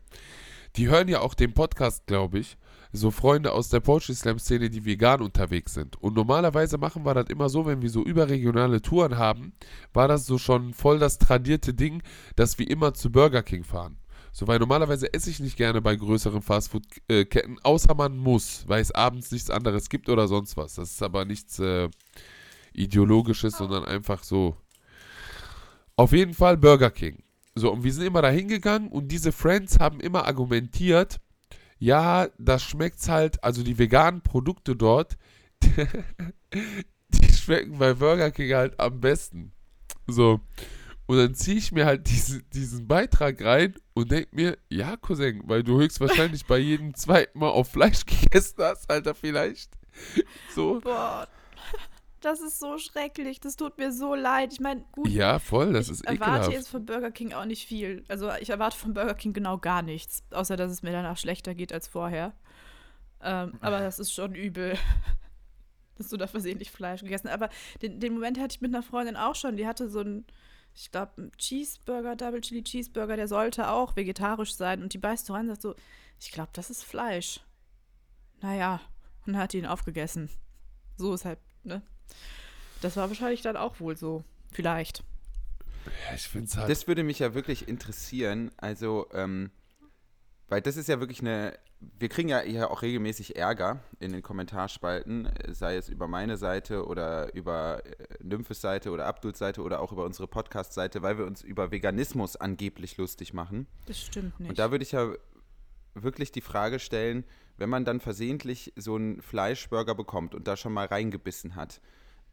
Die 0.76 0.88
hören 0.88 1.08
ja 1.08 1.20
auch 1.20 1.34
den 1.34 1.52
Podcast, 1.52 2.06
glaube 2.06 2.38
ich. 2.38 2.56
So 2.92 3.10
Freunde 3.10 3.52
aus 3.52 3.68
der 3.68 3.80
Poetry 3.80 4.14
Slam 4.14 4.38
Szene, 4.38 4.68
die 4.68 4.84
vegan 4.84 5.20
unterwegs 5.20 5.74
sind. 5.74 6.02
Und 6.02 6.14
normalerweise 6.14 6.76
machen 6.76 7.04
wir 7.04 7.14
das 7.14 7.28
immer 7.28 7.48
so, 7.48 7.66
wenn 7.66 7.82
wir 7.82 7.90
so 7.90 8.02
überregionale 8.02 8.82
Touren 8.82 9.16
haben, 9.16 9.52
war 9.92 10.08
das 10.08 10.26
so 10.26 10.38
schon 10.38 10.74
voll 10.74 10.98
das 10.98 11.18
tradierte 11.18 11.72
Ding, 11.72 12.02
dass 12.34 12.58
wir 12.58 12.68
immer 12.68 12.94
zu 12.94 13.12
Burger 13.12 13.42
King 13.42 13.62
fahren. 13.62 13.98
So, 14.32 14.46
weil 14.46 14.58
normalerweise 14.58 15.12
esse 15.12 15.30
ich 15.30 15.40
nicht 15.40 15.56
gerne 15.56 15.82
bei 15.82 15.96
größeren 15.96 16.42
Fastfood-Ketten, 16.42 17.58
außer 17.62 17.94
man 17.94 18.16
muss, 18.16 18.64
weil 18.68 18.80
es 18.80 18.92
abends 18.92 19.32
nichts 19.32 19.50
anderes 19.50 19.88
gibt 19.88 20.08
oder 20.08 20.28
sonst 20.28 20.56
was. 20.56 20.76
Das 20.76 20.92
ist 20.92 21.02
aber 21.02 21.24
nichts 21.24 21.58
äh, 21.58 21.88
Ideologisches, 22.72 23.56
sondern 23.56 23.84
einfach 23.84 24.22
so. 24.22 24.56
Auf 25.96 26.12
jeden 26.12 26.34
Fall 26.34 26.56
Burger 26.56 26.90
King. 26.90 27.22
So, 27.60 27.70
und 27.72 27.84
wir 27.84 27.92
sind 27.92 28.06
immer 28.06 28.22
da 28.22 28.30
hingegangen 28.30 28.88
und 28.88 29.08
diese 29.08 29.32
Friends 29.32 29.78
haben 29.78 30.00
immer 30.00 30.26
argumentiert, 30.26 31.20
ja, 31.78 32.28
das 32.38 32.62
schmeckt's 32.62 33.08
halt, 33.08 33.42
also 33.44 33.62
die 33.62 33.78
veganen 33.78 34.22
Produkte 34.22 34.76
dort, 34.76 35.18
die 36.52 37.32
schmecken 37.32 37.78
bei 37.78 37.94
Burger 37.94 38.30
King 38.30 38.54
halt 38.54 38.80
am 38.80 39.00
besten. 39.00 39.52
So. 40.06 40.40
Und 41.06 41.16
dann 41.18 41.34
ziehe 41.34 41.58
ich 41.58 41.72
mir 41.72 41.86
halt 41.86 42.08
diese, 42.08 42.42
diesen 42.42 42.86
Beitrag 42.86 43.44
rein 43.44 43.74
und 43.94 44.10
denke 44.10 44.34
mir, 44.34 44.58
ja, 44.68 44.96
Cousin, 44.96 45.42
weil 45.44 45.62
du 45.62 45.78
höchstwahrscheinlich 45.78 46.46
bei 46.46 46.58
jedem 46.58 46.94
zweiten 46.94 47.38
Mal 47.38 47.48
auf 47.48 47.72
Fleisch 47.72 48.06
gegessen 48.06 48.56
hast, 48.58 48.88
Alter, 48.88 49.14
vielleicht. 49.14 49.72
So. 50.54 50.80
Boah, 50.80 51.28
das 52.20 52.40
ist 52.40 52.58
so 52.60 52.78
schrecklich. 52.78 53.40
Das 53.40 53.56
tut 53.56 53.78
mir 53.78 53.92
so 53.92 54.14
leid. 54.14 54.52
Ich 54.52 54.60
meine, 54.60 54.84
gut, 54.92 55.08
Ja, 55.08 55.38
voll, 55.38 55.72
das 55.72 55.86
ich 55.86 55.92
ist 55.94 56.04
erwarte 56.06 56.22
ekelhaft. 56.32 56.52
jetzt 56.52 56.68
von 56.68 56.84
Burger 56.86 57.10
King 57.10 57.32
auch 57.32 57.44
nicht 57.44 57.66
viel. 57.66 58.04
Also 58.08 58.30
ich 58.40 58.50
erwarte 58.50 58.76
von 58.76 58.94
Burger 58.94 59.14
King 59.14 59.32
genau 59.32 59.58
gar 59.58 59.82
nichts, 59.82 60.22
außer 60.30 60.56
dass 60.56 60.70
es 60.70 60.82
mir 60.82 60.92
danach 60.92 61.16
schlechter 61.18 61.54
geht 61.54 61.72
als 61.72 61.88
vorher. 61.88 62.32
Ähm, 63.22 63.54
aber 63.60 63.80
das 63.80 63.98
ist 63.98 64.12
schon 64.12 64.34
übel, 64.34 64.78
dass 65.96 66.08
du 66.08 66.16
da 66.16 66.26
versehentlich 66.26 66.70
Fleisch 66.70 67.02
gegessen 67.02 67.28
hast. 67.28 67.34
Aber 67.34 67.50
den, 67.82 68.00
den 68.00 68.14
Moment 68.14 68.38
hatte 68.38 68.54
ich 68.54 68.60
mit 68.60 68.74
einer 68.74 68.82
Freundin 68.82 69.16
auch 69.16 69.34
schon. 69.34 69.56
Die 69.56 69.66
hatte 69.66 69.88
so 69.90 70.00
einen, 70.00 70.26
ich 70.74 70.90
glaube, 70.90 71.12
einen 71.18 71.32
Cheeseburger, 71.36 72.16
Double 72.16 72.40
Chili 72.40 72.62
Cheeseburger, 72.64 73.16
der 73.16 73.28
sollte 73.28 73.68
auch 73.70 73.96
vegetarisch 73.96 74.54
sein. 74.54 74.82
Und 74.82 74.94
die 74.94 74.98
beißt 74.98 75.26
so 75.26 75.34
rein 75.34 75.42
und 75.48 75.54
sagt 75.54 75.62
so, 75.62 75.74
ich 76.18 76.32
glaube, 76.32 76.50
das 76.52 76.70
ist 76.70 76.84
Fleisch. 76.84 77.40
Naja, 78.40 78.80
und 79.26 79.34
dann 79.34 79.42
hat 79.42 79.52
die 79.52 79.58
ihn 79.58 79.66
aufgegessen. 79.66 80.30
So 80.96 81.12
ist 81.12 81.24
halt, 81.26 81.38
ne? 81.62 81.82
Das 82.80 82.96
war 82.96 83.08
wahrscheinlich 83.08 83.42
dann 83.42 83.56
auch 83.56 83.80
wohl 83.80 83.96
so. 83.96 84.24
Vielleicht. 84.52 85.04
Ja, 85.86 86.14
ich 86.14 86.28
finde 86.28 86.46
es 86.46 86.56
halt. 86.56 86.70
Das 86.70 86.86
würde 86.88 87.02
mich 87.02 87.18
ja 87.18 87.34
wirklich 87.34 87.68
interessieren. 87.68 88.50
Also, 88.56 89.06
ähm, 89.12 89.50
weil 90.48 90.60
das 90.60 90.76
ist 90.76 90.88
ja 90.88 91.00
wirklich 91.00 91.20
eine. 91.20 91.58
Wir 91.98 92.10
kriegen 92.10 92.28
ja 92.28 92.40
hier 92.40 92.70
auch 92.70 92.82
regelmäßig 92.82 93.36
Ärger 93.36 93.80
in 94.00 94.12
den 94.12 94.20
Kommentarspalten, 94.20 95.30
sei 95.48 95.76
es 95.76 95.88
über 95.88 96.08
meine 96.08 96.36
Seite 96.36 96.84
oder 96.86 97.32
über 97.34 97.82
äh, 97.86 98.22
Nymphes 98.22 98.60
Seite 98.60 98.90
oder 98.90 99.06
Abduls 99.06 99.38
Seite 99.38 99.62
oder 99.62 99.80
auch 99.80 99.90
über 99.90 100.04
unsere 100.04 100.28
Podcast-Seite, 100.28 101.00
weil 101.00 101.16
wir 101.16 101.24
uns 101.24 101.40
über 101.40 101.70
Veganismus 101.70 102.36
angeblich 102.36 102.98
lustig 102.98 103.32
machen. 103.32 103.66
Das 103.86 103.98
stimmt 103.98 104.38
nicht. 104.40 104.50
Und 104.50 104.58
da 104.58 104.70
würde 104.70 104.82
ich 104.82 104.92
ja 104.92 105.10
wirklich 105.94 106.32
die 106.32 106.42
Frage 106.42 106.80
stellen, 106.80 107.24
wenn 107.56 107.70
man 107.70 107.86
dann 107.86 108.00
versehentlich 108.00 108.74
so 108.76 108.96
einen 108.96 109.22
Fleischburger 109.22 109.94
bekommt 109.94 110.34
und 110.34 110.48
da 110.48 110.58
schon 110.58 110.74
mal 110.74 110.86
reingebissen 110.86 111.54
hat, 111.54 111.80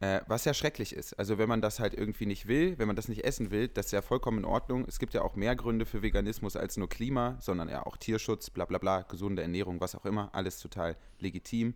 äh, 0.00 0.20
was 0.26 0.44
ja 0.44 0.54
schrecklich 0.54 0.94
ist. 0.94 1.18
Also 1.18 1.38
wenn 1.38 1.48
man 1.48 1.60
das 1.60 1.80
halt 1.80 1.94
irgendwie 1.94 2.26
nicht 2.26 2.46
will, 2.46 2.78
wenn 2.78 2.86
man 2.86 2.96
das 2.96 3.08
nicht 3.08 3.24
essen 3.24 3.50
will, 3.50 3.68
das 3.68 3.86
ist 3.86 3.92
ja 3.92 4.02
vollkommen 4.02 4.38
in 4.38 4.44
Ordnung. 4.44 4.84
Es 4.86 4.98
gibt 4.98 5.14
ja 5.14 5.22
auch 5.22 5.34
mehr 5.34 5.56
Gründe 5.56 5.86
für 5.86 6.02
Veganismus 6.02 6.56
als 6.56 6.76
nur 6.76 6.88
Klima, 6.88 7.36
sondern 7.40 7.68
ja 7.68 7.84
auch 7.84 7.96
Tierschutz, 7.96 8.50
bla 8.50 8.64
bla 8.64 8.78
bla, 8.78 9.02
gesunde 9.02 9.42
Ernährung, 9.42 9.80
was 9.80 9.94
auch 9.94 10.04
immer, 10.04 10.30
alles 10.34 10.60
total 10.60 10.96
legitim. 11.18 11.74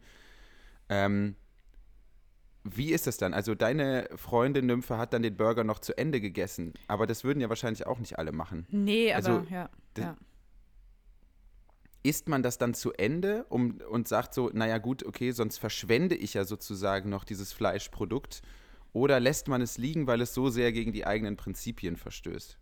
Ähm, 0.88 1.36
wie 2.64 2.92
ist 2.92 3.08
das 3.08 3.16
dann? 3.16 3.34
Also 3.34 3.56
deine 3.56 4.08
Freundin 4.14 4.66
Nymphe 4.66 4.96
hat 4.98 5.12
dann 5.12 5.22
den 5.22 5.36
Burger 5.36 5.64
noch 5.64 5.80
zu 5.80 5.98
Ende 5.98 6.20
gegessen, 6.20 6.74
aber 6.86 7.08
das 7.08 7.24
würden 7.24 7.40
ja 7.40 7.48
wahrscheinlich 7.48 7.86
auch 7.86 7.98
nicht 7.98 8.18
alle 8.18 8.30
machen. 8.30 8.66
nee, 8.70 9.12
aber 9.12 9.16
also, 9.16 9.46
ja. 9.50 9.68
ja. 9.98 10.16
Isst 12.02 12.28
man 12.28 12.42
das 12.42 12.58
dann 12.58 12.74
zu 12.74 12.92
Ende 12.92 13.44
um, 13.48 13.78
und 13.90 14.08
sagt 14.08 14.34
so, 14.34 14.50
naja 14.52 14.78
gut, 14.78 15.04
okay, 15.04 15.30
sonst 15.30 15.58
verschwende 15.58 16.14
ich 16.14 16.34
ja 16.34 16.44
sozusagen 16.44 17.10
noch 17.10 17.24
dieses 17.24 17.52
Fleischprodukt? 17.52 18.42
Oder 18.92 19.20
lässt 19.20 19.48
man 19.48 19.62
es 19.62 19.78
liegen, 19.78 20.06
weil 20.06 20.20
es 20.20 20.34
so 20.34 20.50
sehr 20.50 20.72
gegen 20.72 20.92
die 20.92 21.06
eigenen 21.06 21.36
Prinzipien 21.36 21.96
verstößt? 21.96 22.58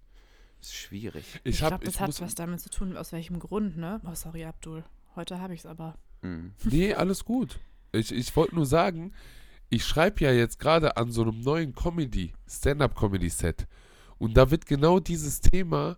Das 0.60 0.68
ist 0.68 0.74
schwierig. 0.74 1.24
Ich, 1.42 1.56
ich 1.56 1.62
hab, 1.62 1.70
glaube, 1.70 1.84
das 1.86 1.94
ich 1.94 2.00
hat 2.00 2.20
was 2.20 2.34
damit 2.34 2.60
zu 2.60 2.70
tun, 2.70 2.96
aus 2.96 3.12
welchem 3.12 3.38
Grund, 3.38 3.76
ne? 3.76 4.00
Oh, 4.06 4.14
sorry, 4.14 4.44
Abdul. 4.44 4.84
Heute 5.16 5.40
habe 5.40 5.54
ich 5.54 5.60
es 5.60 5.66
aber. 5.66 5.96
Mhm. 6.22 6.52
Nee, 6.64 6.94
alles 6.94 7.24
gut. 7.24 7.58
Ich, 7.92 8.12
ich 8.12 8.36
wollte 8.36 8.54
nur 8.54 8.66
sagen, 8.66 9.12
ich 9.70 9.84
schreibe 9.84 10.22
ja 10.22 10.32
jetzt 10.32 10.58
gerade 10.58 10.96
an 10.96 11.10
so 11.10 11.22
einem 11.22 11.40
neuen 11.40 11.74
Comedy, 11.74 12.32
Stand-up-Comedy-Set. 12.48 13.66
Und 14.18 14.36
da 14.36 14.50
wird 14.50 14.66
genau 14.66 15.00
dieses 15.00 15.40
Thema 15.40 15.96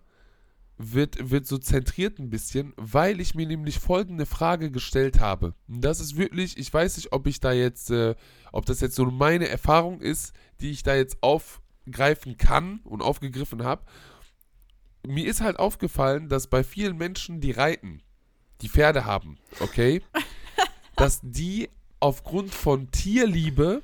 wird, 0.91 1.31
wird 1.31 1.47
so 1.47 1.57
zentriert 1.57 2.19
ein 2.19 2.29
bisschen, 2.29 2.73
weil 2.75 3.21
ich 3.21 3.35
mir 3.35 3.45
nämlich 3.45 3.79
folgende 3.79 4.25
Frage 4.25 4.71
gestellt 4.71 5.19
habe. 5.19 5.53
Das 5.67 5.99
ist 5.99 6.17
wirklich, 6.17 6.57
ich 6.57 6.73
weiß 6.73 6.97
nicht, 6.97 7.13
ob 7.13 7.27
ich 7.27 7.39
da 7.39 7.51
jetzt, 7.51 7.91
äh, 7.91 8.15
ob 8.51 8.65
das 8.65 8.81
jetzt 8.81 8.95
so 8.95 9.05
meine 9.05 9.47
Erfahrung 9.47 10.01
ist, 10.01 10.33
die 10.59 10.71
ich 10.71 10.83
da 10.83 10.95
jetzt 10.95 11.17
aufgreifen 11.21 12.37
kann 12.37 12.79
und 12.83 13.01
aufgegriffen 13.01 13.63
habe. 13.63 13.83
Mir 15.05 15.27
ist 15.27 15.41
halt 15.41 15.59
aufgefallen, 15.59 16.29
dass 16.29 16.47
bei 16.47 16.63
vielen 16.63 16.97
Menschen, 16.97 17.41
die 17.41 17.51
reiten, 17.51 18.01
die 18.61 18.69
Pferde 18.69 19.05
haben, 19.05 19.37
okay, 19.59 20.01
dass 20.95 21.19
die 21.21 21.69
aufgrund 21.99 22.53
von 22.53 22.91
Tierliebe 22.91 23.81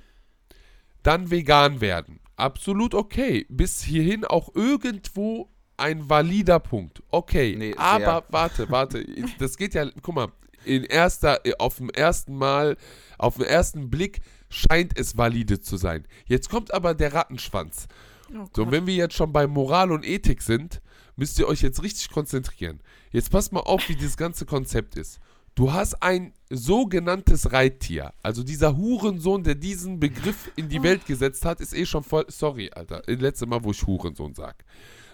dann 1.04 1.32
vegan 1.32 1.82
werden. 1.82 2.20
Absolut 2.36 2.94
okay. 2.94 3.46
Bis 3.50 3.82
hierhin 3.82 4.26
auch 4.26 4.56
irgendwo 4.56 5.50
ein 5.80 6.10
valider 6.10 6.60
Punkt. 6.60 7.02
Okay, 7.10 7.56
Nee, 7.58 7.72
sehr. 7.72 7.80
aber 7.80 8.26
warte, 8.30 8.70
warte. 8.70 9.06
Das 9.40 9.58
geht 9.58 9.74
ja, 9.74 9.86
guck 10.02 10.16
mal, 10.16 10.28
in 10.66 10.84
erster, 10.84 11.42
auf 11.58 11.78
dem 11.78 11.90
ersten 11.90 12.36
Mal, 12.36 12.78
auf 13.18 13.38
den 13.38 13.46
ersten 13.46 13.90
Blick 13.90 14.22
scheint 14.50 14.98
es 14.98 15.18
valide 15.18 15.62
zu 15.62 15.78
sein. 15.78 16.06
Jetzt 16.26 16.50
kommt 16.50 16.74
aber 16.74 16.94
der 16.94 17.14
Rattenschwanz. 17.14 17.88
Oh 18.34 18.48
So, 18.56 18.64
und 18.64 18.72
wenn 18.72 18.86
wir 18.88 18.96
jetzt 18.96 19.16
schon 19.16 19.32
bei 19.32 19.48
Moral 19.48 19.92
und 19.92 20.06
Ethik 20.06 20.42
sind, 20.42 20.82
müsst 21.16 21.40
ihr 21.40 21.48
euch 21.48 21.62
jetzt 21.62 21.82
richtig 21.84 22.10
konzentrieren. 22.10 22.80
Jetzt 23.12 23.32
passt 23.32 23.52
mal 23.52 23.62
auf, 23.62 23.88
wie 23.90 23.96
dieses 23.96 24.18
ganze 24.18 24.46
Konzept 24.46 24.96
ist. 24.96 25.20
Du 25.56 25.74
hast 25.74 26.02
ein 26.02 26.34
sogenanntes 26.50 27.52
Reittier. 27.52 28.14
Also 28.24 28.44
dieser 28.44 28.78
Hurensohn, 28.78 29.44
der 29.44 29.56
diesen 29.56 30.00
Begriff 30.00 30.52
in 30.56 30.70
die 30.70 30.82
Welt 30.84 31.06
gesetzt 31.06 31.44
hat, 31.44 31.60
ist 31.60 31.74
eh 31.74 31.86
schon 31.86 32.04
voll. 32.04 32.26
Sorry, 32.30 32.70
Alter. 32.74 33.02
Das 33.06 33.20
letzte 33.20 33.46
Mal, 33.46 33.64
wo 33.64 33.72
ich 33.72 33.86
Hurensohn 33.86 34.34
sag. 34.36 34.64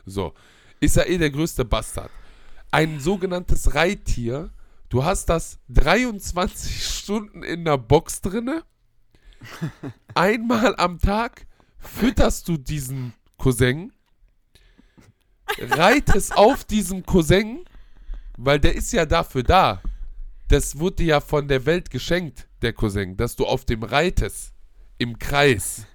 So. 0.06 0.34
Ist 0.80 0.96
ja 0.96 1.04
eh 1.04 1.18
der 1.18 1.32
größte 1.32 1.66
Bastard. 1.66 2.12
Ein 2.72 3.00
sogenanntes 3.00 3.74
Reittier. 3.74 4.52
Du 4.90 5.04
hast 5.04 5.28
das 5.28 5.60
23 5.70 6.86
Stunden 6.98 7.44
in 7.44 7.66
der 7.66 7.78
Box 7.78 8.22
drinne. 8.22 8.64
Einmal 10.14 10.76
am 10.78 11.00
Tag 11.00 11.46
fütterst 11.78 12.48
du 12.48 12.58
diesen 12.58 13.14
Cousin, 13.38 13.92
reitest 15.60 16.36
auf 16.36 16.64
diesem 16.64 17.06
Cousin, 17.06 17.66
weil 18.38 18.60
der 18.60 18.76
ist 18.76 18.92
ja 18.92 19.06
dafür 19.06 19.44
da. 19.44 19.82
Das 20.48 20.80
wurde 20.80 20.98
dir 20.98 21.06
ja 21.06 21.22
von 21.22 21.48
der 21.48 21.66
Welt 21.66 21.90
geschenkt, 21.90 22.48
der 22.62 22.74
Cousin, 22.74 23.18
dass 23.18 23.36
du 23.36 23.46
auf 23.46 23.66
dem 23.66 23.84
reitest. 23.84 24.54
Im 24.98 25.20
Kreis. 25.20 25.86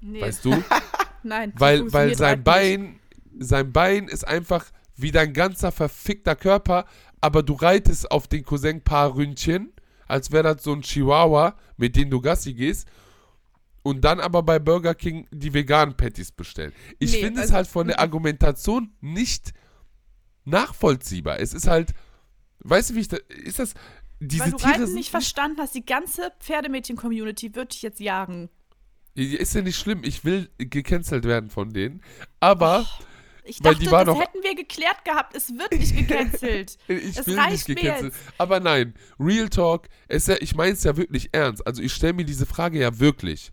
Nee, 0.00 0.20
Weißt 0.20 0.44
du? 0.44 0.62
nein. 1.22 1.52
weil, 1.56 1.92
weil 1.92 2.16
sein 2.16 2.28
halt 2.28 2.44
Bein, 2.44 2.98
sein 3.38 3.72
Bein 3.72 4.08
ist 4.08 4.26
einfach 4.26 4.66
wie 4.96 5.10
dein 5.10 5.32
ganzer 5.32 5.72
verfickter 5.72 6.36
Körper, 6.36 6.84
aber 7.20 7.42
du 7.42 7.54
reitest 7.54 8.10
auf 8.10 8.28
den 8.28 8.44
Cousin 8.44 8.82
paar 8.82 9.14
Ründchen, 9.14 9.72
als 10.06 10.30
wäre 10.32 10.54
das 10.54 10.62
so 10.64 10.72
ein 10.72 10.82
Chihuahua, 10.82 11.56
mit 11.76 11.96
dem 11.96 12.10
du 12.10 12.20
Gassi 12.20 12.54
gehst. 12.54 12.86
Und 13.84 14.02
dann 14.04 14.20
aber 14.20 14.42
bei 14.44 14.58
Burger 14.60 14.94
King 14.94 15.26
die 15.32 15.52
veganen 15.52 15.96
Patties 15.96 16.30
bestellen. 16.30 16.72
Ich 17.00 17.12
Nee, 17.12 17.20
finde 17.22 17.40
es 17.40 17.46
also- 17.46 17.54
halt 17.54 17.66
von 17.66 17.86
der 17.88 17.98
Argumentation 17.98 18.92
nicht 19.00 19.52
nachvollziehbar. 20.44 21.40
Es 21.40 21.52
ist 21.54 21.66
halt, 21.66 21.92
weißt 22.60 22.90
du, 22.90 22.94
wie 22.94 23.00
ich 23.00 23.08
da, 23.08 23.16
ist 23.28 23.58
das, 23.58 23.74
diese 24.20 24.44
Weil 24.44 24.50
du 24.52 24.56
Tiere 24.58 24.88
nicht 24.90 25.10
verstanden 25.10 25.60
hast, 25.60 25.74
die 25.74 25.84
ganze 25.84 26.30
Pferdemädchen-Community 26.40 27.54
wird 27.54 27.72
dich 27.72 27.82
jetzt 27.82 28.00
jagen. 28.00 28.50
ist 29.14 29.54
ja 29.54 29.62
nicht 29.62 29.78
schlimm, 29.78 30.02
ich 30.04 30.24
will 30.24 30.48
gecancelt 30.58 31.24
werden 31.24 31.50
von 31.50 31.72
denen, 31.72 32.02
aber 32.40 32.86
Ich 33.44 33.62
Weil 33.62 33.74
dachte, 33.74 33.90
das 33.90 34.04
doch- 34.06 34.20
hätten 34.20 34.42
wir 34.42 34.54
geklärt 34.54 35.04
gehabt. 35.04 35.34
Es 35.36 35.50
wird 35.50 35.72
nicht 35.72 35.96
gecancelt. 35.96 36.78
Ich 36.88 37.16
Es 37.18 37.26
will 37.26 37.38
reicht 37.38 37.68
nicht 37.68 37.80
gecancelt. 37.80 38.14
Aber 38.38 38.60
nein, 38.60 38.94
Real 39.18 39.48
Talk, 39.48 39.88
es, 40.08 40.26
ja- 40.28 40.36
ich 40.40 40.54
meine 40.54 40.72
es 40.74 40.84
ja 40.84 40.96
wirklich 40.96 41.30
ernst. 41.32 41.66
Also 41.66 41.82
ich 41.82 41.92
stelle 41.92 42.12
mir 42.12 42.24
diese 42.24 42.46
Frage 42.46 42.78
ja 42.78 42.98
wirklich. 43.00 43.52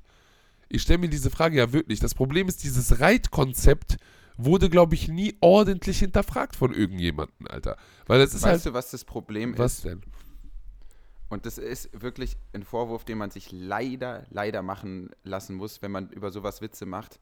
Ich 0.68 0.84
stelle 0.84 1.00
mir 1.00 1.10
diese 1.10 1.32
Frage 1.32 1.58
ja 1.58 1.74
wirklich. 1.74 2.00
Das 2.00 2.14
Problem 2.14 2.48
ist, 2.48 2.64
dieses 2.64 3.00
Reitkonzept 3.00 3.98
wurde, 4.38 4.70
glaube 4.70 4.94
ich, 4.94 5.08
nie 5.08 5.36
ordentlich 5.42 6.00
hinterfragt 6.00 6.56
von 6.56 6.74
irgendjemandem, 6.74 7.48
Alter. 7.48 7.76
Weil 8.06 8.20
das 8.20 8.34
ist 8.36 8.44
Weißt 8.44 8.52
halt. 8.52 8.66
du, 8.68 8.74
was 8.74 8.92
das 8.92 9.04
Problem 9.04 9.58
was 9.58 9.76
ist? 9.78 9.86
denn? 9.86 10.02
Und 11.30 11.46
das 11.46 11.58
ist 11.58 11.90
wirklich 12.00 12.38
ein 12.54 12.64
Vorwurf, 12.64 13.04
den 13.06 13.18
man 13.18 13.30
sich 13.32 13.52
leider, 13.52 14.26
leider 14.30 14.62
machen 14.62 15.10
lassen 15.24 15.56
muss, 15.56 15.82
wenn 15.82 15.92
man 15.92 16.10
über 16.10 16.32
sowas 16.32 16.62
Witze 16.62 16.86
macht. 16.86 17.20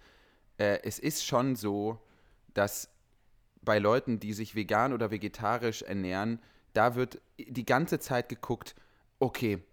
Äh, 0.58 0.80
es 0.84 1.00
ist 1.00 1.26
schon 1.26 1.56
so, 1.56 2.00
dass 2.58 2.90
bei 3.62 3.80
Leuten, 3.80 4.20
die 4.20 4.34
sich 4.34 4.56
vegan 4.56 4.94
oder 4.94 5.12
vegetarisch 5.12 5.82
ernähren, 5.82 6.40
da 6.74 6.96
wird 6.96 7.22
die 7.38 7.66
ganze 7.66 8.00
Zeit 8.00 8.30
geguckt, 8.30 8.76
okay, 9.20 9.64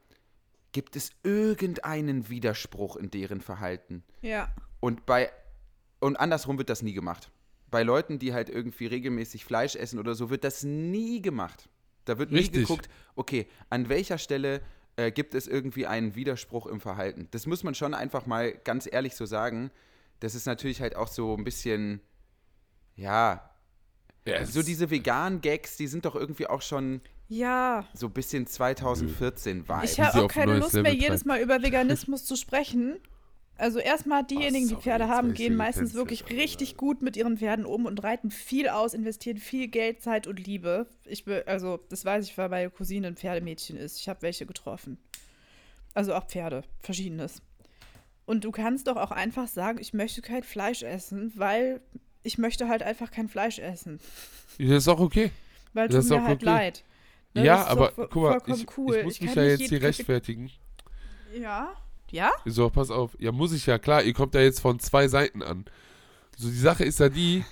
gibt 0.73 0.97
es 0.97 1.11
irgendeinen 1.23 2.29
Widerspruch 2.29 2.97
in 2.97 3.11
deren 3.11 3.41
Verhalten? 3.41 4.05
ja. 4.23 4.53
Und 4.81 5.07
bei 5.07 5.31
und 5.99 6.17
andersrum 6.17 6.59
wird 6.59 6.69
das 6.69 6.83
nie 6.83 6.93
gemacht. 6.93 7.31
Bei 7.71 7.83
Leuten, 7.83 8.19
die 8.19 8.35
halt 8.35 8.51
irgendwie 8.51 8.85
regelmäßig 8.85 9.47
Fleisch 9.47 9.75
essen 9.77 9.99
oder 9.99 10.15
so, 10.15 10.29
wird 10.29 10.45
das 10.45 10.63
nie 10.63 11.23
gemacht. 11.23 11.71
Da 12.05 12.19
wird 12.19 12.31
nie 12.31 12.41
Richtig. 12.41 12.69
geguckt, 12.69 12.91
okay, 13.17 13.47
an 13.71 13.89
welcher 13.89 14.19
Stelle 14.19 14.61
äh, 14.97 15.11
gibt 15.11 15.35
es 15.35 15.47
irgendwie 15.47 15.87
einen 15.87 16.15
Widerspruch 16.15 16.67
im 16.67 16.81
Verhalten. 16.81 17.29
Das 17.31 17.47
muss 17.47 17.65
man 17.65 17.75
schon 17.75 17.95
einfach 17.95 18.27
mal 18.27 18.53
ganz 18.53 18.87
ehrlich 18.91 19.17
so 19.17 19.25
sagen. 19.25 19.71
Das 20.21 20.35
ist 20.35 20.45
natürlich 20.45 20.83
halt 20.83 20.95
auch 20.95 21.09
so 21.09 21.35
ein 21.35 21.45
bisschen, 21.45 22.03
ja, 22.97 23.51
Ja, 24.27 24.35
es 24.37 24.53
so 24.53 24.63
diese 24.63 24.91
veganen 24.91 25.41
Gags, 25.41 25.77
die 25.77 25.87
sind 25.87 26.05
doch 26.05 26.15
irgendwie 26.15 26.47
auch 26.47 26.63
schon 26.63 27.01
Ja. 27.29 27.87
so 27.95 28.07
ein 28.07 28.13
bisschen 28.13 28.47
2014 28.47 29.69
Vibe. 29.69 29.85
Ich 29.85 30.01
habe 30.01 30.25
auch 30.25 30.29
keine 30.29 30.59
Lust 30.59 30.75
mehr, 30.75 30.95
jedes. 30.95 31.25
Mal 31.25 31.41
über 31.41 31.63
Veganismus 31.63 32.25
zu 32.27 32.37
sprechen. 32.37 32.97
Also 33.57 33.79
erstmal 33.79 34.25
diejenigen, 34.25 34.65
die 34.67 34.71
sorry, 34.75 34.83
Pferde 34.83 35.05
jetzt 35.05 35.13
haben, 35.13 35.33
gehen 35.35 35.55
meistens 35.55 35.95
wirklich 35.95 36.25
Alter. 36.25 36.37
richtig 36.39 36.77
gut 36.77 37.03
mit 37.03 37.17
ihren 37.17 37.39
Pferden 37.39 37.65
um 37.65 37.87
und 37.87 38.03
reiten 38.03 38.33
viel 38.33 38.69
aus, 38.69 38.95
investieren 38.95 39.39
viel 39.39 39.69
Geld, 39.69 40.03
Zeit 40.03 40.27
und 40.27 40.45
Liebe. 40.45 40.89
Ich 41.05 41.25
be 41.25 41.45
also 41.47 41.79
das 41.89 42.05
weiß 42.05 42.25
ich, 42.27 42.37
weil 42.37 42.49
meine 42.49 42.71
Cousine 42.71 43.07
ein 43.07 43.17
Pferdemädchen 43.17 43.77
ist. 43.77 44.01
Ich 44.01 44.09
habe 44.09 44.23
welche 44.23 44.45
getroffen. 44.45 44.99
Also 45.95 46.15
auch 46.15 46.27
Pferde, 46.27 46.65
verschiedenes. 46.81 47.43
Und 48.27 48.43
du 48.45 48.51
kannst 48.51 48.89
doch 48.89 48.97
auch 48.97 49.13
einfach 49.13 49.47
sagen, 49.47 49.79
ich 49.81 49.93
möchte 49.95 50.21
kein 50.21 50.43
Fleisch 50.43 50.83
essen, 50.83 51.31
weil 51.37 51.81
ich 52.25 52.39
möchte 52.39 52.69
halt 52.69 52.83
einfach 52.83 53.11
kein 53.11 53.29
Fleisch 53.29 53.59
essen. 53.61 54.01
Das 54.59 54.69
ist 54.69 54.89
auch 54.89 55.01
okay. 55.01 55.31
Weil 55.73 55.89
Das 55.89 55.97
tut 55.97 56.05
ist 56.05 56.11
mir 56.11 56.25
halt 56.27 56.37
okay. 56.37 56.45
leid. 56.45 56.85
Ne, 57.35 57.45
ja, 57.45 57.57
das 57.57 57.65
ist 57.65 57.71
aber 57.71 57.93
guck 57.93 58.15
mal, 58.17 58.31
vollkommen 58.33 58.61
ich, 58.61 58.79
cool. 58.79 58.97
ich 58.97 59.05
muss 59.05 59.21
mich 59.21 59.35
kann 59.35 59.45
ja 59.45 59.51
jetzt 59.51 59.69
hier 59.69 59.83
rechtfertigen. 59.83 60.51
Ja? 61.41 61.75
Ja? 62.11 62.31
So, 62.45 62.71
pass 62.71 62.91
auf. 62.91 63.17
Ja, 63.19 63.33
muss 63.33 63.53
ich 63.53 63.67
ja, 63.67 63.79
klar, 63.79 64.03
ihr 64.03 64.15
kommt 64.15 64.35
ja 64.35 64.41
jetzt 64.41 64.61
von 64.61 64.79
zwei 64.79 65.09
Seiten 65.09 65.43
an. 65.43 65.65
So, 66.37 66.49
die 66.49 66.59
Sache 66.59 66.85
ist 66.85 67.01
ja 67.01 67.09
die, 67.09 67.45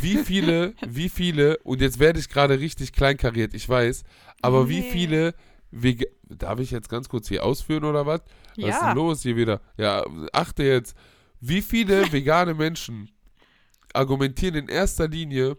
wie 0.00 0.18
viele, 0.18 0.74
wie 0.86 1.08
viele, 1.08 1.58
und 1.58 1.80
jetzt 1.80 1.98
werde 1.98 2.18
ich 2.20 2.28
gerade 2.28 2.58
richtig 2.60 2.92
kleinkariert, 2.92 3.54
ich 3.54 3.68
weiß, 3.68 4.04
aber 4.42 4.68
wie 4.68 4.80
Nee. 4.80 4.90
viele, 4.90 5.34
Vega 5.70 6.06
darf 6.24 6.60
ich 6.60 6.70
jetzt 6.70 6.88
ganz 6.88 7.08
kurz 7.08 7.28
hier 7.28 7.44
ausführen 7.44 7.84
oder 7.84 8.06
was? 8.06 8.22
Was 8.56 8.74
ist 8.74 8.80
denn 8.82 8.96
los 8.96 9.22
hier 9.22 9.36
wieder? 9.36 9.60
Ja, 9.76 10.04
achte 10.32 10.62
jetzt, 10.62 10.96
wie 11.40 11.62
viele 11.62 12.10
vegane 12.12 12.54
Menschen 12.54 13.10
argumentieren 13.94 14.54
in 14.54 14.68
erster 14.68 15.08
Linie 15.08 15.56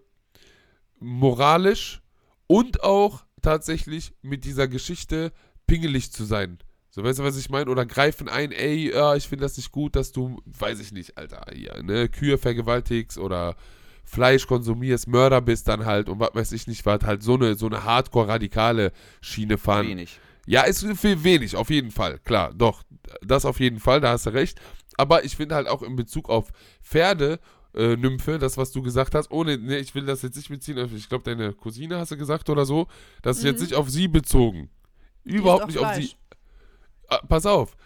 moralisch 0.99 2.01
und 2.47 2.83
auch 2.83 3.23
tatsächlich 3.41 4.13
mit 4.21 4.43
dieser 4.43 4.67
Geschichte 4.67 5.31
pingelig 5.67 6.11
zu 6.11 6.25
sein. 6.25 6.59
So, 6.91 7.03
weißt 7.03 7.19
du, 7.19 7.23
was 7.23 7.37
ich 7.37 7.49
meine? 7.49 7.69
Oder 7.69 7.85
greifen 7.85 8.27
ein, 8.27 8.51
ey, 8.51 8.91
ja, 8.91 9.15
ich 9.15 9.27
finde 9.27 9.45
das 9.45 9.57
nicht 9.57 9.71
gut, 9.71 9.95
dass 9.95 10.11
du, 10.11 10.41
weiß 10.45 10.79
ich 10.79 10.91
nicht, 10.91 11.17
Alter, 11.17 11.45
hier, 11.53 11.81
ne, 11.83 12.09
Kühe 12.09 12.37
vergewaltigst 12.37 13.17
oder 13.17 13.55
Fleisch 14.03 14.47
konsumierst, 14.47 15.07
Mörder 15.07 15.39
bist 15.39 15.67
dann 15.67 15.85
halt 15.85 16.09
und 16.09 16.19
was 16.19 16.33
weiß 16.33 16.51
ich 16.53 16.65
nicht, 16.65 16.85
was 16.87 17.03
halt 17.03 17.21
so 17.21 17.35
eine, 17.35 17.53
so 17.53 17.67
eine 17.67 17.83
hardcore-radikale 17.83 18.91
Schiene 19.21 19.59
fahren. 19.59 19.87
Wenig. 19.87 20.19
Ja, 20.47 20.63
ist 20.63 20.83
viel 20.97 21.23
wenig, 21.23 21.55
auf 21.55 21.69
jeden 21.69 21.91
Fall. 21.91 22.17
Klar, 22.19 22.51
doch. 22.55 22.81
Das 23.21 23.45
auf 23.45 23.59
jeden 23.59 23.79
Fall, 23.79 24.01
da 24.01 24.13
hast 24.13 24.25
du 24.25 24.31
recht. 24.31 24.59
Aber 24.97 25.23
ich 25.23 25.35
finde 25.35 25.54
halt 25.54 25.67
auch 25.67 25.83
in 25.83 25.95
Bezug 25.95 26.27
auf 26.27 26.49
Pferde, 26.81 27.39
äh, 27.80 27.96
Nymphe, 27.96 28.38
das, 28.40 28.58
was 28.58 28.71
du 28.71 28.82
gesagt 28.82 29.15
hast, 29.15 29.32
ohne, 29.32 29.58
ne, 29.58 29.77
ich 29.77 29.96
will 29.96 30.06
das 30.06 30.21
jetzt 30.21 30.36
nicht 30.36 30.50
beziehen, 30.50 30.77
ich 30.96 31.08
glaube, 31.08 31.23
deine 31.23 31.54
Cousine 31.54 31.98
hast 31.98 32.12
du 32.12 32.17
gesagt 32.17 32.50
oder 32.50 32.65
so, 32.65 32.88
das 33.21 33.38
ist 33.38 33.44
jetzt 33.46 33.62
nicht 33.62 33.73
auf 33.73 33.90
sie 33.90 34.08
bezogen. 34.08 34.69
Überhaupt 35.23 35.67
nicht 35.67 35.77
auf 35.77 35.96
sie. 35.96 36.08
Fleisch. 36.08 36.17
Ah, 37.08 37.21
pass 37.27 37.46
auf. 37.46 37.77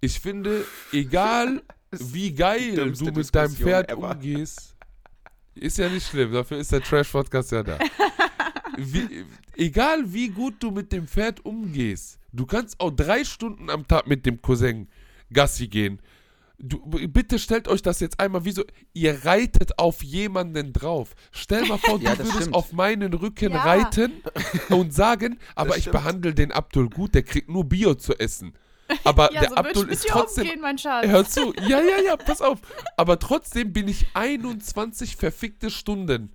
Ich 0.00 0.20
finde, 0.20 0.64
egal 0.92 1.62
wie 1.90 2.32
geil 2.32 2.74
du 2.74 2.84
mit 2.84 3.00
deinem 3.00 3.14
Diskussion 3.14 3.50
Pferd 3.56 3.90
ever. 3.90 4.10
umgehst, 4.10 4.76
ist 5.54 5.78
ja 5.78 5.88
nicht 5.88 6.06
schlimm, 6.06 6.32
dafür 6.32 6.58
ist 6.58 6.72
der 6.72 6.82
Trash-Podcast 6.82 7.52
ja 7.52 7.62
da. 7.62 7.78
Wie, 8.76 9.26
egal 9.56 10.10
wie 10.10 10.28
gut 10.28 10.54
du 10.60 10.70
mit 10.70 10.90
dem 10.92 11.06
Pferd 11.06 11.44
umgehst, 11.44 12.18
du 12.32 12.46
kannst 12.46 12.80
auch 12.80 12.90
drei 12.90 13.24
Stunden 13.24 13.68
am 13.68 13.86
Tag 13.86 14.06
mit 14.06 14.24
dem 14.24 14.40
Cousin 14.40 14.88
Gassi 15.30 15.68
gehen. 15.68 16.00
Du, 16.62 16.78
bitte 17.08 17.38
stellt 17.38 17.68
euch 17.68 17.80
das 17.80 18.00
jetzt 18.00 18.20
einmal 18.20 18.44
wie 18.44 18.52
so, 18.52 18.64
ihr 18.92 19.24
reitet 19.24 19.78
auf 19.78 20.02
jemanden 20.02 20.72
drauf. 20.74 21.14
Stell 21.32 21.64
mal 21.66 21.78
vor, 21.78 21.98
Ja, 22.02 22.10
du 22.12 22.18
das 22.18 22.26
würdest 22.26 22.40
stimmt. 22.42 22.54
auf 22.54 22.72
meinen 22.72 23.14
Rücken 23.14 23.52
Ja. 23.52 23.62
reiten 23.62 24.12
und 24.68 24.92
sagen, 24.92 25.38
aber 25.54 25.76
ich 25.76 25.84
stimmt. 25.84 25.92
behandle 25.94 26.34
den 26.34 26.52
Abdul 26.52 26.90
gut, 26.90 27.14
der 27.14 27.22
kriegt 27.22 27.48
nur 27.48 27.64
Bio 27.64 27.94
zu 27.94 28.18
essen. 28.18 28.52
Aber 29.04 29.32
Ja, 29.32 29.40
der 29.40 29.48
so 29.50 29.54
Abdul 29.54 29.88
ist 29.88 30.06
trotzdem 30.08 30.44
umgehen, 30.44 30.60
mein 30.60 30.76
Schatz. 30.76 31.06
Hör 31.06 31.24
zu. 31.24 31.54
Ja, 31.60 31.80
ja, 31.80 32.02
ja, 32.04 32.16
pass 32.16 32.42
auf. 32.42 32.58
Aber 32.96 33.20
trotzdem 33.20 33.72
bin 33.72 33.86
ich 33.86 34.06
21 34.14 35.14
verfickte 35.14 35.70
Stunden 35.70 36.32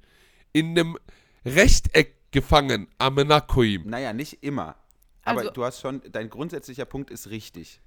in 0.53 0.69
einem 0.69 0.97
Rechteck 1.45 2.15
gefangen 2.31 2.87
am 2.97 3.15
Menakoim. 3.15 3.83
Naja, 3.87 4.13
nicht 4.13 4.41
immer. 4.41 4.75
Aber 5.23 5.41
Also- 5.41 5.51
du 5.51 5.65
hast 5.65 5.81
schon, 5.81 6.01
dein 6.11 6.29
grundsätzlicher 6.29 6.85
Punkt 6.85 7.11
ist 7.11 7.29
richtig. 7.29 7.81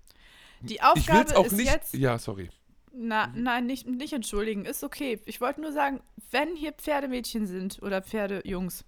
Die 0.63 0.75
Ich 0.75 0.83
Aufgabe 0.83 1.19
will's 1.21 1.35
auch 1.35 1.47
ist 1.47 1.53
nicht. 1.53 1.71
jetzt. 1.73 1.95
Ja, 1.95 2.19
sorry. 2.19 2.51
Na, 2.93 3.33
nein, 3.35 3.67
nicht, 3.67 3.87
nicht 3.87 4.13
entschuldigen, 4.13 4.65
ist 4.65 4.83
okay. 4.83 5.21
Ich 5.25 5.41
wollte 5.41 5.61
nur 5.61 5.73
sagen, 5.73 6.01
wenn 6.31 6.57
hier 6.57 6.73
Pferdemädchen 6.73 7.47
sind 7.47 7.81
oder 7.83 8.03
Pferdejungs, 8.03 8.85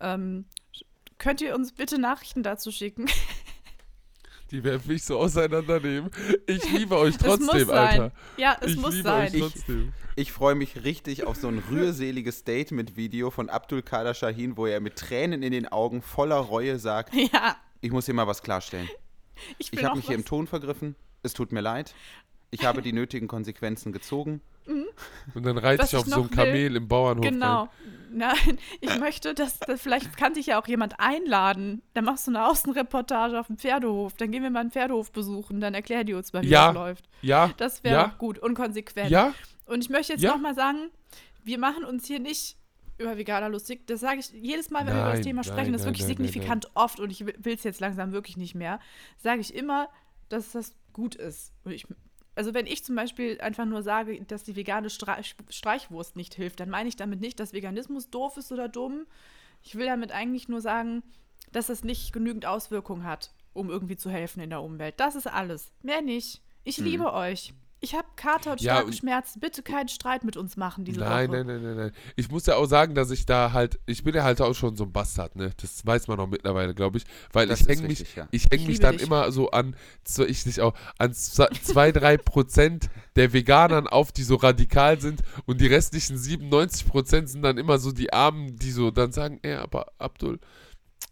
ähm, 0.00 0.44
könnt 1.18 1.40
ihr 1.40 1.54
uns 1.54 1.72
bitte 1.72 1.98
Nachrichten 1.98 2.42
dazu 2.42 2.70
schicken. 2.70 3.06
Die 4.50 4.62
werden 4.62 4.82
mich 4.86 5.02
so 5.04 5.18
auseinandernehmen. 5.18 6.10
Ich 6.46 6.70
liebe 6.70 6.96
euch 6.96 7.16
Es 7.20 7.22
muss 7.26 7.38
trotzdem, 7.38 7.66
sein. 7.66 7.76
Alter. 8.00 8.12
Ja, 8.36 8.56
es 8.60 8.72
ich 8.72 8.76
muss 8.76 8.94
liebe 8.94 9.08
sein. 9.08 9.32
euch 9.34 9.40
trotzdem. 9.40 9.92
Ich 10.16 10.30
freue 10.30 10.54
mich 10.54 10.84
richtig 10.84 11.24
auf 11.24 11.36
so 11.36 11.48
ein 11.48 11.58
rührseliges 11.70 12.38
Statement-Video 12.40 13.30
von 13.30 13.48
Abdul 13.48 13.82
Kader 13.82 14.14
Shahin, 14.14 14.56
wo 14.56 14.66
er 14.66 14.80
mit 14.80 14.96
Tränen 14.96 15.42
in 15.42 15.50
den 15.50 15.66
Augen 15.66 16.02
voller 16.02 16.36
Reue 16.36 16.78
sagt, 16.78 17.12
ja, 17.32 17.56
ich 17.80 17.90
muss 17.90 18.04
hier 18.04 18.14
mal 18.14 18.26
was 18.28 18.42
klarstellen. 18.42 18.88
ich 19.58 19.72
will 19.72 19.80
Ich 19.80 19.84
habe 19.84 19.96
mich 19.96 20.06
hier 20.06 20.14
im. 20.14 20.24
Ton 20.24 20.46
vergriffen. 20.46 20.94
Es 21.22 21.32
tut 21.34 21.52
mir 21.52 21.60
leid. 21.60 21.94
Ich 22.50 22.64
habe 22.64 22.82
die 22.82 22.92
nötigen 22.92 23.26
Konsequenzen 23.26 23.92
gezogen. 23.92 24.40
Und 25.34 25.44
dann 25.44 25.58
reite 25.58 25.84
ich 25.84 25.96
auf 25.96 26.06
ich 26.06 26.12
so 26.14 26.22
ein 26.22 26.30
Kamel 26.30 26.76
im 26.76 26.88
Bauernhof. 26.88 27.24
Genau. 27.24 27.62
rein. 27.62 27.68
Nein, 28.12 28.58
ich 28.80 28.98
möchte, 28.98 29.34
dass, 29.34 29.58
dass 29.58 29.80
vielleicht 29.82 30.16
kann 30.16 30.34
sich 30.34 30.46
ja 30.46 30.60
auch 30.62 30.68
jemand 30.68 31.00
einladen. 31.00 31.82
Dann 31.94 32.04
machst 32.04 32.26
du 32.26 32.30
eine 32.30 32.46
Außenreportage 32.46 33.38
auf 33.38 33.48
dem 33.48 33.58
Pferdehof. 33.58 34.14
Dann 34.16 34.30
gehen 34.30 34.42
wir 34.42 34.50
mal 34.50 34.60
einen 34.60 34.70
Pferdehof 34.70 35.10
besuchen. 35.10 35.60
Dann 35.60 35.74
erklär 35.74 36.04
die 36.04 36.14
uns 36.14 36.32
mal, 36.32 36.42
wie 36.42 36.48
Ja. 36.48 36.66
das 36.68 36.74
läuft. 36.74 37.08
Ja. 37.22 37.50
Das 37.56 37.82
wäre 37.84 37.94
ja. 37.94 38.06
auch 38.08 38.18
gut 38.18 38.38
und 38.38 38.54
konsequent. 38.54 39.10
Ja. 39.10 39.34
Und 39.66 39.82
ich 39.82 39.90
möchte 39.90 40.12
jetzt 40.12 40.22
Ja. 40.22 40.30
noch 40.32 40.40
mal 40.40 40.54
sagen, 40.54 40.90
wir 41.42 41.58
machen 41.58 41.84
uns 41.84 42.06
hier 42.06 42.20
nicht 42.20 42.56
über 42.98 43.16
Veganer 43.16 43.48
lustig. 43.48 43.86
Das 43.86 44.00
sage 44.00 44.20
ich 44.20 44.30
jedes 44.30 44.70
Mal, 44.70 44.86
wenn 44.86 44.94
wir 44.94 45.00
über 45.00 45.10
das 45.10 45.18
Nein, 45.18 45.24
Thema 45.24 45.42
nein, 45.42 45.44
sprechen. 45.44 45.72
das 45.72 45.82
ist 45.82 45.86
nein, 45.86 45.94
wirklich 45.94 46.06
nein, 46.08 46.16
nein, 46.18 46.26
signifikant 46.26 46.70
oft 46.74 47.00
und 47.00 47.10
ich 47.10 47.26
will 47.26 47.54
es 47.54 47.64
jetzt 47.64 47.80
langsam 47.80 48.12
wirklich 48.12 48.36
nicht 48.36 48.54
mehr. 48.54 48.80
Sage 49.18 49.40
ich 49.40 49.54
immer, 49.54 49.88
dass 50.28 50.52
das 50.52 50.74
gut 50.92 51.14
ist. 51.14 51.52
Und 51.64 51.72
ich, 51.72 51.86
also 52.34 52.54
wenn 52.54 52.66
ich 52.66 52.84
zum 52.84 52.96
Beispiel 52.96 53.40
einfach 53.40 53.64
nur 53.64 53.82
sage, 53.82 54.22
dass 54.24 54.44
die 54.44 54.56
vegane 54.56 54.90
Streich, 54.90 55.36
Streichwurst 55.48 56.16
nicht 56.16 56.34
hilft, 56.34 56.60
dann 56.60 56.70
meine 56.70 56.88
ich 56.88 56.96
damit 56.96 57.20
nicht, 57.20 57.40
dass 57.40 57.52
Veganismus 57.52 58.10
doof 58.10 58.36
ist 58.36 58.52
oder 58.52 58.68
dumm. 58.68 59.06
Ich 59.62 59.74
will 59.76 59.86
damit 59.86 60.12
eigentlich 60.12 60.48
nur 60.48 60.60
sagen, 60.60 61.02
dass 61.52 61.68
es 61.68 61.84
nicht 61.84 62.12
genügend 62.12 62.46
Auswirkungen 62.46 63.04
hat, 63.04 63.32
um 63.52 63.70
irgendwie 63.70 63.96
zu 63.96 64.10
helfen 64.10 64.40
in 64.40 64.50
der 64.50 64.62
Umwelt. 64.62 64.94
Das 64.98 65.14
ist 65.14 65.26
alles. 65.26 65.72
Mehr 65.82 66.02
nicht. 66.02 66.42
Ich 66.64 66.78
liebe 66.78 67.12
euch. 67.12 67.54
Ich 67.84 67.94
habe 67.94 68.06
Kater 68.16 68.52
und. 68.52 68.60
Ja, 68.62 68.76
starke 68.76 68.92
Schmerzen. 68.94 69.40
Bitte 69.40 69.62
keinen 69.62 69.88
Streit 69.88 70.24
mit 70.24 70.38
uns 70.38 70.56
machen 70.56 70.84
diese 70.86 71.00
Nein, 71.00 71.28
Woche. 71.28 71.36
nein, 71.44 71.46
nein, 71.46 71.62
nein, 71.62 71.76
nein. 71.76 71.92
Ich 72.16 72.30
muss 72.30 72.46
ja 72.46 72.56
auch 72.56 72.64
sagen, 72.64 72.94
dass 72.94 73.10
ich 73.10 73.26
da 73.26 73.52
halt, 73.52 73.78
ich 73.84 74.02
bin 74.04 74.14
ja 74.14 74.24
halt 74.24 74.40
auch 74.40 74.54
schon 74.54 74.74
so 74.74 74.84
ein 74.84 74.92
Bastard, 74.92 75.36
ne? 75.36 75.50
Das 75.60 75.84
weiß 75.84 76.08
man 76.08 76.18
auch 76.18 76.26
mittlerweile, 76.26 76.74
glaube 76.74 76.96
ich. 76.96 77.04
Weil 77.32 77.46
Das 77.46 77.60
ich 77.60 77.68
hänge 77.68 77.82
mich, 77.86 78.16
ja. 78.16 78.26
ich 78.30 78.44
häng 78.50 78.60
Ich 78.60 78.66
mich 78.66 78.80
dann 78.80 78.96
dich. 78.96 79.06
immer 79.06 79.30
so 79.32 79.50
an, 79.50 79.76
so 80.02 80.24
ich 80.24 80.44
dich 80.44 80.62
auch, 80.62 80.72
an 80.98 81.12
zwei, 81.12 81.92
drei 81.92 82.16
Prozent 82.16 82.88
der 83.16 83.32
Veganern 83.34 83.86
auf, 83.86 84.12
die 84.12 84.22
so 84.24 84.36
radikal 84.36 84.98
sind 85.00 85.20
und 85.44 85.60
die 85.60 85.66
restlichen 85.66 86.16
97 86.16 86.86
Prozent 86.88 87.28
sind 87.28 87.42
dann 87.42 87.58
immer 87.58 87.78
so 87.78 87.92
die 87.92 88.12
Armen, 88.14 88.56
die 88.56 88.70
so 88.70 88.90
dann 88.90 89.12
sagen, 89.12 89.40
ey, 89.42 89.54
aber 89.56 89.88
Abdul, 89.98 90.40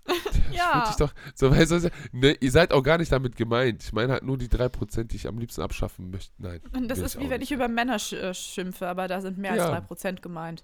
Ja. 0.53 0.95
doch, 0.99 1.13
so 1.35 1.51
weißt 1.51 1.71
du, 1.71 1.91
ne, 2.13 2.37
ihr 2.41 2.51
seid 2.51 2.73
auch 2.73 2.83
gar 2.83 2.99
nicht 2.99 3.11
damit 3.11 3.37
gemeint. 3.37 3.83
Ich 3.83 3.93
meine 3.95 4.13
halt 4.13 4.23
nur 4.23 4.37
die 4.37 4.49
drei 4.49 4.69
Prozent, 4.69 5.13
die 5.13 5.17
ich 5.17 5.27
am 5.27 5.39
liebsten 5.39 5.63
abschaffen 5.63 6.11
möchte. 6.11 6.31
Nein. 6.39 6.61
Und 6.77 6.89
das 6.89 6.99
ist 6.99 7.19
wie 7.19 7.31
wenn 7.31 7.41
nicht. 7.41 7.51
ich 7.51 7.57
über 7.57 7.69
Männer 7.69 7.99
sch 7.99 8.13
äh, 8.13 8.35
schimpfe, 8.35 8.87
aber 8.87 9.09
da 9.09 9.23
sind 9.23 9.39
mehr 9.39 9.55
Ja. 9.57 9.71
als 9.73 9.89
3% 9.89 10.21
gemeint. 10.21 10.63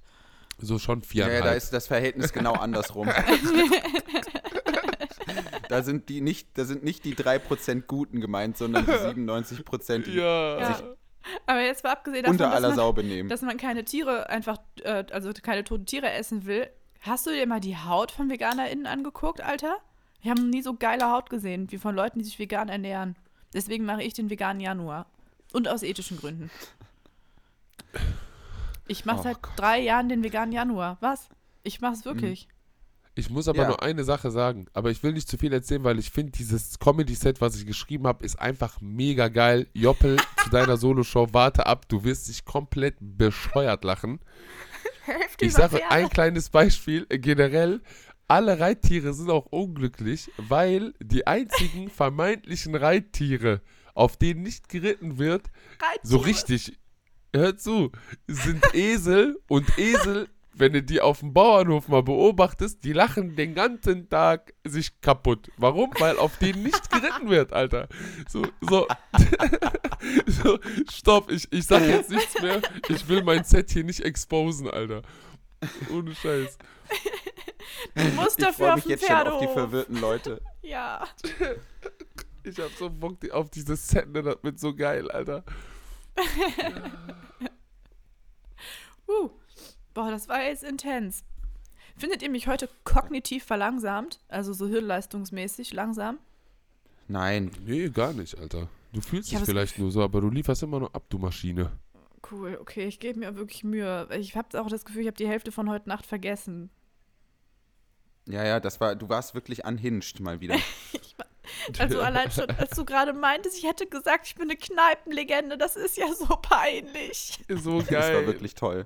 So 0.58 0.78
schon 0.78 1.00
Ja, 1.00 1.06
viereinhalb. 1.06 1.44
ja, 1.44 1.50
da 1.50 1.56
ist 1.56 1.72
das 1.72 1.86
Verhältnis 1.86 2.32
genau 2.32 2.52
andersrum. 2.52 3.08
da 5.68 5.82
sind 5.82 6.08
die 6.08 6.20
nicht, 6.20 6.56
da 6.58 6.64
sind 6.64 6.84
nicht 6.84 7.04
die 7.04 7.14
3% 7.14 7.82
Guten 7.86 8.20
gemeint, 8.20 8.56
sondern 8.56 8.86
die 8.86 8.92
97%, 8.92 10.04
die 10.04 10.14
ja. 10.14 10.60
Ja. 10.60 10.80
Aber 11.46 11.60
jetzt 11.60 11.84
mal 11.84 11.92
abgesehen 11.92 12.22
davon, 12.24 12.34
unter 12.36 12.46
dass 12.46 12.54
aller 12.56 12.68
man, 12.68 12.76
Sau 12.76 12.92
benehmen. 12.92 13.28
dass 13.28 13.42
man 13.42 13.56
keine 13.58 13.84
Tiere 13.84 14.28
einfach, 14.30 14.58
äh, 14.82 15.04
also 15.12 15.30
keine 15.42 15.64
toten 15.64 15.84
Tiere 15.86 16.10
essen 16.12 16.46
will. 16.46 16.68
Hast 17.08 17.26
du 17.26 17.30
dir 17.30 17.46
mal 17.46 17.60
die 17.60 17.76
Haut 17.76 18.10
von 18.12 18.28
VeganerInnen 18.28 18.86
angeguckt, 18.86 19.40
Alter? 19.40 19.78
Wir 20.20 20.30
haben 20.32 20.50
nie 20.50 20.62
so 20.62 20.74
geile 20.74 21.10
Haut 21.10 21.30
gesehen, 21.30 21.70
wie 21.70 21.78
von 21.78 21.94
Leuten, 21.94 22.18
die 22.18 22.24
sich 22.24 22.38
vegan 22.38 22.68
ernähren. 22.68 23.16
Deswegen 23.54 23.84
mache 23.86 24.02
ich 24.02 24.12
den 24.14 24.28
veganen 24.30 24.60
Januar. 24.60 25.06
Und 25.52 25.68
aus 25.68 25.82
ethischen 25.82 26.18
Gründen. 26.18 26.50
Ich 28.88 29.04
mache 29.06 29.20
Oh 29.20 29.22
seit 29.22 29.40
Gott. 29.42 29.52
drei 29.56 29.80
Jahren 29.80 30.08
den 30.08 30.22
veganen 30.22 30.52
Januar. 30.52 30.98
Was? 31.00 31.28
Ich 31.62 31.80
mache 31.80 31.94
es 31.94 32.04
wirklich. 32.04 32.48
Ich 33.14 33.30
muss 33.30 33.48
aber 33.48 33.62
Ja. 33.62 33.68
nur 33.68 33.82
eine 33.82 34.04
Sache 34.04 34.30
sagen, 34.30 34.66
aber 34.74 34.90
ich 34.90 35.02
will 35.02 35.12
nicht 35.12 35.28
zu 35.28 35.38
viel 35.38 35.52
erzählen, 35.52 35.82
weil 35.84 35.98
ich 35.98 36.10
finde, 36.10 36.32
dieses 36.32 36.78
Comedy-Set, 36.78 37.40
was 37.40 37.56
ich 37.56 37.66
geschrieben 37.66 38.06
habe, 38.06 38.24
ist 38.24 38.38
einfach 38.38 38.80
mega 38.80 39.28
geil. 39.28 39.66
Joppel, 39.72 40.18
zu 40.44 40.50
deiner 40.50 40.76
Solo-Show, 40.76 41.28
warte 41.32 41.66
ab, 41.66 41.88
du 41.88 42.04
wirst 42.04 42.28
dich 42.28 42.44
komplett 42.44 42.96
bescheuert 43.00 43.82
lachen. 43.84 44.20
Hälfte 45.08 45.44
Ich 45.44 45.52
sage 45.52 45.90
ein 45.90 46.08
kleines 46.08 46.50
Beispiel. 46.50 47.06
Generell, 47.06 47.80
alle 48.26 48.60
Reittiere 48.60 49.14
sind 49.14 49.30
auch 49.30 49.46
unglücklich, 49.46 50.30
weil 50.36 50.94
die 51.00 51.26
einzigen 51.26 51.88
vermeintlichen 51.90 52.74
Reittiere, 52.74 53.62
auf 53.94 54.16
denen 54.16 54.42
nicht 54.42 54.68
geritten 54.68 55.18
wird, 55.18 55.46
so 56.02 56.18
Reittiere. 56.18 56.24
richtig, 56.28 56.78
hör 57.34 57.56
zu, 57.56 57.90
sind 58.26 58.62
Esel 58.74 59.40
und 59.48 59.78
Esel, 59.78 60.28
wenn 60.58 60.72
du 60.72 60.82
die 60.82 61.00
auf 61.00 61.20
dem 61.20 61.32
Bauernhof 61.32 61.88
mal 61.88 62.02
beobachtest, 62.02 62.84
die 62.84 62.92
lachen 62.92 63.36
den 63.36 63.54
ganzen 63.54 64.08
Tag 64.08 64.54
sich 64.64 65.00
kaputt. 65.00 65.50
Warum? 65.56 65.92
Weil 65.98 66.18
auf 66.18 66.36
denen 66.38 66.62
nicht 66.62 66.90
geritten 66.90 67.28
wird, 67.28 67.52
Alter. 67.52 67.88
So, 68.28 68.42
so, 68.60 68.86
so, 70.26 70.58
stopp, 70.90 71.30
ich, 71.30 71.50
ich 71.52 71.66
sag 71.66 71.82
jetzt 71.82 72.10
nichts 72.10 72.40
mehr. 72.40 72.60
Ich 72.88 73.08
will 73.08 73.22
mein 73.22 73.44
Set 73.44 73.70
hier 73.70 73.84
nicht 73.84 74.00
exposen, 74.00 74.68
Alter. 74.68 75.02
Ohne 75.92 76.14
Scheiß. 76.14 76.58
Du 77.94 78.04
musst 78.14 78.38
ich 78.38 78.44
dafür 78.44 78.66
freue 78.66 78.70
auf 78.70 78.76
mich 78.76 78.84
den 78.84 78.90
jetzt 78.90 79.06
schon 79.06 79.16
auf 79.16 79.22
die 79.40 79.46
Pferdehof. 79.46 79.52
verwirrten 79.52 80.00
Leute. 80.00 80.40
Ja. 80.62 81.06
Ich 82.44 82.58
hab 82.58 82.70
so 82.78 82.88
Bock 82.88 83.18
auf 83.30 83.50
dieses 83.50 83.88
Set, 83.88 84.08
ne? 84.10 84.22
Das 84.22 84.36
wird 84.42 84.58
so 84.58 84.74
geil, 84.74 85.10
Alter. 85.10 85.44
Uh. 89.08 89.30
Boah, 89.98 90.12
das 90.12 90.28
war 90.28 90.40
jetzt 90.44 90.62
intens. 90.62 91.24
Findet 91.96 92.22
ihr 92.22 92.30
mich 92.30 92.46
heute 92.46 92.68
kognitiv 92.84 93.42
verlangsamt? 93.42 94.20
Also 94.28 94.52
so 94.52 94.68
hirnleistungsmäßig 94.68 95.72
langsam? 95.72 96.20
Nein, 97.08 97.50
Nee, 97.66 97.88
gar 97.88 98.12
nicht, 98.12 98.38
Alter. 98.38 98.68
Du 98.92 99.00
fühlst 99.00 99.32
dich 99.32 99.40
vielleicht 99.40 99.76
nur 99.76 99.90
so, 99.90 100.00
aber 100.04 100.20
du 100.20 100.30
lieferst 100.30 100.62
immer 100.62 100.78
noch 100.78 100.94
ab, 100.94 101.02
du 101.08 101.18
Maschine. 101.18 101.72
Cool, 102.30 102.58
okay, 102.60 102.86
ich 102.86 103.00
gebe 103.00 103.18
mir 103.18 103.34
wirklich 103.34 103.64
Mühe. 103.64 104.08
Ich 104.16 104.36
habe 104.36 104.62
auch 104.62 104.68
das 104.68 104.84
Gefühl, 104.84 105.02
ich 105.02 105.08
habe 105.08 105.16
die 105.16 105.26
Hälfte 105.26 105.50
von 105.50 105.68
heute 105.68 105.88
Nacht 105.88 106.06
vergessen. 106.06 106.70
Ja, 108.28 108.44
ja, 108.44 108.60
das 108.60 108.80
war, 108.80 108.94
du 108.94 109.08
warst 109.08 109.34
wirklich 109.34 109.64
unhinged 109.64 110.20
mal 110.20 110.40
wieder. 110.40 110.56
Also 111.78 112.00
allein 112.02 112.30
schon, 112.30 112.50
als 112.50 112.76
du 112.76 112.84
gerade 112.84 113.14
meintest, 113.14 113.56
ich 113.56 113.64
hätte 113.64 113.86
gesagt, 113.86 114.26
ich 114.26 114.34
bin 114.34 114.50
eine 114.50 114.56
Kneipenlegende, 114.56 115.56
das 115.56 115.76
ist 115.76 115.96
ja 115.96 116.06
so 116.14 116.26
peinlich. 116.36 117.38
So 117.48 117.78
Das 117.80 117.88
geil. 117.88 118.14
war 118.16 118.26
wirklich 118.26 118.54
toll. 118.54 118.84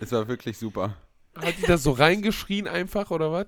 Es 0.00 0.10
war 0.10 0.26
wirklich 0.26 0.58
super. 0.58 0.96
Hat 1.36 1.56
die 1.56 1.62
das 1.62 1.84
so 1.84 1.92
reingeschrien 1.92 2.66
einfach, 2.68 3.10
oder 3.10 3.32
was? 3.32 3.46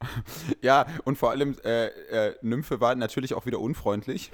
Ja, 0.62 0.86
und 1.04 1.16
vor 1.16 1.30
allem, 1.30 1.56
äh, 1.64 1.86
äh, 1.86 2.36
Nymphe 2.42 2.80
war 2.80 2.94
natürlich 2.94 3.34
auch 3.34 3.46
wieder 3.46 3.60
unfreundlich. 3.60 4.30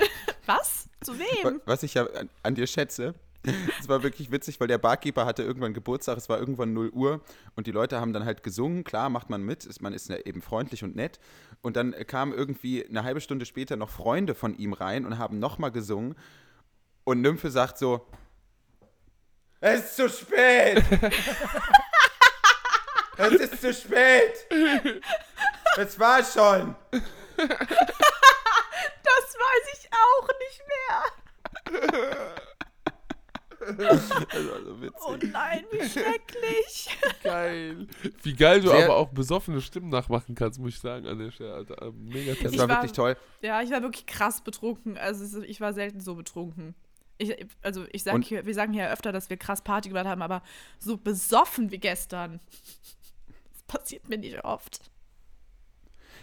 Was? 0.46 0.88
Zu 1.00 1.18
wem? 1.18 1.60
Was 1.64 1.82
ich 1.82 1.94
ja 1.94 2.06
an, 2.06 2.28
an 2.42 2.54
dir 2.54 2.66
schätze. 2.66 3.14
Es 3.42 3.88
war 3.88 4.02
wirklich 4.02 4.30
witzig, 4.30 4.60
weil 4.60 4.68
der 4.68 4.78
Barkeeper 4.78 5.24
hatte 5.24 5.42
irgendwann 5.42 5.72
Geburtstag, 5.72 6.18
es 6.18 6.28
war 6.28 6.38
irgendwann 6.38 6.74
0 6.74 6.90
Uhr 6.90 7.22
und 7.56 7.66
die 7.66 7.72
Leute 7.72 8.00
haben 8.00 8.12
dann 8.12 8.26
halt 8.26 8.42
gesungen, 8.42 8.84
klar, 8.84 9.08
macht 9.08 9.30
man 9.30 9.42
mit, 9.42 9.64
ist, 9.64 9.80
man 9.80 9.94
ist 9.94 10.10
ja 10.10 10.18
eben 10.18 10.42
freundlich 10.42 10.84
und 10.84 10.94
nett. 10.94 11.18
Und 11.62 11.76
dann 11.76 11.92
kamen 12.06 12.34
irgendwie 12.34 12.86
eine 12.86 13.02
halbe 13.02 13.20
Stunde 13.20 13.46
später 13.46 13.76
noch 13.76 13.88
Freunde 13.88 14.34
von 14.34 14.54
ihm 14.56 14.74
rein 14.74 15.06
und 15.06 15.18
haben 15.18 15.38
nochmal 15.38 15.72
gesungen. 15.72 16.16
Und 17.04 17.22
Nymphe 17.22 17.50
sagt 17.50 17.78
so, 17.78 18.06
es 19.62 19.80
ist 19.80 19.96
zu 19.96 20.08
spät! 20.08 20.82
es 23.18 23.32
ist 23.32 23.60
zu 23.60 23.74
spät! 23.74 24.46
Das 25.76 25.98
war 25.98 26.24
schon! 26.24 26.74
Das 27.36 29.36
weiß 29.36 29.74
ich 29.74 29.90
auch 29.92 30.28
nicht 30.38 30.62
mehr. 30.70 31.02
Das 31.72 31.80
war 31.80 31.90
so 31.90 31.90
witzig. 31.90 32.50
Oh 35.06 35.16
nein, 35.32 35.64
wie 35.70 35.88
schrecklich. 35.88 36.88
Geil. 37.22 37.86
Wie 38.22 38.34
geil 38.34 38.60
du 38.60 38.68
Sehr- 38.68 38.84
aber 38.84 38.96
auch 38.96 39.10
besoffene 39.10 39.60
Stimmen 39.60 39.88
nachmachen 39.90 40.34
kannst, 40.34 40.58
muss 40.58 40.70
ich 40.74 40.80
sagen, 40.80 41.06
an 41.06 41.18
der 41.18 41.30
Stelle. 41.30 41.54
Alter. 41.54 41.82
Äh, 41.82 41.90
Mega 41.92 42.34
Das 42.42 42.56
war 42.58 42.68
war- 42.68 42.76
wirklich 42.78 42.92
toll. 42.92 43.16
Ja, 43.42 43.60
ich 43.62 43.70
war 43.70 43.82
wirklich 43.82 44.06
krass 44.06 44.42
betrunken. 44.42 44.96
Also 44.96 45.42
ich 45.42 45.60
war 45.60 45.72
selten 45.74 46.00
so 46.00 46.14
betrunken. 46.14 46.74
Ich, 47.18 47.34
also 47.60 47.84
ich 47.92 48.02
sag 48.02 48.22
hier, 48.24 48.46
wir 48.46 48.54
sagen 48.54 48.72
hier 48.72 48.90
öfter, 48.90 49.12
dass 49.12 49.28
wir 49.28 49.36
krass 49.36 49.62
Party 49.62 49.90
gemacht 49.90 50.06
haben, 50.06 50.22
aber 50.22 50.42
so 50.78 50.96
besoffen 50.96 51.70
wie 51.70 51.78
gestern. 51.78 52.40
Das 53.52 53.62
passiert 53.64 54.08
mir 54.08 54.16
nicht 54.16 54.42
oft. 54.42 54.90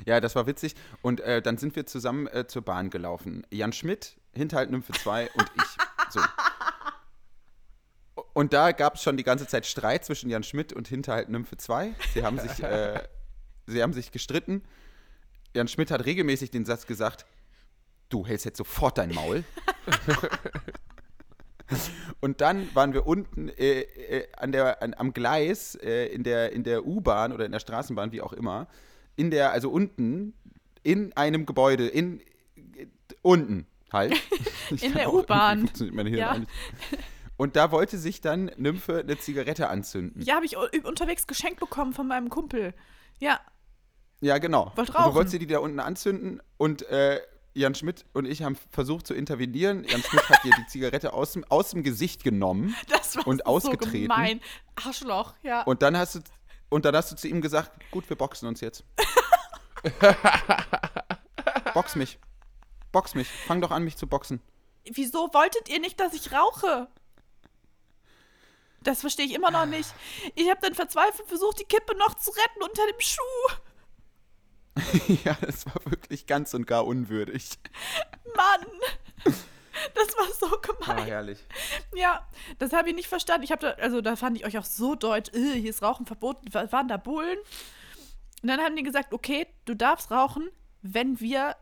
Ja, 0.05 0.19
das 0.19 0.35
war 0.35 0.47
witzig. 0.47 0.73
Und 1.03 1.19
äh, 1.21 1.41
dann 1.41 1.57
sind 1.57 1.75
wir 1.75 1.85
zusammen 1.85 2.25
äh, 2.27 2.47
zur 2.47 2.63
Bahn 2.63 2.89
gelaufen. 2.89 3.45
Jan 3.51 3.73
Schmidt, 3.73 4.17
Hinterhalt 4.33 4.71
Nymphe 4.71 4.93
2 4.93 5.29
und 5.31 5.51
ich. 5.55 5.63
Und 8.37 8.53
da 8.53 8.71
gab 8.71 8.93
es 8.97 9.01
schon 9.01 9.17
die 9.17 9.23
ganze 9.23 9.47
Zeit 9.47 9.65
Streit 9.65 10.05
zwischen 10.05 10.29
Jan 10.29 10.43
Schmidt 10.43 10.71
und 10.71 10.87
Hinterhalt 10.87 11.27
Nymphe 11.27 11.57
2. 11.57 11.95
Sie 12.13 12.23
haben 12.23 12.37
sich, 12.37 12.61
äh, 12.61 13.01
sie 13.65 13.81
haben 13.81 13.93
sich 13.93 14.11
gestritten. 14.11 14.61
Jan 15.55 15.67
Schmidt 15.67 15.89
hat 15.89 16.05
regelmäßig 16.05 16.51
den 16.51 16.63
Satz 16.63 16.85
gesagt, 16.85 17.25
du 18.09 18.27
hältst 18.27 18.45
jetzt 18.45 18.59
sofort 18.59 18.99
dein 18.99 19.11
Maul. 19.11 19.43
Und 22.21 22.39
dann 22.39 22.69
waren 22.75 22.93
wir 22.93 23.07
unten 23.07 23.49
äh, 23.49 23.79
äh, 23.79 24.27
an 24.37 24.51
der, 24.51 24.83
an, 24.83 24.93
am 24.93 25.13
Gleis 25.13 25.73
äh, 25.73 26.05
in 26.05 26.21
der, 26.21 26.51
in 26.51 26.63
der 26.63 26.85
U-Bahn 26.85 27.33
oder 27.33 27.43
in 27.43 27.51
der 27.51 27.59
Straßenbahn, 27.59 28.11
wie 28.11 28.21
auch 28.21 28.33
immer, 28.33 28.67
in 29.15 29.31
der, 29.31 29.51
also 29.51 29.71
unten, 29.71 30.35
in 30.83 31.11
einem 31.17 31.47
Gebäude, 31.47 31.87
in, 31.87 32.19
äh, 32.19 32.85
unten 33.23 33.65
halt. 33.91 34.13
In 34.81 34.93
der 34.93 35.11
U-Bahn. 35.11 35.71
Ja. 36.05 36.39
Und 37.37 37.55
da 37.55 37.71
wollte 37.71 37.97
sich 37.97 38.19
dann 38.21 38.51
Nymphe 38.57 38.99
eine 38.99 39.17
Zigarette 39.19 39.69
anzünden. 39.69 40.21
Ja, 40.23 40.35
habe 40.35 40.45
ich 40.45 40.57
unterwegs 40.57 41.27
geschenkt 41.27 41.59
bekommen 41.59 41.93
von 41.93 42.07
meinem 42.07 42.29
Kumpel. 42.29 42.73
Ja, 43.19 43.39
Ja, 44.21 44.37
genau. 44.39 44.71
Wollt 44.75 44.89
Und 44.89 44.89
du 44.89 44.93
rauchen. 44.93 45.13
wolltest 45.15 45.39
die 45.41 45.45
da 45.47 45.59
unten 45.59 45.79
anzünden 45.79 46.41
und 46.57 46.81
äh, 46.89 47.21
Jan 47.53 47.73
Schmidt 47.75 48.05
und 48.13 48.25
ich 48.25 48.41
haben 48.43 48.55
versucht 48.71 49.05
zu 49.07 49.13
intervenieren. 49.13 49.83
Jan 49.83 50.01
Schmidt 50.03 50.27
hat 50.29 50.43
dir 50.43 50.51
die 50.57 50.65
Zigarette 50.67 51.13
aus 51.13 51.33
dem, 51.33 51.43
aus 51.45 51.69
dem 51.71 51.83
Gesicht 51.83 52.23
genommen 52.23 52.75
das 52.89 53.15
war 53.15 53.27
Und 53.27 53.39
so 53.39 53.45
ausgetreten. 53.45 54.07
gemein. 54.09 54.41
Arschloch, 54.75 55.33
ja. 55.43 55.61
und 55.63 55.81
dann 55.83 55.95
hast 55.97 56.15
du 56.15 56.19
und 56.69 56.83
dann 56.85 56.95
hast 56.95 57.11
du 57.11 57.15
zu 57.15 57.27
ihm 57.27 57.41
gesagt, 57.41 57.71
gut, 57.91 58.09
wir 58.09 58.17
boxen 58.17 58.47
uns 58.47 58.59
jetzt. 58.61 58.83
Box 61.73 61.95
mich. 61.95 62.19
Box 62.91 63.15
mich. 63.15 63.27
Fang 63.29 63.61
doch 63.61 63.71
an, 63.71 63.83
mich 63.83 63.97
zu 63.97 64.07
boxen. 64.07 64.41
Wieso 64.91 65.29
wolltet 65.33 65.69
ihr 65.69 65.79
nicht, 65.79 65.99
dass 65.99 66.13
ich 66.13 66.31
rauche? 66.31 66.87
Das 68.87 69.01
verstehe 69.01 69.25
ich 69.25 69.33
immer 69.33 69.51
noch 69.51 69.65
nicht. 69.65 69.93
Ich 70.35 70.49
habe 70.49 70.61
dann 70.61 70.73
verzweifelt 70.73 71.27
versucht, 71.27 71.59
die 71.59 71.65
Kippe 71.65 71.93
noch 71.97 72.13
zu 72.15 72.31
retten 72.31 72.63
unter 72.63 72.85
dem 72.87 72.99
Schuh. 73.01 73.49
ja, 75.25 75.35
das 75.41 75.65
war 75.65 75.75
wirklich 75.91 76.25
ganz 76.25 76.53
und 76.53 76.65
gar 76.67 76.85
unwürdig. 76.85 77.49
Mann! 78.35 78.65
Das 79.93 80.07
war 80.17 80.27
so 80.39 80.55
Ah, 80.55 80.61
gemein. 80.93 81.05
herrlich. 81.05 81.39
Ja, 81.95 82.25
das 82.59 82.71
habe 82.73 82.87
ich 82.89 82.95
nicht 82.95 83.07
verstanden. 83.09 83.43
Ich 83.43 83.51
habe 83.51 83.61
da, 83.61 83.71
also 83.83 83.99
da 84.01 84.15
fand 84.15 84.37
ich 84.37 84.45
euch 84.45 84.57
auch 84.57 84.63
so 84.65 84.95
deutsch, 84.95 85.31
äh, 85.33 85.59
hier 85.59 85.69
ist 85.69 85.81
Rauchen 85.83 86.05
verboten, 86.05 86.51
wa- 86.53 86.71
waren 86.71 86.87
da 86.87 86.95
Bullen. 86.97 87.37
Und 88.41 88.47
dann 88.49 88.59
haben 88.61 88.75
die 88.77 88.83
gesagt, 88.83 89.13
okay, 89.13 89.47
du 89.65 89.75
darfst 89.75 90.09
rauchen, 90.11 90.49
wenn 90.81 91.19
wir 91.19 91.55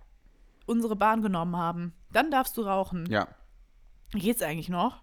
unsere 0.67 0.95
Bahn 0.95 1.21
genommen 1.23 1.57
haben. 1.57 1.93
Dann 2.11 2.30
darfst 2.32 2.55
du 2.57 2.61
rauchen. 2.61 3.07
Ja. 3.09 3.28
Geht's 4.13 4.41
eigentlich 4.43 4.69
noch? 4.69 5.01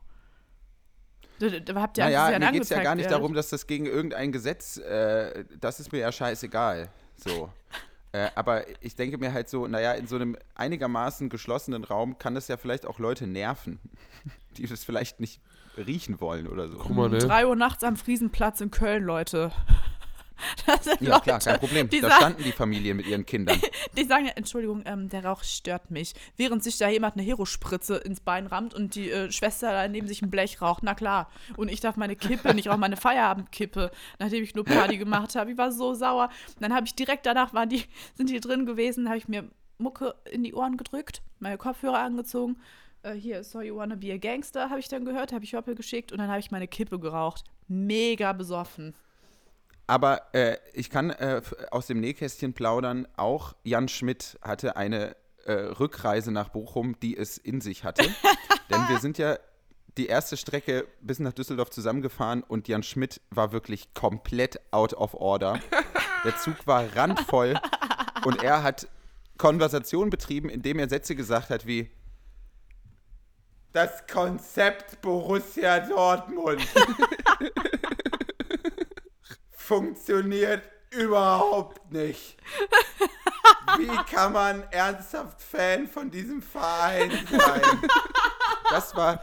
Da, 1.51 1.81
habt 1.81 1.99
ihr 1.99 2.05
Naja, 2.05 2.39
mir 2.39 2.53
geht 2.53 2.63
es 2.63 2.69
ja 2.69 2.83
gar 2.83 2.95
nicht 2.95 3.05
werdet. 3.05 3.19
darum, 3.19 3.35
dass 3.35 3.49
das 3.51 3.67
gegen 3.67 3.87
irgendein 3.87 4.33
Gesetz, 4.33 4.77
äh, 4.77 5.45
das 5.61 5.81
ist 5.81 5.93
mir 5.93 5.99
ja 5.99 6.13
scheißegal. 6.13 6.89
So. 7.17 7.51
äh, 8.13 8.29
aber 8.35 8.65
ich 8.81 8.95
denke 8.97 9.19
mir 9.19 9.33
halt 9.33 9.49
so, 9.49 9.67
naja, 9.67 9.93
in 9.93 10.07
so 10.07 10.17
einem 10.17 10.37
einigermaßen 10.55 11.29
geschlossenen 11.29 11.85
Raum 11.85 12.19
kann 12.19 12.35
das 12.35 12.49
ja 12.49 12.57
vielleicht 12.57 12.87
auch 12.87 12.99
Leute 12.99 13.27
nerven, 13.27 13.81
die 14.57 14.67
das 14.67 14.85
vielleicht 14.85 15.21
nicht 15.21 15.41
riechen 15.77 16.21
wollen 16.21 16.47
oder 16.47 16.69
so. 16.69 16.79
Guck 16.79 16.95
mal, 16.95 17.09
ne? 17.09 17.19
3 17.19 17.47
Uhr 17.47 17.57
nachts 17.57 17.83
am 17.83 17.97
Friesenplatz 17.97 18.61
in 18.61 18.71
Köln, 18.71 19.05
Leute. 19.05 19.51
Ja, 21.01 21.15
Leute, 21.15 21.23
klar, 21.23 21.39
kein 21.41 21.59
Problem. 21.59 21.89
Da 21.89 22.01
sagen, 22.01 22.15
standen 22.15 22.43
die 22.45 22.53
Familien 22.53 22.97
mit 22.97 23.07
ihren 23.07 23.27
Kindern. 23.27 23.61
die 23.97 24.05
sagen 24.05 24.27
ja, 24.27 24.33
Entschuldigung, 24.37 24.83
ähm, 24.87 25.09
der 25.09 25.25
Rauch 25.25 25.43
stört 25.43 25.91
mich. 25.91 26.15
Während 26.37 26.63
sich 26.63 26.79
da 26.79 26.89
jemand 26.89 27.17
eine 27.17 27.23
Hero-Spritze 27.23 27.97
ins 27.97 28.21
Bein 28.21 28.47
rammt 28.47 28.75
und 28.75 28.95
die 28.95 29.11
äh, 29.11 29.31
Schwester 29.31 29.73
da 29.73 29.89
neben 29.89 30.07
sich 30.07 30.23
ein 30.23 30.31
Blech 30.31 30.61
raucht, 30.63 30.83
na 30.83 30.95
klar. 30.95 31.31
Und 31.57 31.71
ich 31.71 31.81
darf 31.81 31.97
meine 31.97 32.17
Kippe, 32.17 32.55
nicht 32.55 32.69
rauche 32.69 32.79
meine 32.79 32.97
Feierabendkippe, 32.97 33.91
nachdem 34.19 34.43
ich 34.43 34.55
nur 34.55 34.65
Party 34.65 34.99
gemacht 34.99 35.35
habe. 35.35 35.51
Ich 35.51 35.59
war 35.59 35.73
so 35.73 35.95
sauer. 35.95 36.29
Und 36.55 36.63
dann 36.63 36.75
habe 36.75 36.87
ich 36.87 36.95
direkt 36.95 37.27
danach, 37.27 37.55
waren 37.55 37.69
die, 37.69 37.85
sind 38.15 38.31
die 38.31 38.41
drin 38.41 38.67
gewesen, 38.67 39.09
habe 39.09 39.19
ich 39.19 39.29
mir 39.29 39.49
Mucke 39.79 40.15
in 40.31 40.45
die 40.45 40.55
Ohren 40.55 40.77
gedrückt, 40.77 41.23
meine 41.41 41.59
Kopfhörer 41.59 41.99
angezogen. 41.99 42.57
Äh, 43.03 43.15
hier, 43.15 43.45
So 43.45 43.61
You 43.61 43.77
Wanna 43.77 43.97
Be 43.97 44.13
a 44.13 44.17
Gangster, 44.17 44.71
habe 44.71 44.81
ich 44.81 44.89
dann 44.89 45.05
gehört, 45.05 45.33
habe 45.33 45.45
ich 45.45 45.53
Joppel 45.53 45.75
geschickt 45.75 46.13
und 46.13 46.19
dann 46.19 46.29
habe 46.29 46.41
ich 46.41 46.51
meine 46.51 46.69
Kippe 46.69 46.99
geraucht. 46.99 47.45
Mega 47.69 48.33
besoffen. 48.33 48.95
Aber 49.93 50.23
äh, 50.33 50.57
ich 50.73 50.89
kann 50.89 51.11
äh, 51.11 51.43
aus 51.71 51.87
dem 51.87 52.01
Nähkästchen 52.01 52.55
plaudern, 52.55 53.07
auch 53.19 53.55
Jan 53.63 53.89
Schmidt 53.89 54.39
hatte 54.41 54.75
eine 54.77 55.15
äh, 55.45 55.53
Rückreise 55.53 56.33
nach 56.33 56.49
Bochum, 56.49 56.99
die 57.01 57.15
es 57.15 57.37
in 57.37 57.61
sich 57.61 57.85
hatte. 57.85 58.05
Denn 58.71 58.89
wir 58.89 59.01
sind 59.01 59.19
ja 59.19 59.37
die 59.99 60.07
erste 60.07 60.39
Strecke 60.39 60.87
bis 61.03 61.19
nach 61.19 61.35
Düsseldorf 61.35 61.69
zusammengefahren 61.69 62.43
und 62.43 62.69
Jan 62.69 62.83
Schmidt 62.83 63.21
war 63.29 63.53
wirklich 63.53 63.93
komplett 63.93 64.59
out 64.71 64.95
of 64.95 65.13
order. 65.13 65.61
Der 66.25 66.39
Zug 66.39 66.67
war 66.67 66.87
randvoll 66.97 67.61
und 68.25 68.43
er 68.43 68.63
hat 68.63 68.89
Konversation 69.37 70.09
betrieben, 70.09 70.49
indem 70.49 70.79
er 70.79 70.89
Sätze 70.89 71.15
gesagt 71.15 71.51
hat 71.51 71.67
wie 71.67 71.91
das 73.75 74.07
Konzept 74.07 75.03
Borussia 75.03 75.81
Dortmund 75.81 76.63
funktioniert 79.73 80.63
überhaupt 80.91 81.91
nicht. 81.91 82.37
Wie 83.79 84.15
kann 84.15 84.35
man 84.35 84.65
ernsthaft 84.71 85.41
Fan 85.41 85.89
von 85.89 86.11
diesem 86.11 86.43
Verein 86.43 87.11
sein? 87.31 87.63
Das 88.69 88.95
war, 88.95 89.23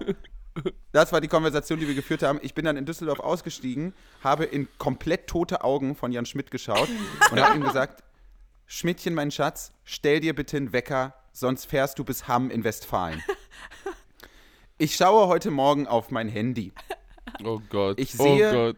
das 0.91 1.11
war 1.11 1.21
die 1.21 1.27
Konversation, 1.27 1.79
die 1.79 1.87
wir 1.87 1.93
geführt 1.93 2.23
haben. 2.23 2.39
Ich 2.41 2.55
bin 2.55 2.65
dann 2.65 2.77
in 2.77 2.85
Düsseldorf 2.87 3.19
ausgestiegen, 3.19 3.93
habe 4.23 4.45
in 4.45 4.67
komplett 4.79 5.27
tote 5.27 5.63
Augen 5.63 5.95
von 5.95 6.11
Jan 6.11 6.25
Schmidt 6.25 6.49
geschaut 6.49 6.89
und 7.29 7.39
habe 7.39 7.55
ihm 7.55 7.63
gesagt, 7.63 8.03
Schmidtchen, 8.65 9.13
mein 9.13 9.29
Schatz, 9.29 9.71
stell 9.83 10.19
dir 10.19 10.33
bitte 10.33 10.57
einen 10.57 10.73
Wecker, 10.73 11.13
sonst 11.31 11.65
fährst 11.65 11.99
du 11.99 12.03
bis 12.03 12.27
Hamm 12.27 12.49
in 12.49 12.63
Westfalen. 12.63 13.21
Ich 14.79 14.95
schaue 14.95 15.27
heute 15.27 15.51
Morgen 15.51 15.85
auf 15.85 16.09
mein 16.09 16.27
Handy. 16.27 16.71
Oh 17.43 17.61
Gott. 17.69 17.99
Ich 17.99 18.17
oh 18.19 18.23
sehe- 18.23 18.51
Gott. 18.51 18.77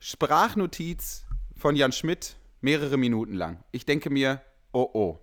Sprachnotiz 0.00 1.26
von 1.54 1.76
Jan 1.76 1.92
Schmidt, 1.92 2.36
mehrere 2.62 2.96
Minuten 2.96 3.34
lang. 3.34 3.62
Ich 3.70 3.84
denke 3.84 4.08
mir, 4.08 4.40
oh 4.72 4.88
oh. 4.94 5.18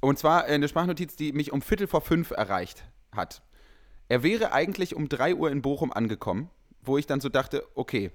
Und 0.00 0.18
zwar 0.18 0.48
äh, 0.48 0.54
eine 0.54 0.66
Sprachnotiz, 0.66 1.14
die 1.14 1.32
mich 1.32 1.52
um 1.52 1.60
Viertel 1.60 1.86
vor 1.86 2.00
fünf 2.00 2.30
erreicht 2.30 2.82
hat. 3.12 3.42
Er 4.08 4.22
wäre 4.22 4.52
eigentlich 4.52 4.94
um 4.96 5.10
drei 5.10 5.34
Uhr 5.34 5.50
in 5.50 5.60
Bochum 5.60 5.92
angekommen, 5.92 6.48
wo 6.80 6.96
ich 6.96 7.06
dann 7.06 7.20
so 7.20 7.28
dachte, 7.28 7.64
okay, 7.74 8.10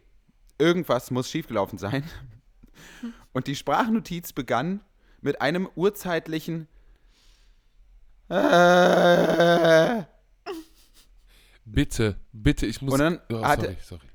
irgendwas 0.58 1.12
muss 1.12 1.30
schiefgelaufen 1.30 1.78
sein. 1.78 2.04
Und 3.34 3.46
die 3.46 3.56
Sprachnotiz 3.56 4.34
begann 4.34 4.82
mit 5.22 5.42
einem 5.42 5.70
urzeitlichen 5.76 6.68
äh, 8.30 10.04
Bitte, 11.66 12.18
bitte, 12.32 12.66
ich 12.66 12.82
muss. 12.82 12.94
Und 12.94 13.00
dann 13.00 13.22
oh, 13.30 13.44
sorry, 13.44 13.78
sorry. 13.82 14.08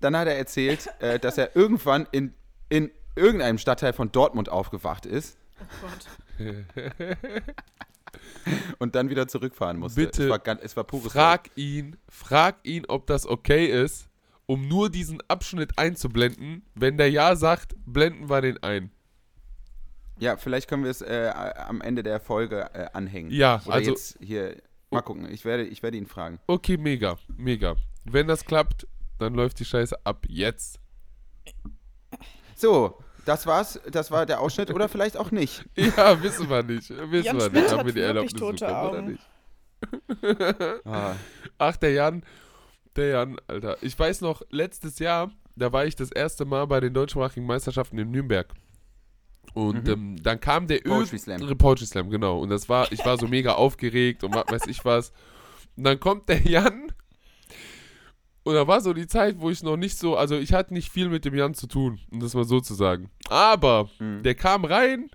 Dann 0.00 0.16
hat 0.16 0.26
er 0.28 0.36
erzählt, 0.36 0.88
äh, 1.00 1.18
dass 1.18 1.38
er 1.38 1.54
irgendwann 1.56 2.06
in, 2.12 2.34
in 2.68 2.90
irgendeinem 3.16 3.58
Stadtteil 3.58 3.92
von 3.92 4.10
Dortmund 4.12 4.48
aufgewacht 4.48 5.04
ist 5.06 5.36
Oh 5.60 5.86
Gott. 6.38 7.16
und 8.78 8.94
dann 8.94 9.10
wieder 9.10 9.28
zurückfahren 9.28 9.78
musste. 9.78 10.00
Bitte 10.00 10.24
es 10.24 10.30
war, 10.30 10.38
ganz, 10.38 10.62
es 10.62 10.76
war 10.76 10.84
pures 10.84 11.12
Frag 11.12 11.50
ihn, 11.54 11.96
frag 12.08 12.56
ihn, 12.64 12.84
ob 12.88 13.06
das 13.06 13.26
okay 13.26 13.66
ist, 13.66 14.08
um 14.46 14.66
nur 14.68 14.90
diesen 14.90 15.22
Abschnitt 15.28 15.78
einzublenden. 15.78 16.62
Wenn 16.74 16.96
der 16.96 17.10
Ja 17.10 17.36
sagt, 17.36 17.74
blenden 17.86 18.28
wir 18.30 18.40
den 18.40 18.62
ein. 18.62 18.90
Ja, 20.18 20.36
vielleicht 20.36 20.68
können 20.68 20.84
wir 20.84 20.90
es 20.90 21.00
äh, 21.02 21.32
am 21.66 21.80
Ende 21.80 22.02
der 22.02 22.20
Folge 22.20 22.68
äh, 22.74 22.86
anhängen. 22.92 23.30
Ja, 23.30 23.62
Oder 23.66 23.74
also- 23.74 23.90
jetzt 23.90 24.18
hier. 24.20 24.56
Mal 24.92 25.02
gucken, 25.02 25.30
ich 25.30 25.44
werde, 25.44 25.62
ich 25.64 25.84
werde 25.84 25.96
ihn 25.96 26.06
fragen. 26.06 26.40
Okay, 26.48 26.76
mega, 26.76 27.16
mega. 27.36 27.76
Wenn 28.04 28.26
das 28.26 28.44
klappt, 28.44 28.88
dann 29.20 29.34
läuft 29.34 29.58
die 29.60 29.64
Scheiße 29.64 29.96
ab 30.04 30.24
jetzt. 30.28 30.80
So, 32.56 32.98
das 33.24 33.46
war's. 33.46 33.80
Das 33.90 34.10
war 34.10 34.26
der 34.26 34.40
Ausschnitt 34.40 34.70
oder 34.70 34.88
vielleicht 34.88 35.16
auch 35.16 35.30
nicht. 35.30 35.64
Ja, 35.76 36.22
wissen 36.22 36.48
wir 36.48 36.62
nicht. 36.62 36.90
Wissen 36.90 37.24
Jan 37.24 37.36
wir 37.36 37.40
Schmidt 37.42 37.52
nicht. 37.62 37.72
Haben 37.72 37.86
wir 37.86 37.92
die 37.92 38.00
Erlaubnis 38.00 38.32
tote 38.34 38.66
bekommen 38.66 38.88
oder 38.88 38.98
Augen. 38.98 39.06
nicht? 39.12 40.86
Ah, 40.86 41.14
Ach, 41.58 41.76
der 41.76 41.92
Jan, 41.92 42.22
der 42.96 43.08
Jan, 43.08 43.36
Alter. 43.46 43.76
Ich 43.82 43.98
weiß 43.98 44.20
noch, 44.20 44.42
letztes 44.50 44.98
Jahr, 44.98 45.30
da 45.56 45.72
war 45.72 45.86
ich 45.86 45.96
das 45.96 46.10
erste 46.10 46.44
Mal 46.44 46.66
bei 46.66 46.80
den 46.80 46.92
deutschsprachigen 46.92 47.46
Meisterschaften 47.46 47.98
in 47.98 48.10
Nürnberg. 48.10 48.52
Und 49.54 49.88
ähm, 49.88 50.16
dann 50.22 50.38
kam 50.38 50.66
der 50.68 50.78
Poetry 50.78 51.18
Slam. 51.18 51.58
Poetry 51.58 51.86
Slam, 51.86 52.10
genau. 52.10 52.38
Und 52.38 52.50
das 52.50 52.68
war, 52.68 52.90
ich 52.92 53.04
war 53.04 53.18
so 53.18 53.26
mega 53.26 53.54
aufgeregt 53.54 54.22
und 54.22 54.34
was 54.34 54.44
weiß 54.48 54.66
ich 54.68 54.84
was. 54.84 55.12
Und 55.76 55.84
dann 55.84 55.98
kommt 55.98 56.28
der 56.28 56.42
Jan. 56.42 56.92
Und 58.42 58.54
da 58.54 58.66
war 58.66 58.80
so 58.80 58.92
die 58.94 59.06
Zeit, 59.06 59.38
wo 59.38 59.50
ich 59.50 59.62
noch 59.62 59.76
nicht 59.76 59.98
so, 59.98 60.16
also 60.16 60.36
ich 60.36 60.52
hatte 60.52 60.72
nicht 60.72 60.90
viel 60.90 61.08
mit 61.08 61.24
dem 61.24 61.34
Jan 61.34 61.54
zu 61.54 61.66
tun, 61.66 62.00
um 62.10 62.20
das 62.20 62.34
mal 62.34 62.44
so 62.44 62.60
zu 62.60 62.74
sagen. 62.74 63.10
Aber 63.28 63.90
Mhm. 63.98 64.22
der 64.22 64.34
kam 64.34 64.64
rein, 64.64 65.10